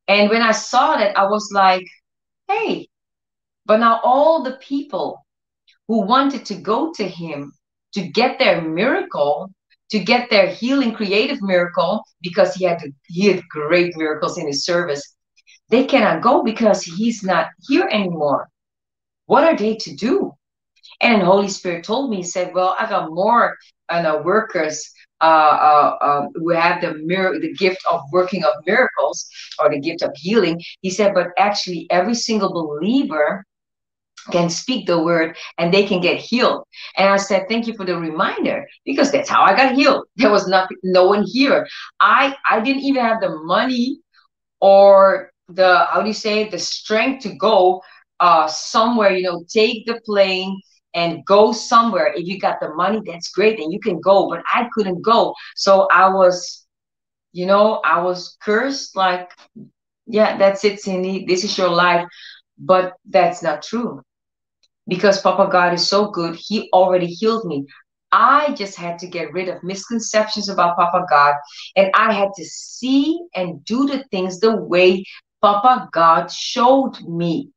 And 0.08 0.30
when 0.30 0.42
I 0.42 0.52
saw 0.52 0.96
that, 0.98 1.16
I 1.18 1.24
was 1.26 1.50
like, 1.52 1.84
hey, 2.48 2.88
but 3.66 3.78
now 3.78 4.00
all 4.02 4.42
the 4.42 4.56
people 4.56 5.24
who 5.88 6.02
wanted 6.02 6.44
to 6.46 6.54
go 6.54 6.92
to 6.92 7.06
him 7.06 7.52
to 7.94 8.02
get 8.08 8.38
their 8.38 8.62
miracle, 8.62 9.50
to 9.90 9.98
get 9.98 10.30
their 10.30 10.46
healing 10.48 10.94
creative 10.94 11.42
miracle, 11.42 12.02
because 12.22 12.54
he 12.54 12.64
had 12.64 12.80
he 13.06 13.26
had 13.26 13.48
great 13.48 13.96
miracles 13.96 14.38
in 14.38 14.46
his 14.46 14.64
service, 14.64 15.16
they 15.68 15.84
cannot 15.84 16.22
go 16.22 16.42
because 16.42 16.82
he's 16.82 17.22
not 17.22 17.48
here 17.68 17.88
anymore. 17.90 18.48
What 19.26 19.44
are 19.44 19.56
they 19.56 19.76
to 19.76 19.94
do? 19.94 20.32
And 21.00 21.22
Holy 21.22 21.48
Spirit 21.48 21.84
told 21.84 22.10
me, 22.10 22.18
he 22.18 22.22
said, 22.22 22.52
Well, 22.54 22.76
I 22.78 22.88
got 22.88 23.10
more 23.10 23.56
uh, 23.88 24.20
workers 24.24 24.92
uh, 25.20 25.24
uh, 25.24 25.98
um, 26.00 26.28
who 26.34 26.50
have 26.50 26.80
the 26.80 26.94
mir- 26.94 27.38
the 27.40 27.52
gift 27.54 27.80
of 27.90 28.00
working 28.12 28.44
of 28.44 28.52
miracles 28.66 29.28
or 29.58 29.70
the 29.70 29.80
gift 29.80 30.02
of 30.02 30.12
healing. 30.16 30.60
He 30.80 30.90
said, 30.90 31.14
but 31.14 31.28
actually, 31.38 31.86
every 31.90 32.14
single 32.14 32.52
believer 32.52 33.44
can 34.30 34.48
speak 34.50 34.86
the 34.86 35.02
word 35.02 35.36
and 35.58 35.72
they 35.72 35.84
can 35.86 36.00
get 36.00 36.18
healed. 36.18 36.64
And 36.96 37.08
I 37.08 37.16
said, 37.16 37.46
thank 37.48 37.66
you 37.66 37.74
for 37.74 37.84
the 37.84 37.96
reminder 37.96 38.66
because 38.84 39.10
that's 39.10 39.28
how 39.28 39.42
I 39.42 39.54
got 39.56 39.74
healed. 39.74 40.06
There 40.16 40.30
was 40.30 40.46
nothing, 40.48 40.76
no 40.82 41.06
one 41.06 41.24
here. 41.26 41.66
I 42.00 42.36
I 42.48 42.60
didn't 42.60 42.82
even 42.82 43.02
have 43.04 43.20
the 43.20 43.36
money 43.44 44.00
or 44.60 45.30
the 45.48 45.86
how 45.90 46.00
do 46.00 46.08
you 46.08 46.14
say 46.14 46.48
the 46.48 46.58
strength 46.58 47.22
to 47.24 47.34
go 47.34 47.82
uh 48.20 48.46
somewhere. 48.48 49.10
You 49.12 49.24
know, 49.24 49.44
take 49.52 49.86
the 49.86 50.00
plane 50.04 50.60
and 50.94 51.24
go 51.26 51.52
somewhere. 51.52 52.12
If 52.14 52.26
you 52.26 52.38
got 52.38 52.60
the 52.60 52.74
money, 52.74 53.00
that's 53.04 53.30
great, 53.30 53.58
and 53.60 53.72
you 53.72 53.80
can 53.80 54.00
go. 54.00 54.28
But 54.28 54.42
I 54.52 54.68
couldn't 54.74 55.02
go, 55.02 55.34
so 55.56 55.88
I 55.92 56.08
was, 56.08 56.66
you 57.32 57.46
know, 57.46 57.80
I 57.84 58.00
was 58.02 58.36
cursed. 58.42 58.96
Like, 58.96 59.30
yeah, 60.06 60.36
that's 60.36 60.64
it, 60.64 60.80
Cindy. 60.80 61.24
This 61.26 61.44
is 61.44 61.56
your 61.58 61.70
life. 61.70 62.06
But 62.58 62.94
that's 63.08 63.42
not 63.42 63.62
true 63.62 64.02
because 64.90 65.22
Papa 65.22 65.48
God 65.50 65.72
is 65.72 65.88
so 65.88 66.10
good, 66.10 66.36
He 66.36 66.68
already 66.72 67.06
healed 67.06 67.46
me. 67.46 67.64
I 68.12 68.52
just 68.54 68.76
had 68.76 68.98
to 68.98 69.06
get 69.06 69.32
rid 69.32 69.48
of 69.48 69.62
misconceptions 69.62 70.48
about 70.48 70.76
Papa 70.76 71.06
God, 71.08 71.34
and 71.76 71.90
I 71.94 72.12
had 72.12 72.30
to 72.36 72.44
see 72.44 73.20
and 73.34 73.64
do 73.64 73.86
the 73.86 74.04
things 74.10 74.40
the 74.40 74.56
way 74.56 75.04
Papa 75.40 75.88
God 75.92 76.30
showed 76.30 77.00
me. 77.08 77.50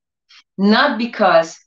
Not 0.58 1.00
because 1.00 1.58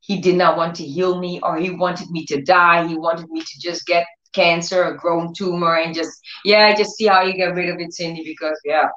he 0.00 0.20
did 0.20 0.36
not 0.36 0.56
want 0.56 0.76
to 0.76 0.84
heal 0.84 1.18
me 1.18 1.40
or 1.42 1.58
he 1.58 1.70
wanted 1.70 2.10
me 2.10 2.24
to 2.26 2.40
die. 2.40 2.86
He 2.86 2.96
wanted 2.96 3.28
me 3.28 3.40
to 3.40 3.60
just 3.60 3.84
get 3.84 4.06
cancer, 4.38 4.84
a 4.84 4.96
grown 4.96 5.32
tumor, 5.34 5.76
and 5.76 5.94
just, 5.94 6.12
yeah, 6.44 6.74
just 6.76 6.96
see 6.96 7.06
how 7.06 7.22
you 7.22 7.34
get 7.34 7.54
rid 7.54 7.68
of 7.68 7.80
it, 7.80 7.92
Cindy, 7.92 8.22
because, 8.24 8.58
yeah, 8.64 8.88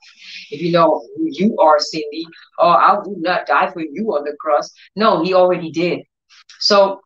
if 0.52 0.62
you 0.62 0.72
know 0.72 1.02
who 1.16 1.28
you 1.30 1.58
are, 1.58 1.80
Cindy, 1.80 2.26
oh, 2.60 2.70
I 2.70 2.98
would 3.00 3.22
not 3.22 3.48
die 3.48 3.72
for 3.72 3.82
you 3.82 4.04
on 4.16 4.24
the 4.24 4.36
cross. 4.40 4.70
No, 4.96 5.24
he 5.24 5.34
already 5.34 5.72
did. 5.72 6.02
So, 6.60 7.02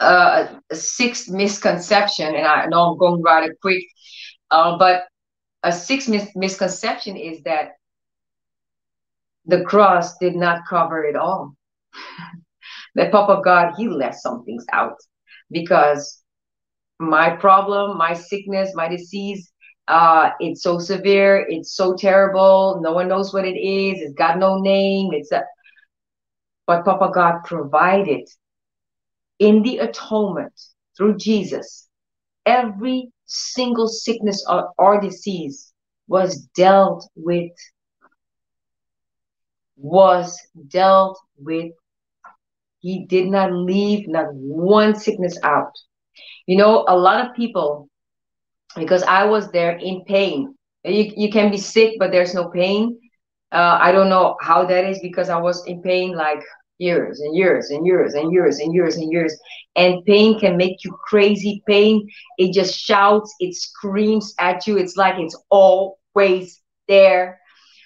uh, 0.00 0.48
a 0.70 0.76
sixth 0.76 1.28
misconception, 1.28 2.34
and 2.34 2.46
I 2.46 2.66
know 2.66 2.90
I'm 2.90 2.98
going 2.98 3.22
rather 3.22 3.54
quick, 3.62 3.84
uh, 4.50 4.76
but 4.78 5.04
a 5.62 5.72
sixth 5.72 6.08
mis- 6.08 6.34
misconception 6.34 7.16
is 7.16 7.42
that 7.44 7.72
the 9.46 9.62
cross 9.62 10.18
did 10.18 10.34
not 10.34 10.62
cover 10.68 11.04
it 11.04 11.16
all. 11.16 11.54
the 12.94 13.02
that 13.02 13.12
Papa 13.12 13.40
God, 13.44 13.74
he 13.76 13.88
left 13.88 14.16
some 14.16 14.44
things 14.44 14.64
out 14.72 14.96
because 15.50 16.22
my 16.98 17.30
problem, 17.30 17.98
my 17.98 18.14
sickness, 18.14 18.72
my 18.74 18.88
disease, 18.88 19.52
uh, 19.88 20.30
it's 20.40 20.62
so 20.62 20.78
severe, 20.78 21.46
it's 21.48 21.74
so 21.74 21.94
terrible. 21.94 22.80
No 22.82 22.92
one 22.92 23.08
knows 23.08 23.32
what 23.32 23.44
it 23.44 23.56
is. 23.56 24.00
It's 24.00 24.14
got 24.14 24.38
no 24.38 24.58
name. 24.58 25.10
It's 25.12 25.30
a, 25.30 25.44
but 26.66 26.84
Papa 26.84 27.10
God 27.14 27.44
provided 27.44 28.28
in 29.38 29.62
the 29.62 29.78
atonement 29.78 30.52
through 30.96 31.18
Jesus. 31.18 31.88
Every 32.46 33.10
single 33.26 33.88
sickness 33.88 34.44
or, 34.48 34.70
or 34.78 35.00
disease 35.00 35.72
was 36.08 36.36
dealt 36.56 37.08
with. 37.14 37.52
Was 39.76 40.40
dealt 40.68 41.18
with. 41.36 41.72
He 42.80 43.04
did 43.04 43.28
not 43.28 43.52
leave 43.52 44.08
not 44.08 44.32
one 44.32 44.96
sickness 44.96 45.38
out. 45.42 45.72
You 46.46 46.56
know, 46.56 46.84
a 46.88 46.96
lot 46.96 47.24
of 47.26 47.34
people, 47.34 47.88
because 48.76 49.02
I 49.02 49.24
was 49.24 49.50
there 49.50 49.76
in 49.76 50.04
pain. 50.04 50.54
You, 50.84 51.12
you 51.16 51.30
can 51.30 51.50
be 51.50 51.58
sick, 51.58 51.94
but 51.98 52.10
there's 52.12 52.34
no 52.34 52.48
pain. 52.50 52.98
Uh, 53.52 53.78
I 53.80 53.92
don't 53.92 54.08
know 54.08 54.36
how 54.40 54.64
that 54.66 54.84
is 54.84 54.98
because 55.00 55.28
I 55.28 55.38
was 55.38 55.66
in 55.66 55.82
pain 55.82 56.16
like 56.16 56.42
years 56.78 57.20
and 57.20 57.34
years 57.36 57.70
and 57.70 57.86
years 57.86 58.14
and 58.14 58.32
years 58.32 58.58
and 58.58 58.74
years 58.74 58.96
and 58.96 59.10
years. 59.10 59.36
And 59.76 60.04
pain 60.04 60.38
can 60.38 60.56
make 60.56 60.84
you 60.84 60.96
crazy. 61.08 61.62
Pain, 61.66 62.06
it 62.38 62.52
just 62.52 62.78
shouts, 62.78 63.34
it 63.40 63.54
screams 63.54 64.34
at 64.38 64.66
you. 64.66 64.76
It's 64.78 64.96
like 64.96 65.16
it's 65.18 65.36
always 65.50 66.60
there. 66.88 67.40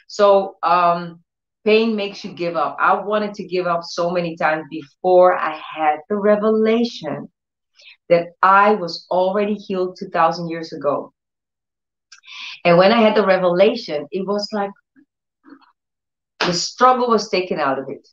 So 0.08 0.56
um, 0.62 1.20
pain 1.64 1.96
makes 1.96 2.24
you 2.24 2.32
give 2.32 2.56
up. 2.56 2.76
I 2.80 2.94
wanted 2.94 3.34
to 3.34 3.44
give 3.44 3.66
up 3.66 3.82
so 3.84 4.10
many 4.10 4.36
times 4.36 4.64
before 4.70 5.36
I 5.36 5.60
had 5.74 5.98
the 6.08 6.16
revelation 6.16 7.28
that 8.10 8.32
I 8.42 8.74
was 8.74 9.06
already 9.10 9.54
healed 9.54 9.96
2,000 9.98 10.48
years 10.48 10.72
ago. 10.72 11.12
And 12.64 12.76
when 12.76 12.92
I 12.92 13.00
had 13.00 13.16
the 13.16 13.24
revelation, 13.24 14.06
it 14.10 14.26
was 14.26 14.48
like 14.52 14.70
the 16.40 16.52
struggle 16.52 17.08
was 17.08 17.30
taken 17.30 17.58
out 17.58 17.78
of 17.78 17.88
it. 17.88 18.06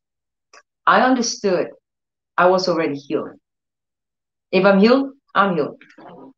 I 0.85 1.01
understood 1.01 1.67
I 2.37 2.47
was 2.47 2.69
already 2.69 2.95
healed. 2.95 3.31
If 4.51 4.65
I'm 4.65 4.79
healed, 4.79 5.11
I'm 5.35 5.55
healed. 5.55 5.81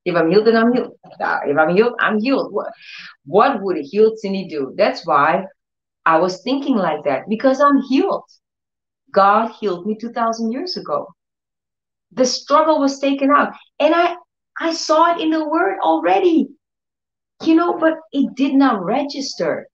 If 0.05 0.16
I'm 0.16 0.32
healed, 0.32 0.47
then 0.47 0.55
I'm 0.55 0.74
healed. 0.74 0.93
If 1.20 1.57
I'm 1.57 1.76
healed, 1.76 1.93
I'm 1.99 2.20
healed. 2.20 2.53
What, 2.53 2.72
what 3.26 3.62
would 3.62 3.78
a 3.78 3.82
healed 3.82 4.18
Cindy 4.18 4.47
do? 4.47 4.74
That's 4.76 5.05
why 5.05 5.43
I 6.05 6.18
was 6.18 6.41
thinking 6.41 6.76
like 6.76 7.03
that 7.03 7.30
because 7.30 7.60
I'm 7.60 7.82
healed. 7.89 8.24
God 9.12 9.51
healed 9.60 9.86
me 9.86 9.97
2,000 9.99 10.51
years 10.51 10.78
ago 10.78 11.07
the 12.12 12.26
struggle 12.26 12.80
was 12.80 12.99
taken 12.99 13.30
out 13.32 13.53
and 13.80 13.93
i 13.93 14.16
i 14.60 14.74
saw 14.74 15.16
it 15.16 15.22
in 15.22 15.30
the 15.30 15.47
word 15.47 15.78
already. 15.82 16.49
You 17.43 17.55
know 17.55 17.78
but 17.78 17.99
it 18.12 18.36
did 18.36 18.53
not 18.53 18.84
register. 18.84 19.68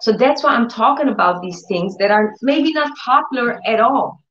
So 0.00 0.12
that's 0.12 0.42
why 0.42 0.54
i'm 0.54 0.68
talking 0.68 1.08
about 1.08 1.42
these 1.42 1.64
things 1.68 1.96
that 1.98 2.10
are 2.10 2.34
maybe 2.42 2.72
not 2.72 2.96
popular 3.04 3.60
at 3.66 3.80
all. 3.80 4.22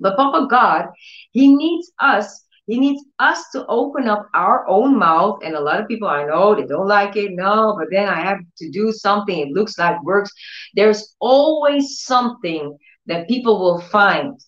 But 0.00 0.16
papa 0.16 0.46
god 0.50 0.88
he 1.30 1.54
needs 1.54 1.90
us 1.98 2.44
he 2.66 2.78
needs 2.78 3.04
us 3.18 3.50
to 3.50 3.66
open 3.66 4.08
up 4.08 4.28
our 4.34 4.66
own 4.68 4.96
mouth. 4.96 5.40
And 5.42 5.54
a 5.56 5.60
lot 5.60 5.80
of 5.80 5.88
people 5.88 6.08
i 6.08 6.24
know 6.24 6.54
they 6.54 6.66
don't 6.66 6.86
like 6.88 7.16
it. 7.16 7.32
No 7.32 7.76
but 7.78 7.88
then 7.90 8.08
i 8.08 8.20
have 8.20 8.38
to 8.58 8.70
do 8.70 8.92
something. 8.92 9.38
It 9.38 9.52
looks 9.52 9.78
like 9.78 10.02
works. 10.02 10.30
There's 10.74 11.14
always 11.20 12.00
something 12.00 12.76
that 13.06 13.28
people 13.28 13.58
will 13.58 13.80
find. 13.80 14.38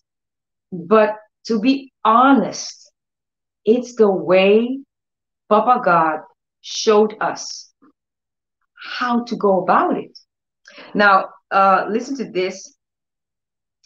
But 0.72 1.16
to 1.46 1.60
be 1.60 1.92
honest, 2.04 2.92
it's 3.64 3.94
the 3.94 4.10
way 4.10 4.80
Papa 5.48 5.80
God 5.84 6.20
showed 6.60 7.14
us 7.20 7.72
how 8.96 9.24
to 9.24 9.36
go 9.36 9.62
about 9.62 9.96
it. 9.96 10.18
Now, 10.94 11.28
uh, 11.50 11.86
listen 11.88 12.16
to 12.16 12.30
this. 12.30 12.76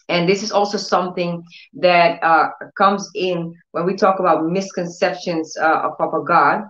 And 0.08 0.26
this 0.26 0.42
is 0.42 0.52
also 0.52 0.78
something 0.78 1.42
that 1.74 2.22
uh, 2.22 2.48
comes 2.78 3.10
in 3.14 3.52
when 3.72 3.84
we 3.84 3.94
talk 3.94 4.20
about 4.20 4.46
misconceptions 4.46 5.54
uh, 5.60 5.82
of 5.84 5.98
Papa 5.98 6.24
God. 6.26 6.62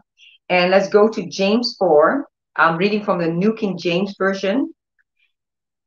And 0.48 0.70
let's 0.70 0.88
go 0.88 1.08
to 1.08 1.28
James 1.28 1.76
4. 1.78 2.26
I'm 2.56 2.76
reading 2.76 3.04
from 3.04 3.20
the 3.20 3.28
New 3.28 3.54
King 3.54 3.78
James 3.78 4.16
Version. 4.18 4.72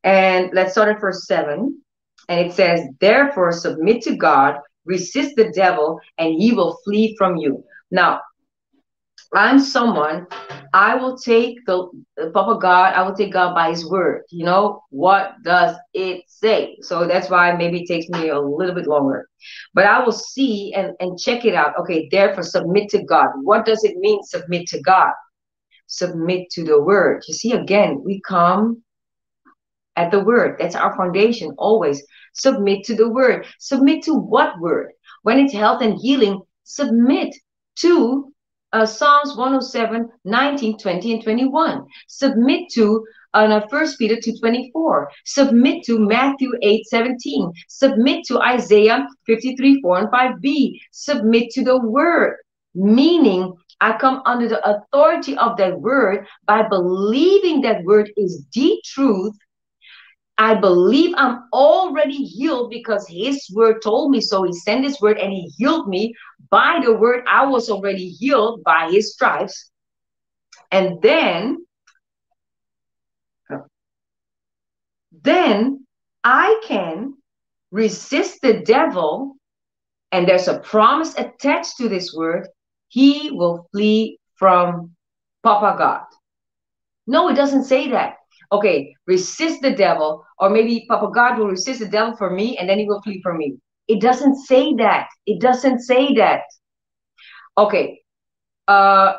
And 0.04 0.52
let's 0.54 0.72
start 0.72 0.96
at 0.96 1.02
verse 1.02 1.28
7. 1.28 1.82
And 2.30 2.40
it 2.40 2.54
says, 2.54 2.82
Therefore, 3.02 3.52
submit 3.52 4.04
to 4.04 4.16
God, 4.16 4.60
resist 4.86 5.36
the 5.36 5.52
devil, 5.52 6.00
and 6.18 6.34
he 6.34 6.54
will 6.54 6.78
flee 6.84 7.16
from 7.18 7.38
you. 7.38 7.64
Now, 7.92 8.22
I'm 9.34 9.60
someone, 9.60 10.28
I 10.74 10.96
will 10.96 11.18
take 11.18 11.66
the 11.66 11.88
Papa 12.34 12.60
God, 12.60 12.94
I 12.94 13.02
will 13.02 13.16
take 13.16 13.32
God 13.32 13.56
by 13.56 13.70
his 13.70 13.90
word. 13.90 14.24
You 14.30 14.46
know, 14.46 14.84
what 14.90 15.36
does 15.44 15.76
it 15.94 16.24
say? 16.28 16.78
So 16.82 17.08
that's 17.08 17.30
why 17.30 17.54
maybe 17.56 17.82
it 17.82 17.88
takes 17.88 18.10
me 18.10 18.30
a 18.30 18.40
little 18.40 18.76
bit 18.76 18.88
longer. 18.88 19.30
But 19.74 19.86
I 19.86 20.04
will 20.04 20.12
see 20.12 20.74
and, 20.74 20.94
and 21.00 21.18
check 21.18 21.46
it 21.46 21.56
out. 21.56 21.78
Okay, 21.80 22.10
therefore 22.12 22.44
submit 22.44 22.90
to 22.90 23.04
God. 23.04 23.30
What 23.44 23.66
does 23.66 23.86
it 23.86 23.96
mean, 23.98 24.22
submit 24.24 24.68
to 24.68 24.82
God? 24.82 25.14
Submit 25.88 26.50
to 26.52 26.64
the 26.66 26.82
word. 26.82 27.24
You 27.28 27.34
see, 27.34 27.54
again, 27.54 28.02
we 28.04 28.22
come 28.28 28.84
at 29.96 30.12
the 30.12 30.20
word. 30.20 30.58
That's 30.60 30.76
our 30.76 30.96
foundation 30.98 31.54
always. 31.58 32.04
Submit 32.34 32.84
to 32.86 32.96
the 32.96 33.10
word. 33.10 33.46
Submit 33.60 34.04
to 34.04 34.14
what 34.14 34.60
word? 34.60 34.92
When 35.24 35.40
it's 35.40 35.54
health 35.54 35.82
and 35.82 35.98
healing, 36.00 36.42
submit 36.64 37.36
to 37.78 38.32
uh, 38.74 38.86
Psalms 38.86 39.36
107, 39.36 40.10
19, 40.24 40.78
20, 40.78 41.14
and 41.14 41.24
21. 41.24 41.86
Submit 42.08 42.70
to 42.72 43.06
uh, 43.34 43.62
1 43.70 43.88
Peter 43.98 44.16
2.24. 44.16 45.06
Submit 45.26 45.84
to 45.86 46.00
Matthew 46.00 46.52
8, 46.62 46.86
17. 46.88 47.52
Submit 47.68 48.26
to 48.28 48.40
Isaiah 48.40 49.08
53, 49.26 49.82
4 49.82 50.00
and 50.00 50.08
5b. 50.10 50.80
Submit 50.92 51.50
to 51.52 51.64
the 51.64 51.80
word, 51.80 52.38
meaning 52.74 53.54
I 53.80 53.98
come 53.98 54.22
under 54.26 54.48
the 54.48 54.62
authority 54.68 55.36
of 55.38 55.58
that 55.58 55.80
word 55.80 56.28
by 56.46 56.68
believing 56.68 57.62
that 57.62 57.84
word 57.84 58.12
is 58.16 58.46
the 58.54 58.80
truth 58.86 59.36
I 60.42 60.56
believe 60.56 61.14
I'm 61.18 61.44
already 61.54 62.26
healed 62.26 62.72
because 62.72 63.08
his 63.08 63.48
word 63.54 63.84
told 63.84 64.10
me 64.10 64.20
so. 64.22 64.42
He 64.42 64.52
sent 64.54 64.84
his 64.84 65.00
word 65.00 65.20
and 65.20 65.32
he 65.32 65.52
healed 65.56 65.88
me 65.88 66.16
by 66.50 66.82
the 66.84 66.94
word. 66.94 67.24
I 67.30 67.46
was 67.46 67.70
already 67.70 68.10
healed 68.10 68.64
by 68.64 68.90
his 68.90 69.14
stripes. 69.14 69.70
And 70.72 71.00
then, 71.04 71.64
then 75.22 75.86
I 76.24 76.60
can 76.64 77.14
resist 77.70 78.40
the 78.42 78.62
devil. 78.62 79.36
And 80.12 80.28
there's 80.28 80.48
a 80.48 80.58
promise 80.58 81.14
attached 81.20 81.78
to 81.78 81.88
this 81.88 82.16
word. 82.16 82.48
He 82.88 83.30
will 83.30 83.68
flee 83.72 84.18
from 84.38 84.96
Papa 85.44 85.78
God. 85.78 86.06
No, 87.06 87.30
it 87.30 87.36
doesn't 87.36 87.66
say 87.66 87.92
that 87.92 88.16
okay, 88.52 88.94
resist 89.08 89.62
the 89.62 89.72
devil, 89.72 90.26
or 90.40 90.50
maybe 90.50 90.86
Papa 90.90 91.10
God 91.14 91.38
will 91.38 91.48
resist 91.48 91.80
the 91.80 91.88
devil 91.88 92.16
for 92.18 92.32
me 92.32 92.58
and 92.58 92.70
then 92.70 92.80
he 92.80 92.86
will 92.86 93.02
flee 93.02 93.22
from 93.22 93.38
me. 93.38 93.58
It 93.88 94.02
doesn't 94.02 94.36
say 94.46 94.74
that. 94.76 95.08
It 95.26 95.42
doesn't 95.42 95.80
say 95.80 96.14
that. 96.16 96.42
Okay. 97.58 98.02
Uh 98.68 99.14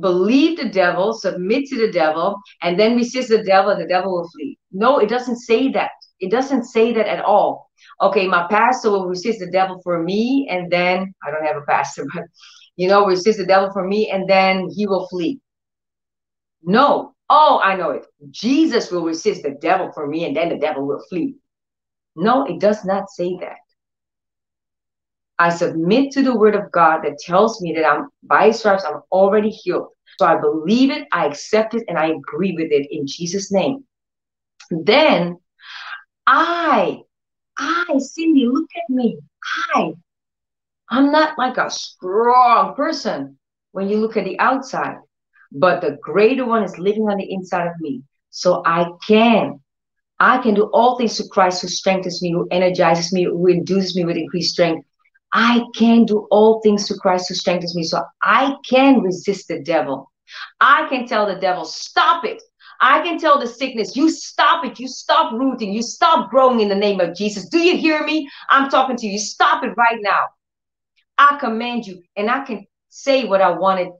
believe 0.00 0.58
the 0.58 0.68
devil, 0.68 1.12
submit 1.12 1.66
to 1.66 1.76
the 1.76 1.90
devil, 1.90 2.36
and 2.62 2.78
then 2.78 2.96
resist 2.96 3.28
the 3.28 3.42
devil, 3.42 3.70
and 3.70 3.80
the 3.80 3.88
devil 3.88 4.12
will 4.12 4.28
flee. 4.28 4.58
No, 4.72 4.98
it 4.98 5.08
doesn't 5.08 5.38
say 5.38 5.70
that. 5.72 5.90
It 6.20 6.30
doesn't 6.30 6.64
say 6.64 6.92
that 6.92 7.06
at 7.06 7.24
all. 7.24 7.70
Okay, 8.00 8.26
my 8.26 8.46
pastor 8.48 8.90
will 8.90 9.06
resist 9.06 9.40
the 9.40 9.50
devil 9.50 9.80
for 9.82 10.02
me, 10.02 10.48
and 10.50 10.70
then 10.70 11.14
I 11.24 11.30
don't 11.30 11.44
have 11.44 11.56
a 11.56 11.66
pastor, 11.66 12.06
but 12.14 12.24
you 12.76 12.88
know, 12.88 13.06
resist 13.06 13.38
the 13.38 13.46
devil 13.46 13.70
for 13.72 13.86
me, 13.86 14.10
and 14.10 14.28
then 14.28 14.68
he 14.74 14.86
will 14.86 15.08
flee. 15.08 15.40
No, 16.62 17.14
Oh, 17.30 17.60
I 17.62 17.76
know 17.76 17.90
it. 17.90 18.06
Jesus 18.30 18.90
will 18.90 19.04
resist 19.04 19.42
the 19.42 19.58
devil 19.60 19.92
for 19.92 20.06
me 20.06 20.24
and 20.24 20.36
then 20.36 20.48
the 20.48 20.58
devil 20.58 20.86
will 20.86 21.04
flee. 21.08 21.34
No, 22.16 22.46
it 22.46 22.58
does 22.58 22.84
not 22.84 23.10
say 23.10 23.36
that. 23.40 23.58
I 25.38 25.50
submit 25.50 26.10
to 26.12 26.22
the 26.22 26.36
word 26.36 26.56
of 26.56 26.72
God 26.72 27.02
that 27.04 27.18
tells 27.18 27.60
me 27.60 27.72
that 27.74 27.84
I'm 27.84 28.08
by 28.24 28.50
stripes, 28.50 28.84
I'm 28.84 29.02
already 29.12 29.50
healed. 29.50 29.88
So 30.18 30.26
I 30.26 30.40
believe 30.40 30.90
it, 30.90 31.06
I 31.12 31.26
accept 31.26 31.74
it, 31.74 31.84
and 31.86 31.96
I 31.96 32.08
agree 32.08 32.52
with 32.52 32.72
it 32.72 32.88
in 32.90 33.06
Jesus' 33.06 33.52
name. 33.52 33.84
Then 34.70 35.38
I, 36.26 37.02
I, 37.56 37.98
Cindy, 37.98 38.46
look 38.46 38.68
at 38.76 38.92
me. 38.92 39.18
I, 39.74 39.92
I'm 40.90 41.12
not 41.12 41.38
like 41.38 41.56
a 41.56 41.70
strong 41.70 42.74
person 42.74 43.38
when 43.72 43.88
you 43.88 43.98
look 43.98 44.16
at 44.16 44.24
the 44.24 44.40
outside 44.40 44.96
but 45.52 45.80
the 45.80 45.98
greater 46.02 46.44
one 46.44 46.62
is 46.62 46.78
living 46.78 47.08
on 47.08 47.16
the 47.16 47.32
inside 47.32 47.66
of 47.66 47.80
me. 47.80 48.02
So 48.30 48.62
I 48.66 48.90
can, 49.06 49.60
I 50.18 50.38
can 50.38 50.54
do 50.54 50.64
all 50.72 50.98
things 50.98 51.16
to 51.16 51.28
Christ 51.28 51.62
who 51.62 51.68
strengthens 51.68 52.22
me, 52.22 52.32
who 52.32 52.46
energizes 52.50 53.12
me, 53.12 53.24
who 53.24 53.46
induces 53.46 53.96
me 53.96 54.04
with 54.04 54.16
increased 54.16 54.52
strength. 54.52 54.86
I 55.32 55.64
can 55.74 56.04
do 56.04 56.26
all 56.30 56.60
things 56.60 56.86
to 56.88 56.94
Christ 56.94 57.28
who 57.28 57.34
strengthens 57.34 57.74
me. 57.74 57.82
So 57.82 58.02
I 58.22 58.56
can 58.68 59.00
resist 59.00 59.48
the 59.48 59.60
devil. 59.60 60.10
I 60.60 60.86
can 60.88 61.06
tell 61.06 61.26
the 61.26 61.40
devil, 61.40 61.64
stop 61.64 62.24
it. 62.24 62.42
I 62.80 63.00
can 63.02 63.18
tell 63.18 63.40
the 63.40 63.46
sickness, 63.46 63.96
you 63.96 64.08
stop 64.08 64.64
it. 64.64 64.78
You 64.78 64.86
stop 64.86 65.32
rooting. 65.32 65.72
You 65.72 65.82
stop 65.82 66.30
growing 66.30 66.60
in 66.60 66.68
the 66.68 66.74
name 66.74 67.00
of 67.00 67.16
Jesus. 67.16 67.48
Do 67.48 67.58
you 67.58 67.76
hear 67.76 68.04
me? 68.04 68.28
I'm 68.50 68.70
talking 68.70 68.96
to 68.96 69.06
you. 69.06 69.18
Stop 69.18 69.64
it 69.64 69.72
right 69.76 69.98
now. 70.00 70.26
I 71.18 71.38
command 71.40 71.86
you, 71.86 72.02
and 72.16 72.30
I 72.30 72.44
can 72.44 72.66
say 72.88 73.24
what 73.24 73.42
I 73.42 73.50
wanted 73.50 73.90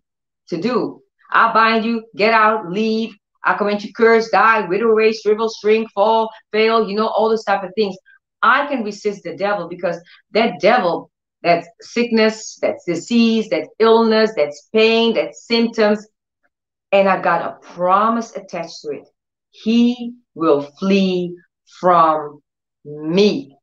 to 0.51 0.61
do. 0.61 1.03
I 1.31 1.53
bind 1.53 1.85
you, 1.85 2.05
get 2.17 2.33
out, 2.33 2.71
leave. 2.71 3.15
I 3.45 3.55
command 3.55 3.85
you 3.85 3.93
curse, 3.93 4.29
die, 4.31 4.67
wither 4.67 4.91
away, 4.91 5.13
shrivel, 5.13 5.51
shrink, 5.61 5.91
fall, 5.93 6.29
fail, 6.53 6.89
you 6.89 6.97
know, 6.97 7.09
all 7.09 7.29
those 7.29 7.45
type 7.45 7.63
of 7.63 7.71
things. 7.77 7.97
I 8.43 8.67
can 8.67 8.85
resist 8.85 9.23
the 9.25 9.37
devil 9.37 9.69
because 9.69 9.99
that 10.33 10.61
devil, 10.61 11.11
that 11.43 11.65
sickness, 11.81 12.59
that's 12.61 12.85
disease, 12.85 13.49
that 13.51 13.69
illness, 13.79 14.33
that's 14.37 14.69
pain, 14.73 15.15
that's 15.15 15.47
symptoms. 15.47 16.07
And 16.93 17.09
I 17.09 17.21
got 17.21 17.43
a 17.43 17.67
promise 17.75 18.35
attached 18.37 18.81
to 18.83 18.91
it. 18.91 19.09
He 19.51 20.15
will 20.35 20.63
flee 20.79 21.37
from 21.81 22.41
me. 22.85 23.57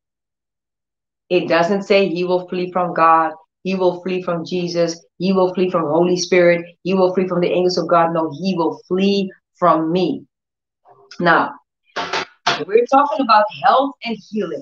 It 1.29 1.47
doesn't 1.47 1.83
say 1.83 2.07
he 2.07 2.23
will 2.23 2.47
flee 2.47 2.71
from 2.71 2.93
God. 2.93 3.33
He 3.65 3.73
will 3.73 3.99
flee 4.03 4.21
from 4.21 4.45
Jesus. 4.45 5.03
He 5.17 5.33
will 5.33 5.51
flee 5.55 5.71
from 5.71 5.87
Holy 5.87 6.17
Spirit. 6.17 6.63
He 6.83 6.93
will 6.93 7.15
flee 7.15 7.27
from 7.27 7.41
the 7.41 7.49
angels 7.49 7.79
of 7.79 7.87
God. 7.87 8.13
No, 8.13 8.31
he 8.39 8.53
will 8.55 8.79
flee 8.87 9.31
from 9.57 9.91
me. 9.91 10.23
Now, 11.19 11.49
we're 12.67 12.85
talking 12.85 13.21
about 13.21 13.45
health 13.63 13.93
and 14.05 14.15
healing. 14.29 14.61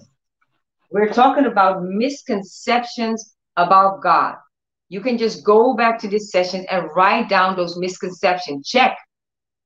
We're 0.90 1.12
talking 1.12 1.48
about 1.48 1.84
misconceptions 1.84 3.36
about 3.58 4.02
God. 4.02 4.36
You 4.88 5.02
can 5.02 5.18
just 5.18 5.44
go 5.44 5.74
back 5.74 6.00
to 6.00 6.08
this 6.08 6.32
session 6.32 6.66
and 6.72 6.90
write 6.96 7.28
down 7.28 7.58
those 7.58 7.78
misconceptions. 7.78 8.70
Check. 8.70 8.98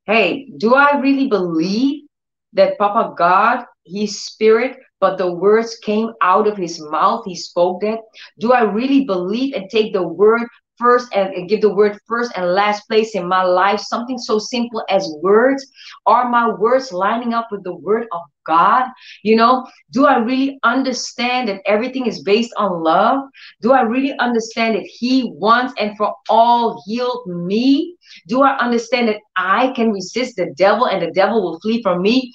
Hey, 0.08 0.50
do 0.58 0.74
I 0.74 0.98
really 0.98 1.28
believe 1.28 2.06
that 2.54 2.80
Papa 2.80 3.14
God, 3.16 3.66
He's 3.84 4.20
spirit, 4.20 4.78
but 5.00 5.18
the 5.18 5.32
words 5.32 5.78
came 5.84 6.12
out 6.22 6.48
of 6.48 6.58
his 6.58 6.80
mouth. 6.82 7.24
He 7.26 7.36
spoke 7.36 7.82
that. 7.82 8.00
Do 8.40 8.54
I 8.54 8.62
really 8.62 9.06
believe 9.06 9.54
and 9.54 9.70
take 9.70 9.94
the 9.94 10.08
word 10.08 10.42
first 10.78 11.14
and 11.14 11.50
give 11.50 11.62
the 11.62 11.74
word 11.74 12.00
first 12.08 12.32
and 12.36 12.54
last 12.54 12.88
place 12.88 13.16
in 13.16 13.28
my 13.28 13.44
life? 13.44 13.80
Something 13.80 14.18
so 14.18 14.40
simple 14.40 14.84
as 14.90 15.08
words. 15.22 15.66
Are 16.06 16.30
my 16.30 16.50
words 16.50 16.92
lining 16.92 17.34
up 17.34 17.48
with 17.52 17.64
the 17.64 17.76
word 17.76 18.08
of 18.12 18.22
God? 18.48 18.86
You 19.24 19.36
know, 19.36 19.68
do 19.92 20.06
I 20.06 20.18
really 20.18 20.60
understand 20.64 21.50
that 21.50 21.62
everything 21.66 22.08
is 22.08 22.24
based 22.24 22.54
on 22.58 22.84
love? 22.84 23.24
Do 23.62 23.74
I 23.74 23.82
really 23.82 24.18
understand 24.20 24.76
that 24.76 24.86
He 24.86 25.32
once 25.36 25.74
and 25.80 25.96
for 25.98 26.16
all 26.30 26.82
healed 26.88 27.28
me? 27.28 27.96
Do 28.28 28.42
I 28.42 28.58
understand 28.58 29.10
that 29.10 29.20
I 29.36 29.74
can 29.76 29.92
resist 29.92 30.38
the 30.38 30.54
devil 30.56 30.88
and 30.88 31.02
the 31.02 31.12
devil 31.12 31.44
will 31.44 31.60
flee 31.60 31.82
from 31.82 32.02
me? 32.02 32.32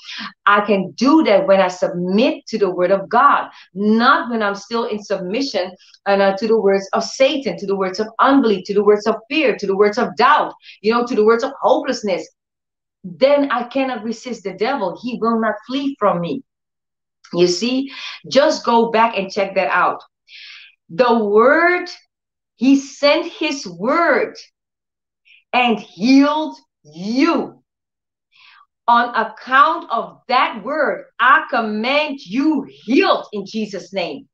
I 0.46 0.60
can 0.60 0.90
do 0.92 1.22
that 1.24 1.46
when 1.46 1.60
I 1.60 1.68
submit 1.68 2.46
to 2.48 2.58
the 2.58 2.70
word 2.70 2.90
of 2.90 3.08
God, 3.08 3.50
not 3.74 4.30
when 4.30 4.42
I'm 4.42 4.54
still 4.54 4.84
in 4.84 5.02
submission 5.02 5.72
and 6.06 6.20
uh, 6.20 6.36
to 6.36 6.46
the 6.46 6.60
words 6.60 6.88
of 6.92 7.04
Satan, 7.04 7.56
to 7.58 7.66
the 7.66 7.76
words 7.76 8.00
of 8.00 8.08
unbelief, 8.18 8.64
to 8.66 8.74
the 8.74 8.84
words 8.84 9.06
of 9.06 9.16
fear, 9.30 9.56
to 9.56 9.66
the 9.66 9.76
words 9.76 9.98
of 9.98 10.14
doubt, 10.16 10.52
you 10.82 10.92
know, 10.92 11.06
to 11.06 11.14
the 11.14 11.24
words 11.24 11.44
of 11.44 11.52
hopelessness 11.60 12.28
then 13.04 13.50
I 13.50 13.64
cannot 13.64 14.04
resist 14.04 14.44
the 14.44 14.52
devil. 14.52 14.98
He 15.02 15.18
will 15.20 15.40
not 15.40 15.56
flee 15.66 15.96
from 15.98 16.20
me. 16.20 16.42
You 17.32 17.46
see, 17.46 17.92
just 18.28 18.64
go 18.64 18.90
back 18.90 19.16
and 19.16 19.30
check 19.30 19.54
that 19.54 19.70
out. 19.70 20.02
The 20.90 21.24
word, 21.24 21.88
he 22.56 22.78
sent 22.78 23.26
his 23.32 23.66
word 23.66 24.36
and 25.52 25.78
healed 25.78 26.56
you. 26.84 27.61
On 28.88 29.14
account 29.14 29.90
of 29.90 30.20
that 30.28 30.62
word, 30.64 31.06
I 31.20 31.44
command 31.50 32.18
you 32.20 32.66
healed 32.68 33.26
in 33.32 33.46
Jesus' 33.46 33.92
name. 33.92 34.28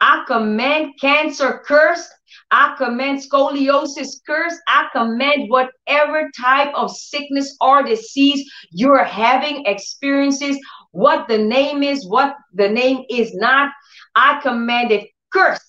I 0.00 0.24
command 0.26 0.92
cancer 1.00 1.62
cursed 1.66 2.10
I 2.50 2.74
command 2.78 3.20
scoliosis 3.20 4.20
cursed. 4.26 4.60
I 4.66 4.88
command 4.92 5.50
whatever 5.50 6.30
type 6.38 6.72
of 6.74 6.90
sickness 6.90 7.56
or 7.60 7.82
disease 7.82 8.50
you're 8.70 9.04
having 9.04 9.64
experiences 9.66 10.58
what 10.92 11.28
the 11.28 11.38
name 11.38 11.82
is, 11.82 12.06
what 12.08 12.34
the 12.54 12.68
name 12.68 13.04
is 13.10 13.34
not. 13.34 13.70
I 14.14 14.40
command 14.40 14.90
it 14.92 15.08
cursed. 15.30 15.62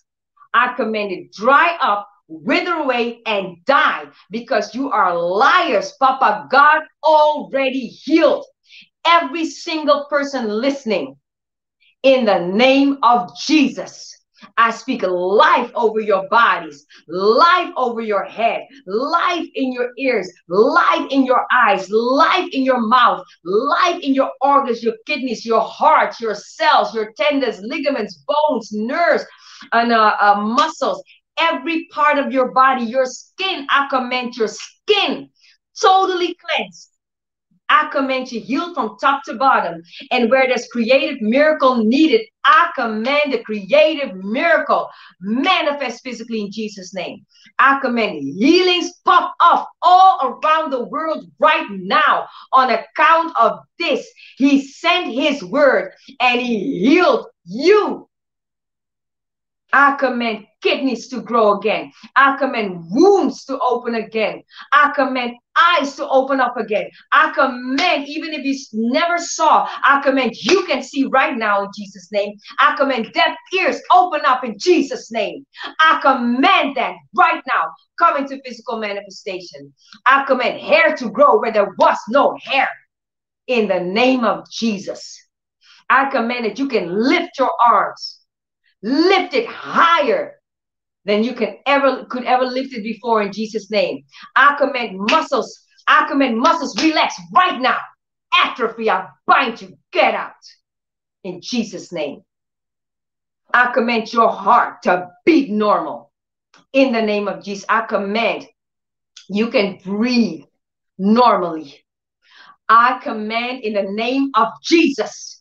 I 0.54 0.74
command 0.74 1.12
it 1.12 1.32
dry 1.34 1.78
up, 1.82 2.08
wither 2.30 2.74
away, 2.76 3.22
and 3.26 3.58
die 3.66 4.06
because 4.30 4.74
you 4.74 4.92
are 4.92 5.18
liars. 5.18 5.94
Papa 6.00 6.48
God 6.50 6.84
already 7.04 7.88
healed 7.88 8.46
every 9.06 9.46
single 9.46 10.06
person 10.10 10.48
listening 10.48 11.16
in 12.04 12.26
the 12.26 12.40
name 12.40 12.98
of 13.04 13.32
Jesus. 13.40 14.16
I 14.58 14.72
speak 14.72 15.02
life 15.04 15.70
over 15.76 16.00
your 16.00 16.30
bodies, 16.30 16.86
life 17.08 17.72
over 17.76 18.00
your 18.00 18.24
head, 18.24 18.66
life 18.86 19.46
in 19.56 19.74
your 19.74 19.90
ears, 19.98 20.32
life 20.48 21.08
in 21.10 21.26
your 21.26 21.46
eyes, 21.52 21.90
life 21.90 22.48
in 22.54 22.64
your 22.64 22.80
mouth, 22.80 23.26
life 23.44 24.02
in 24.02 24.14
your 24.14 24.32
organs, 24.40 24.82
your 24.82 24.96
kidneys, 25.06 25.46
your 25.46 25.62
heart, 25.62 26.22
your 26.22 26.36
cells, 26.36 26.94
your 26.96 27.12
tendons, 27.18 27.60
ligaments, 27.62 28.24
bones, 28.28 28.70
nerves, 28.72 29.26
and 29.74 29.92
uh, 29.92 30.16
uh, 30.22 30.40
muscles, 30.40 31.04
every 31.40 31.88
part 31.92 32.18
of 32.18 32.32
your 32.32 32.52
body, 32.52 32.86
your 32.86 33.06
skin. 33.06 33.68
I 33.70 33.88
command 33.90 34.36
your 34.36 34.50
skin 34.50 35.30
totally 35.80 36.36
cleansed 36.36 36.90
I 37.70 37.88
command 37.92 38.32
you 38.32 38.42
healed 38.42 38.74
from 38.74 38.98
top 39.00 39.24
to 39.26 39.36
bottom. 39.36 39.82
And 40.12 40.30
where 40.30 40.48
there's 40.48 40.68
creative 40.68 41.22
miracle 41.22 41.84
needed, 41.84 42.22
I 42.46 42.72
command 42.76 43.32
the 43.32 43.44
creative 43.44 44.16
miracle 44.16 44.90
manifest 45.22 46.04
physically 46.04 46.42
in 46.42 46.52
Jesus' 46.52 46.94
name. 46.96 47.26
I 47.60 47.80
command 47.80 48.20
healings 48.22 48.92
pop 49.06 49.36
off 49.40 49.68
all 49.84 50.42
around 50.44 50.72
the 50.72 50.86
world 50.86 51.26
right 51.38 51.68
now 51.70 52.28
on 52.54 52.72
account 52.72 53.34
of 53.40 53.60
this. 53.78 54.08
He 54.38 54.68
sent 54.68 55.14
his 55.14 55.44
word 55.44 55.94
and 56.20 56.42
he 56.42 56.80
healed 56.80 57.28
you 57.46 58.09
I 59.72 59.96
command 60.00 60.48
kidneys 60.62 61.08
to 61.10 61.22
grow 61.22 61.58
again. 61.58 61.92
I 62.16 62.38
command 62.38 62.86
wounds 62.90 63.46
to 63.46 63.60
open 63.60 63.96
again. 63.96 64.44
I 64.74 64.92
command 64.96 65.34
eyes 65.62 65.96
to 65.96 66.08
open 66.08 66.40
up 66.40 66.58
again. 66.58 66.90
I 67.12 67.32
command, 67.34 68.08
even 68.08 68.34
if 68.34 68.44
you 68.44 68.58
never 68.74 69.18
saw, 69.18 69.68
I 69.86 70.02
command 70.02 70.34
you 70.36 70.66
can 70.66 70.82
see 70.82 71.06
right 71.06 71.38
now 71.38 71.64
in 71.64 71.70
Jesus' 71.76 72.12
name. 72.12 72.36
I 72.60 72.76
command 72.78 73.12
deaf 73.14 73.36
ears 73.58 73.80
open 73.92 74.22
up 74.26 74.44
in 74.44 74.58
Jesus' 74.58 75.12
name. 75.12 75.46
I 75.80 76.00
command 76.02 76.76
that 76.78 76.96
right 77.16 77.42
now 77.54 77.72
come 78.00 78.18
into 78.18 78.42
physical 78.46 78.80
manifestation. 78.80 79.74
I 80.06 80.24
command 80.26 80.60
hair 80.60 80.96
to 80.98 81.10
grow 81.10 81.40
where 81.40 81.52
there 81.52 81.76
was 81.78 81.98
no 82.10 82.38
hair 82.42 82.70
in 83.48 83.68
the 83.68 83.80
name 83.80 84.24
of 84.24 84.50
Jesus. 84.50 85.16
I 85.90 86.10
command 86.10 86.46
that 86.46 86.60
you 86.60 86.68
can 86.68 86.90
lift 86.90 87.38
your 87.38 87.52
arms 87.68 88.19
lift 88.82 89.34
it 89.34 89.48
higher 89.48 90.40
than 91.06 91.24
you 91.24 91.34
can 91.34 91.58
ever 91.66 92.06
could 92.06 92.24
ever 92.24 92.46
lift 92.46 92.74
it 92.74 92.84
before 92.84 93.22
in 93.22 93.32
Jesus' 93.32 93.72
name. 93.72 94.04
I 94.36 94.56
command 94.58 94.98
muscles, 94.98 95.60
I 95.88 96.08
command 96.08 96.38
muscles 96.38 96.82
relax 96.82 97.16
right 97.34 97.60
now. 97.60 97.78
Atrophy, 98.38 98.90
I 98.90 99.08
bind 99.26 99.62
you, 99.62 99.78
get 99.92 100.14
out 100.14 100.34
in 101.24 101.42
Jesus' 101.42 101.92
name. 101.92 102.22
I 103.54 103.72
command 103.74 104.14
your 104.14 104.30
heart 104.30 104.84
to 104.84 105.10
beat 105.26 105.50
normal 105.50 106.12
in 106.74 106.94
the 106.94 107.02
name 107.02 107.28
of 107.28 107.44
Jesus. 107.44 107.66
I 107.68 107.82
command 107.82 108.48
you 109.30 109.50
can 109.50 109.80
breathe 109.84 110.44
normally. 110.98 111.84
I 112.68 113.00
command 113.02 113.64
in 113.64 113.74
the 113.74 113.92
name 113.92 114.30
of 114.36 114.50
Jesus 114.64 115.39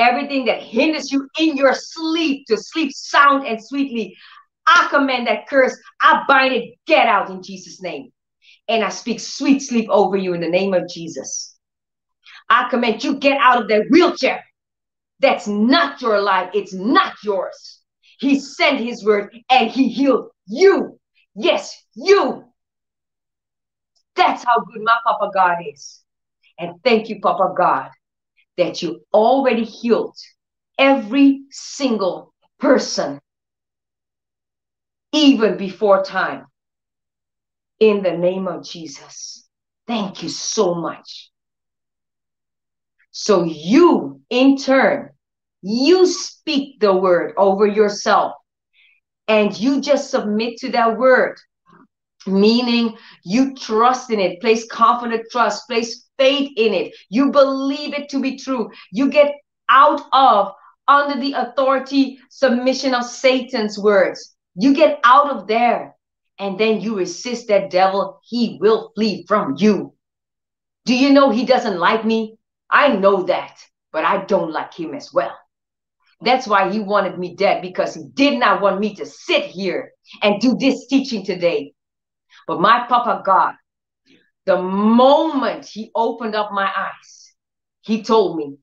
everything 0.00 0.44
that 0.46 0.62
hinders 0.62 1.12
you 1.12 1.28
in 1.38 1.56
your 1.56 1.74
sleep 1.74 2.46
to 2.46 2.56
sleep 2.56 2.92
sound 2.92 3.46
and 3.46 3.62
sweetly. 3.62 4.16
I 4.66 4.88
command 4.90 5.26
that 5.26 5.48
curse. 5.48 5.76
I 6.00 6.24
bind 6.26 6.54
it. 6.54 6.74
Get 6.86 7.06
out 7.06 7.30
in 7.30 7.42
Jesus' 7.42 7.82
name. 7.82 8.10
And 8.68 8.84
I 8.84 8.88
speak 8.88 9.20
sweet 9.20 9.60
sleep 9.60 9.88
over 9.90 10.16
you 10.16 10.34
in 10.34 10.40
the 10.40 10.48
name 10.48 10.74
of 10.74 10.88
Jesus. 10.88 11.56
I 12.48 12.68
command 12.70 13.04
you 13.04 13.16
get 13.16 13.38
out 13.40 13.62
of 13.62 13.68
that 13.68 13.86
wheelchair. 13.90 14.44
That's 15.20 15.46
not 15.46 16.00
your 16.00 16.20
life. 16.20 16.50
It's 16.54 16.72
not 16.72 17.14
yours. 17.22 17.80
He 18.18 18.38
sent 18.38 18.80
his 18.80 19.04
word 19.04 19.34
and 19.50 19.70
he 19.70 19.88
healed 19.88 20.30
you. 20.46 20.98
Yes, 21.34 21.74
you. 21.94 22.44
That's 24.16 24.44
how 24.44 24.60
good 24.60 24.82
my 24.82 24.96
Papa 25.06 25.30
God 25.32 25.58
is. 25.72 26.02
And 26.58 26.74
thank 26.84 27.08
you, 27.08 27.20
Papa 27.20 27.54
God, 27.56 27.90
that 28.56 28.82
you 28.82 29.02
already 29.12 29.64
healed 29.64 30.16
every 30.78 31.42
single 31.50 32.32
person, 32.58 33.20
even 35.12 35.56
before 35.56 36.02
time. 36.02 36.46
In 37.78 38.02
the 38.02 38.16
name 38.16 38.46
of 38.46 38.64
Jesus. 38.64 39.48
Thank 39.86 40.22
you 40.22 40.28
so 40.28 40.74
much. 40.74 41.30
So 43.10 43.44
you, 43.44 44.20
in 44.30 44.56
turn, 44.56 45.10
you 45.62 46.06
speak 46.06 46.78
the 46.80 46.94
word 46.94 47.34
over 47.36 47.66
yourself 47.66 48.34
and 49.28 49.58
you 49.58 49.80
just 49.80 50.10
submit 50.10 50.58
to 50.58 50.72
that 50.72 50.98
word 50.98 51.38
meaning 52.26 52.96
you 53.24 53.54
trust 53.54 54.10
in 54.10 54.20
it. 54.20 54.40
Place 54.40 54.66
confident 54.66 55.22
trust. 55.30 55.66
Place 55.68 56.08
faith 56.18 56.52
in 56.56 56.74
it. 56.74 56.94
You 57.08 57.30
believe 57.30 57.94
it 57.94 58.08
to 58.10 58.20
be 58.20 58.38
true. 58.38 58.70
You 58.92 59.10
get 59.10 59.34
out 59.68 60.02
of 60.12 60.52
under 60.88 61.20
the 61.20 61.32
authority 61.32 62.18
submission 62.28 62.94
of 62.94 63.04
satan's 63.04 63.78
words. 63.78 64.34
You 64.54 64.74
get 64.74 65.00
out 65.04 65.30
of 65.30 65.46
there 65.46 65.94
and 66.38 66.58
then 66.58 66.80
you 66.80 66.96
resist 66.96 67.48
that 67.48 67.70
devil. 67.70 68.20
He 68.24 68.58
will 68.60 68.92
flee 68.94 69.24
from 69.28 69.56
you. 69.58 69.94
Do 70.86 70.96
you 70.96 71.10
know 71.10 71.30
he 71.30 71.44
doesn't 71.44 71.78
like 71.78 72.04
me? 72.04 72.36
I 72.68 72.96
know 72.96 73.24
that 73.24 73.56
but 73.92 74.04
i 74.04 74.24
don't 74.24 74.52
like 74.52 74.74
him 74.74 74.94
as 74.94 75.12
well. 75.12 75.36
That's 76.22 76.46
why 76.46 76.70
he 76.70 76.80
wanted 76.80 77.18
me 77.18 77.34
dead 77.34 77.62
because 77.62 77.94
he 77.94 78.04
did 78.12 78.38
not 78.38 78.60
want 78.60 78.78
me 78.78 78.94
to 78.96 79.06
sit 79.06 79.44
here 79.44 79.92
and 80.22 80.40
do 80.40 80.56
this 80.58 80.86
teaching 80.86 81.24
today 81.24 81.72
but 82.50 82.60
my 82.60 82.84
Papa 82.88 83.22
God, 83.24 83.54
the 84.44 84.60
moment 84.60 85.64
he 85.64 85.92
opened 85.94 86.34
up 86.34 86.50
my 86.50 86.68
eyes, 86.76 87.32
he 87.82 88.02
told 88.02 88.38
me, 88.38 88.56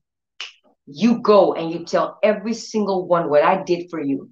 You 0.84 1.20
go 1.20 1.54
and 1.54 1.72
you 1.72 1.86
tell 1.86 2.18
every 2.22 2.52
single 2.52 3.08
one 3.08 3.30
what 3.30 3.42
I 3.42 3.62
did 3.62 3.88
for 3.88 3.98
you. 3.98 4.28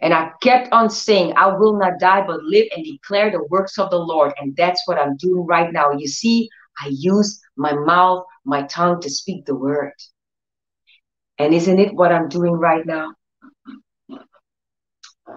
And 0.00 0.12
I 0.12 0.32
kept 0.42 0.72
on 0.72 0.90
saying, 0.90 1.34
I 1.36 1.56
will 1.56 1.78
not 1.78 2.00
die, 2.00 2.26
but 2.26 2.42
live 2.42 2.66
and 2.74 2.84
declare 2.84 3.30
the 3.30 3.46
works 3.48 3.78
of 3.78 3.90
the 3.90 3.96
Lord. 3.96 4.32
And 4.40 4.56
that's 4.56 4.82
what 4.86 4.98
I'm 4.98 5.16
doing 5.18 5.46
right 5.46 5.72
now. 5.72 5.92
You 5.92 6.08
see, 6.08 6.48
I 6.82 6.88
use 6.90 7.40
my 7.56 7.72
mouth, 7.72 8.24
my 8.44 8.64
tongue 8.64 9.00
to 9.02 9.08
speak 9.08 9.46
the 9.46 9.54
word. 9.54 9.92
And 11.38 11.54
isn't 11.54 11.78
it 11.78 11.94
what 11.94 12.10
I'm 12.10 12.28
doing 12.28 12.54
right 12.54 12.84
now? 12.84 13.14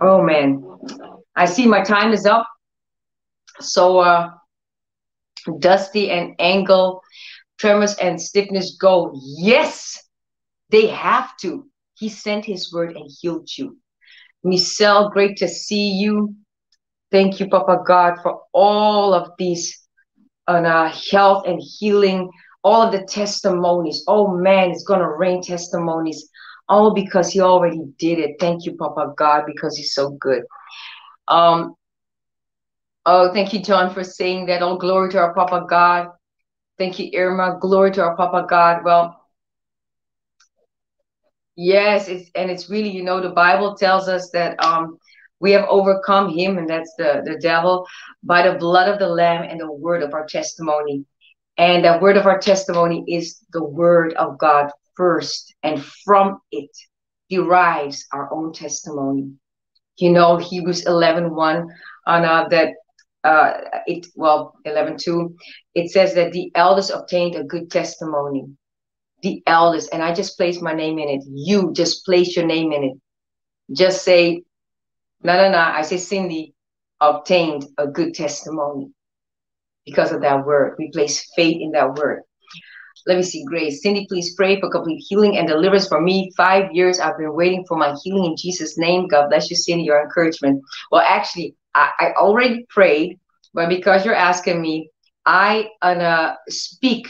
Oh 0.01 0.23
man, 0.23 0.65
I 1.35 1.45
see 1.45 1.67
my 1.67 1.83
time 1.83 2.13
is 2.13 2.25
up. 2.25 2.47
So 3.59 3.99
uh, 3.99 4.31
Dusty 5.59 6.11
and 6.11 6.35
Angle, 6.39 7.01
tremors 7.57 7.95
and 7.95 8.21
stiffness 8.21 8.77
go. 8.79 9.13
Yes, 9.37 10.01
they 10.69 10.87
have 10.87 11.35
to. 11.37 11.67
He 11.95 12.09
sent 12.09 12.45
his 12.45 12.73
word 12.73 12.95
and 12.95 13.09
healed 13.19 13.49
you. 13.57 13.77
Michelle, 14.43 15.09
great 15.09 15.37
to 15.37 15.47
see 15.47 15.91
you. 15.91 16.35
Thank 17.11 17.39
you, 17.39 17.47
Papa 17.47 17.83
God, 17.85 18.15
for 18.23 18.41
all 18.53 19.13
of 19.13 19.31
these 19.37 19.79
on 20.47 20.65
uh, 20.65 20.91
health 21.11 21.45
and 21.47 21.61
healing, 21.61 22.29
all 22.63 22.81
of 22.81 22.91
the 22.91 23.05
testimonies. 23.05 24.03
Oh 24.07 24.27
man, 24.35 24.71
it's 24.71 24.83
gonna 24.83 25.09
rain 25.09 25.41
testimonies. 25.41 26.29
All 26.69 26.93
because 26.93 27.29
he 27.29 27.41
already 27.41 27.81
did 27.99 28.19
it. 28.19 28.37
Thank 28.39 28.65
you, 28.65 28.75
Papa 28.75 29.13
God, 29.17 29.43
because 29.45 29.77
he's 29.77 29.93
so 29.93 30.11
good. 30.11 30.43
Um, 31.27 31.75
Oh, 33.05 33.33
thank 33.33 33.53
you, 33.53 33.61
John, 33.61 33.93
for 33.93 34.03
saying 34.03 34.45
that. 34.45 34.61
All 34.61 34.77
glory 34.77 35.09
to 35.11 35.19
our 35.19 35.33
Papa 35.33 35.65
God. 35.69 36.07
Thank 36.77 36.99
you, 36.99 37.11
Irma. 37.15 37.57
Glory 37.59 37.91
to 37.91 38.03
our 38.03 38.15
Papa 38.15 38.45
God. 38.49 38.83
Well, 38.85 39.21
yes, 41.55 42.07
it's 42.07 42.29
and 42.35 42.49
it's 42.49 42.69
really, 42.69 42.89
you 42.89 43.03
know, 43.03 43.19
the 43.21 43.29
Bible 43.29 43.75
tells 43.75 44.07
us 44.07 44.29
that 44.31 44.63
um 44.63 44.97
we 45.41 45.51
have 45.51 45.65
overcome 45.67 46.29
him, 46.29 46.57
and 46.57 46.69
that's 46.69 46.93
the, 46.97 47.21
the 47.25 47.37
devil, 47.37 47.85
by 48.23 48.47
the 48.49 48.57
blood 48.57 48.87
of 48.87 48.99
the 48.99 49.09
Lamb 49.09 49.43
and 49.43 49.59
the 49.59 49.69
word 49.69 50.01
of 50.01 50.13
our 50.13 50.25
testimony. 50.25 51.05
And 51.57 51.83
the 51.83 51.99
word 52.01 52.15
of 52.15 52.25
our 52.25 52.39
testimony 52.39 53.03
is 53.07 53.39
the 53.51 53.63
word 53.63 54.13
of 54.13 54.37
God 54.37 54.71
first, 54.95 55.53
and 55.61 55.83
from 55.83 56.39
it 56.51 56.69
derives 57.29 58.05
our 58.13 58.33
own 58.33 58.53
testimony. 58.53 59.33
You 59.97 60.11
know, 60.11 60.37
Hebrews 60.37 60.85
11 60.85 61.35
1 61.35 61.67
on 62.07 62.25
uh, 62.25 62.47
that 62.47 62.69
uh, 63.23 63.53
it 63.87 64.07
well 64.15 64.55
11 64.65 64.97
2 64.97 65.35
it 65.75 65.91
says 65.91 66.13
that 66.15 66.31
the 66.31 66.51
elders 66.55 66.89
obtained 66.89 67.35
a 67.35 67.43
good 67.43 67.71
testimony 67.71 68.45
the 69.23 69.41
elders, 69.47 69.87
and 69.87 70.03
I 70.03 70.13
just 70.13 70.37
place 70.37 70.61
my 70.61 70.73
name 70.73 70.99
in 70.99 71.09
it. 71.09 71.23
You 71.25 71.71
just 71.73 72.05
place 72.05 72.35
your 72.35 72.45
name 72.45 72.71
in 72.73 72.83
it. 72.83 72.93
Just 73.71 74.03
say, 74.03 74.43
no, 75.23 75.37
no, 75.37 75.49
no. 75.49 75.57
I 75.57 75.81
say, 75.81 75.97
Cindy 75.97 76.53
obtained 76.99 77.65
a 77.77 77.87
good 77.87 78.13
testimony 78.13 78.91
because 79.85 80.11
of 80.11 80.21
that 80.21 80.45
word. 80.45 80.75
We 80.77 80.91
place 80.91 81.25
faith 81.35 81.57
in 81.59 81.71
that 81.71 81.95
word. 81.95 82.21
Let 83.07 83.17
me 83.17 83.23
see, 83.23 83.43
Grace. 83.45 83.81
Cindy, 83.81 84.05
please 84.07 84.35
pray 84.35 84.59
for 84.59 84.69
complete 84.69 85.03
healing 85.07 85.37
and 85.37 85.47
deliverance 85.47 85.87
for 85.87 86.01
me. 86.01 86.31
Five 86.37 86.71
years 86.73 86.99
I've 86.99 87.17
been 87.17 87.33
waiting 87.33 87.65
for 87.67 87.77
my 87.77 87.95
healing 88.03 88.25
in 88.25 88.37
Jesus' 88.37 88.77
name. 88.77 89.07
God 89.07 89.29
bless 89.29 89.49
you, 89.49 89.55
Cindy, 89.55 89.83
your 89.83 90.01
encouragement. 90.01 90.61
Well, 90.91 91.01
actually, 91.01 91.55
I, 91.75 92.13
already 92.17 92.65
prayed, 92.69 93.19
but 93.53 93.69
because 93.69 94.05
you're 94.05 94.15
asking 94.15 94.61
me, 94.61 94.89
I 95.25 95.69
uh, 95.81 96.35
speak 96.49 97.07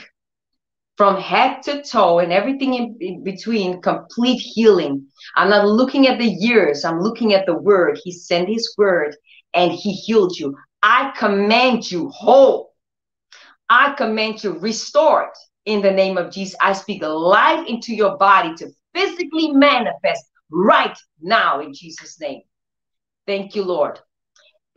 from 0.95 1.19
head 1.19 1.61
to 1.63 1.81
toe 1.83 2.19
and 2.19 2.31
everything 2.31 2.75
in, 2.75 2.97
in, 2.99 3.23
between 3.23 3.81
complete 3.81 4.39
healing. 4.39 5.07
I'm 5.35 5.49
not 5.49 5.67
looking 5.67 6.07
at 6.07 6.19
the 6.19 6.27
years, 6.27 6.85
I'm 6.85 6.99
looking 6.99 7.33
at 7.33 7.45
the 7.45 7.57
word. 7.57 7.99
He 8.03 8.11
sent 8.11 8.47
his 8.47 8.73
word 8.77 9.15
and 9.53 9.71
he 9.71 9.91
healed 9.93 10.37
you. 10.37 10.55
I 10.81 11.13
command 11.17 11.89
you 11.89 12.09
whole. 12.09 12.73
I 13.69 13.93
command 13.93 14.43
you 14.43 14.59
restored 14.59 15.29
in 15.65 15.81
the 15.81 15.91
name 15.91 16.17
of 16.17 16.31
Jesus. 16.31 16.55
I 16.61 16.73
speak 16.73 17.01
life 17.01 17.65
into 17.67 17.95
your 17.95 18.17
body 18.17 18.53
to 18.55 18.69
physically 18.93 19.51
manifest 19.51 20.25
right 20.51 20.97
now 21.21 21.61
in 21.61 21.73
Jesus' 21.73 22.19
name. 22.19 22.41
Thank 23.25 23.55
you, 23.55 23.63
Lord. 23.63 23.99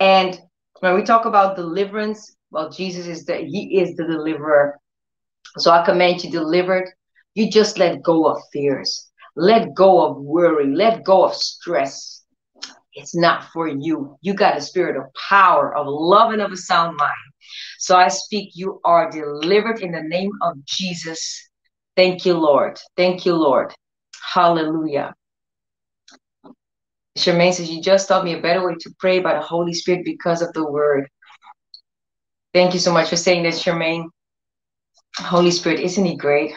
And 0.00 0.40
when 0.80 0.94
we 0.94 1.02
talk 1.02 1.24
about 1.24 1.56
deliverance, 1.56 2.36
well, 2.50 2.70
Jesus 2.70 3.06
is 3.06 3.24
the 3.24 3.36
He 3.36 3.80
is 3.80 3.96
the 3.96 4.04
deliverer. 4.04 4.78
So 5.58 5.70
I 5.70 5.84
command 5.84 6.22
you 6.22 6.30
delivered. 6.30 6.90
You 7.34 7.50
just 7.50 7.78
let 7.78 8.02
go 8.02 8.26
of 8.26 8.38
fears. 8.52 9.10
Let 9.36 9.74
go 9.74 10.06
of 10.06 10.16
worry. 10.16 10.74
Let 10.74 11.04
go 11.04 11.24
of 11.24 11.34
stress. 11.34 12.24
It's 12.94 13.14
not 13.14 13.44
for 13.52 13.68
you. 13.68 14.16
You 14.22 14.32
got 14.32 14.56
a 14.56 14.60
spirit 14.60 14.96
of 14.96 15.12
power, 15.28 15.76
of 15.76 15.86
love, 15.86 16.32
and 16.32 16.40
of 16.40 16.52
a 16.52 16.56
sound 16.56 16.96
mind. 16.96 17.12
So 17.78 17.96
I 17.96 18.08
speak, 18.08 18.52
you 18.54 18.80
are 18.84 19.10
delivered 19.10 19.80
in 19.80 19.92
the 19.92 20.02
name 20.02 20.30
of 20.42 20.64
Jesus. 20.64 21.50
Thank 21.94 22.24
you, 22.24 22.34
Lord. 22.34 22.78
Thank 22.96 23.26
you, 23.26 23.34
Lord. 23.34 23.72
Hallelujah. 24.34 25.14
Charmaine 27.16 27.52
says, 27.52 27.70
You 27.70 27.80
just 27.80 28.08
taught 28.08 28.24
me 28.24 28.34
a 28.34 28.40
better 28.40 28.66
way 28.66 28.74
to 28.80 28.94
pray 28.98 29.20
by 29.20 29.34
the 29.34 29.40
Holy 29.40 29.74
Spirit 29.74 30.04
because 30.04 30.42
of 30.42 30.52
the 30.52 30.70
word. 30.70 31.08
Thank 32.52 32.74
you 32.74 32.80
so 32.80 32.92
much 32.92 33.08
for 33.08 33.16
saying 33.16 33.42
that, 33.44 33.54
Charmaine. 33.54 34.06
Holy 35.18 35.50
Spirit, 35.50 35.80
isn't 35.80 36.04
he 36.04 36.16
great? 36.16 36.52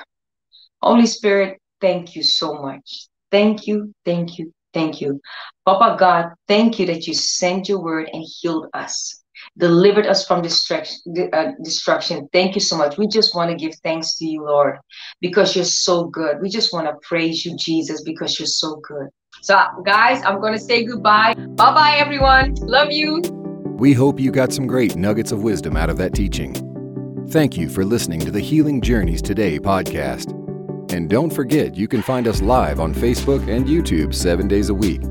Holy 0.82 1.06
Spirit, 1.06 1.60
thank 1.82 2.16
you 2.16 2.24
so 2.24 2.62
much. 2.62 3.08
Thank 3.32 3.68
you, 3.68 3.94
thank 4.06 4.38
you, 4.38 4.54
thank 4.74 5.02
you. 5.02 5.22
Papa 5.66 5.98
God, 5.98 6.34
thank 6.48 6.80
you 6.80 6.86
that 6.88 7.08
you 7.08 7.14
sent 7.14 7.70
your 7.70 7.82
word 7.82 8.10
and 8.12 8.24
healed 8.42 8.68
us 8.74 9.19
delivered 9.60 10.08
us 10.08 10.26
from 10.26 10.42
destruction, 10.42 11.30
uh, 11.34 11.52
destruction. 11.64 12.28
Thank 12.34 12.56
you 12.56 12.62
so 12.62 12.78
much. 12.78 12.98
We 12.98 13.08
just 13.08 13.36
want 13.36 13.52
to 13.52 13.56
give 13.56 13.76
thanks 13.84 14.18
to 14.18 14.26
you, 14.26 14.44
Lord, 14.44 14.78
because 15.22 15.56
you're 15.56 15.66
so 15.66 16.06
good. 16.06 16.42
We 16.42 16.50
just 16.50 16.74
want 16.74 16.88
to 16.88 16.96
praise 17.08 17.46
you, 17.46 17.56
Jesus, 17.58 18.02
because 18.02 18.40
you're 18.40 18.48
so 18.48 18.78
good. 18.78 19.10
So, 19.42 19.62
guys, 19.86 20.24
I'm 20.24 20.42
going 20.42 20.54
to 20.54 20.60
say 20.60 20.84
goodbye. 20.86 21.34
Bye 21.34 21.74
bye, 21.74 21.96
everyone. 21.98 22.56
Love 22.56 22.92
you. 22.92 23.22
We 23.78 23.94
hope 23.94 24.20
you 24.20 24.32
got 24.32 24.52
some 24.52 24.66
great 24.66 24.96
nuggets 24.96 25.32
of 25.32 25.44
wisdom 25.44 25.78
out 25.78 25.90
of 25.90 25.98
that 25.98 26.14
teaching. 26.14 26.56
Thank 27.30 27.58
you 27.58 27.70
for 27.70 27.86
listening 27.86 28.20
to 28.22 28.32
the 28.32 28.40
Healing 28.40 28.82
Journeys 28.82 29.22
Today 29.22 29.60
podcast. 29.60 30.36
And 30.92 31.10
don't 31.10 31.30
forget, 31.30 31.76
you 31.76 31.88
can 31.88 32.02
find 32.02 32.28
us 32.28 32.42
live 32.42 32.80
on 32.80 32.94
Facebook 32.94 33.48
and 33.48 33.68
YouTube 33.68 34.14
seven 34.16 34.48
days 34.48 34.70
a 34.70 34.74
week. 34.74 35.02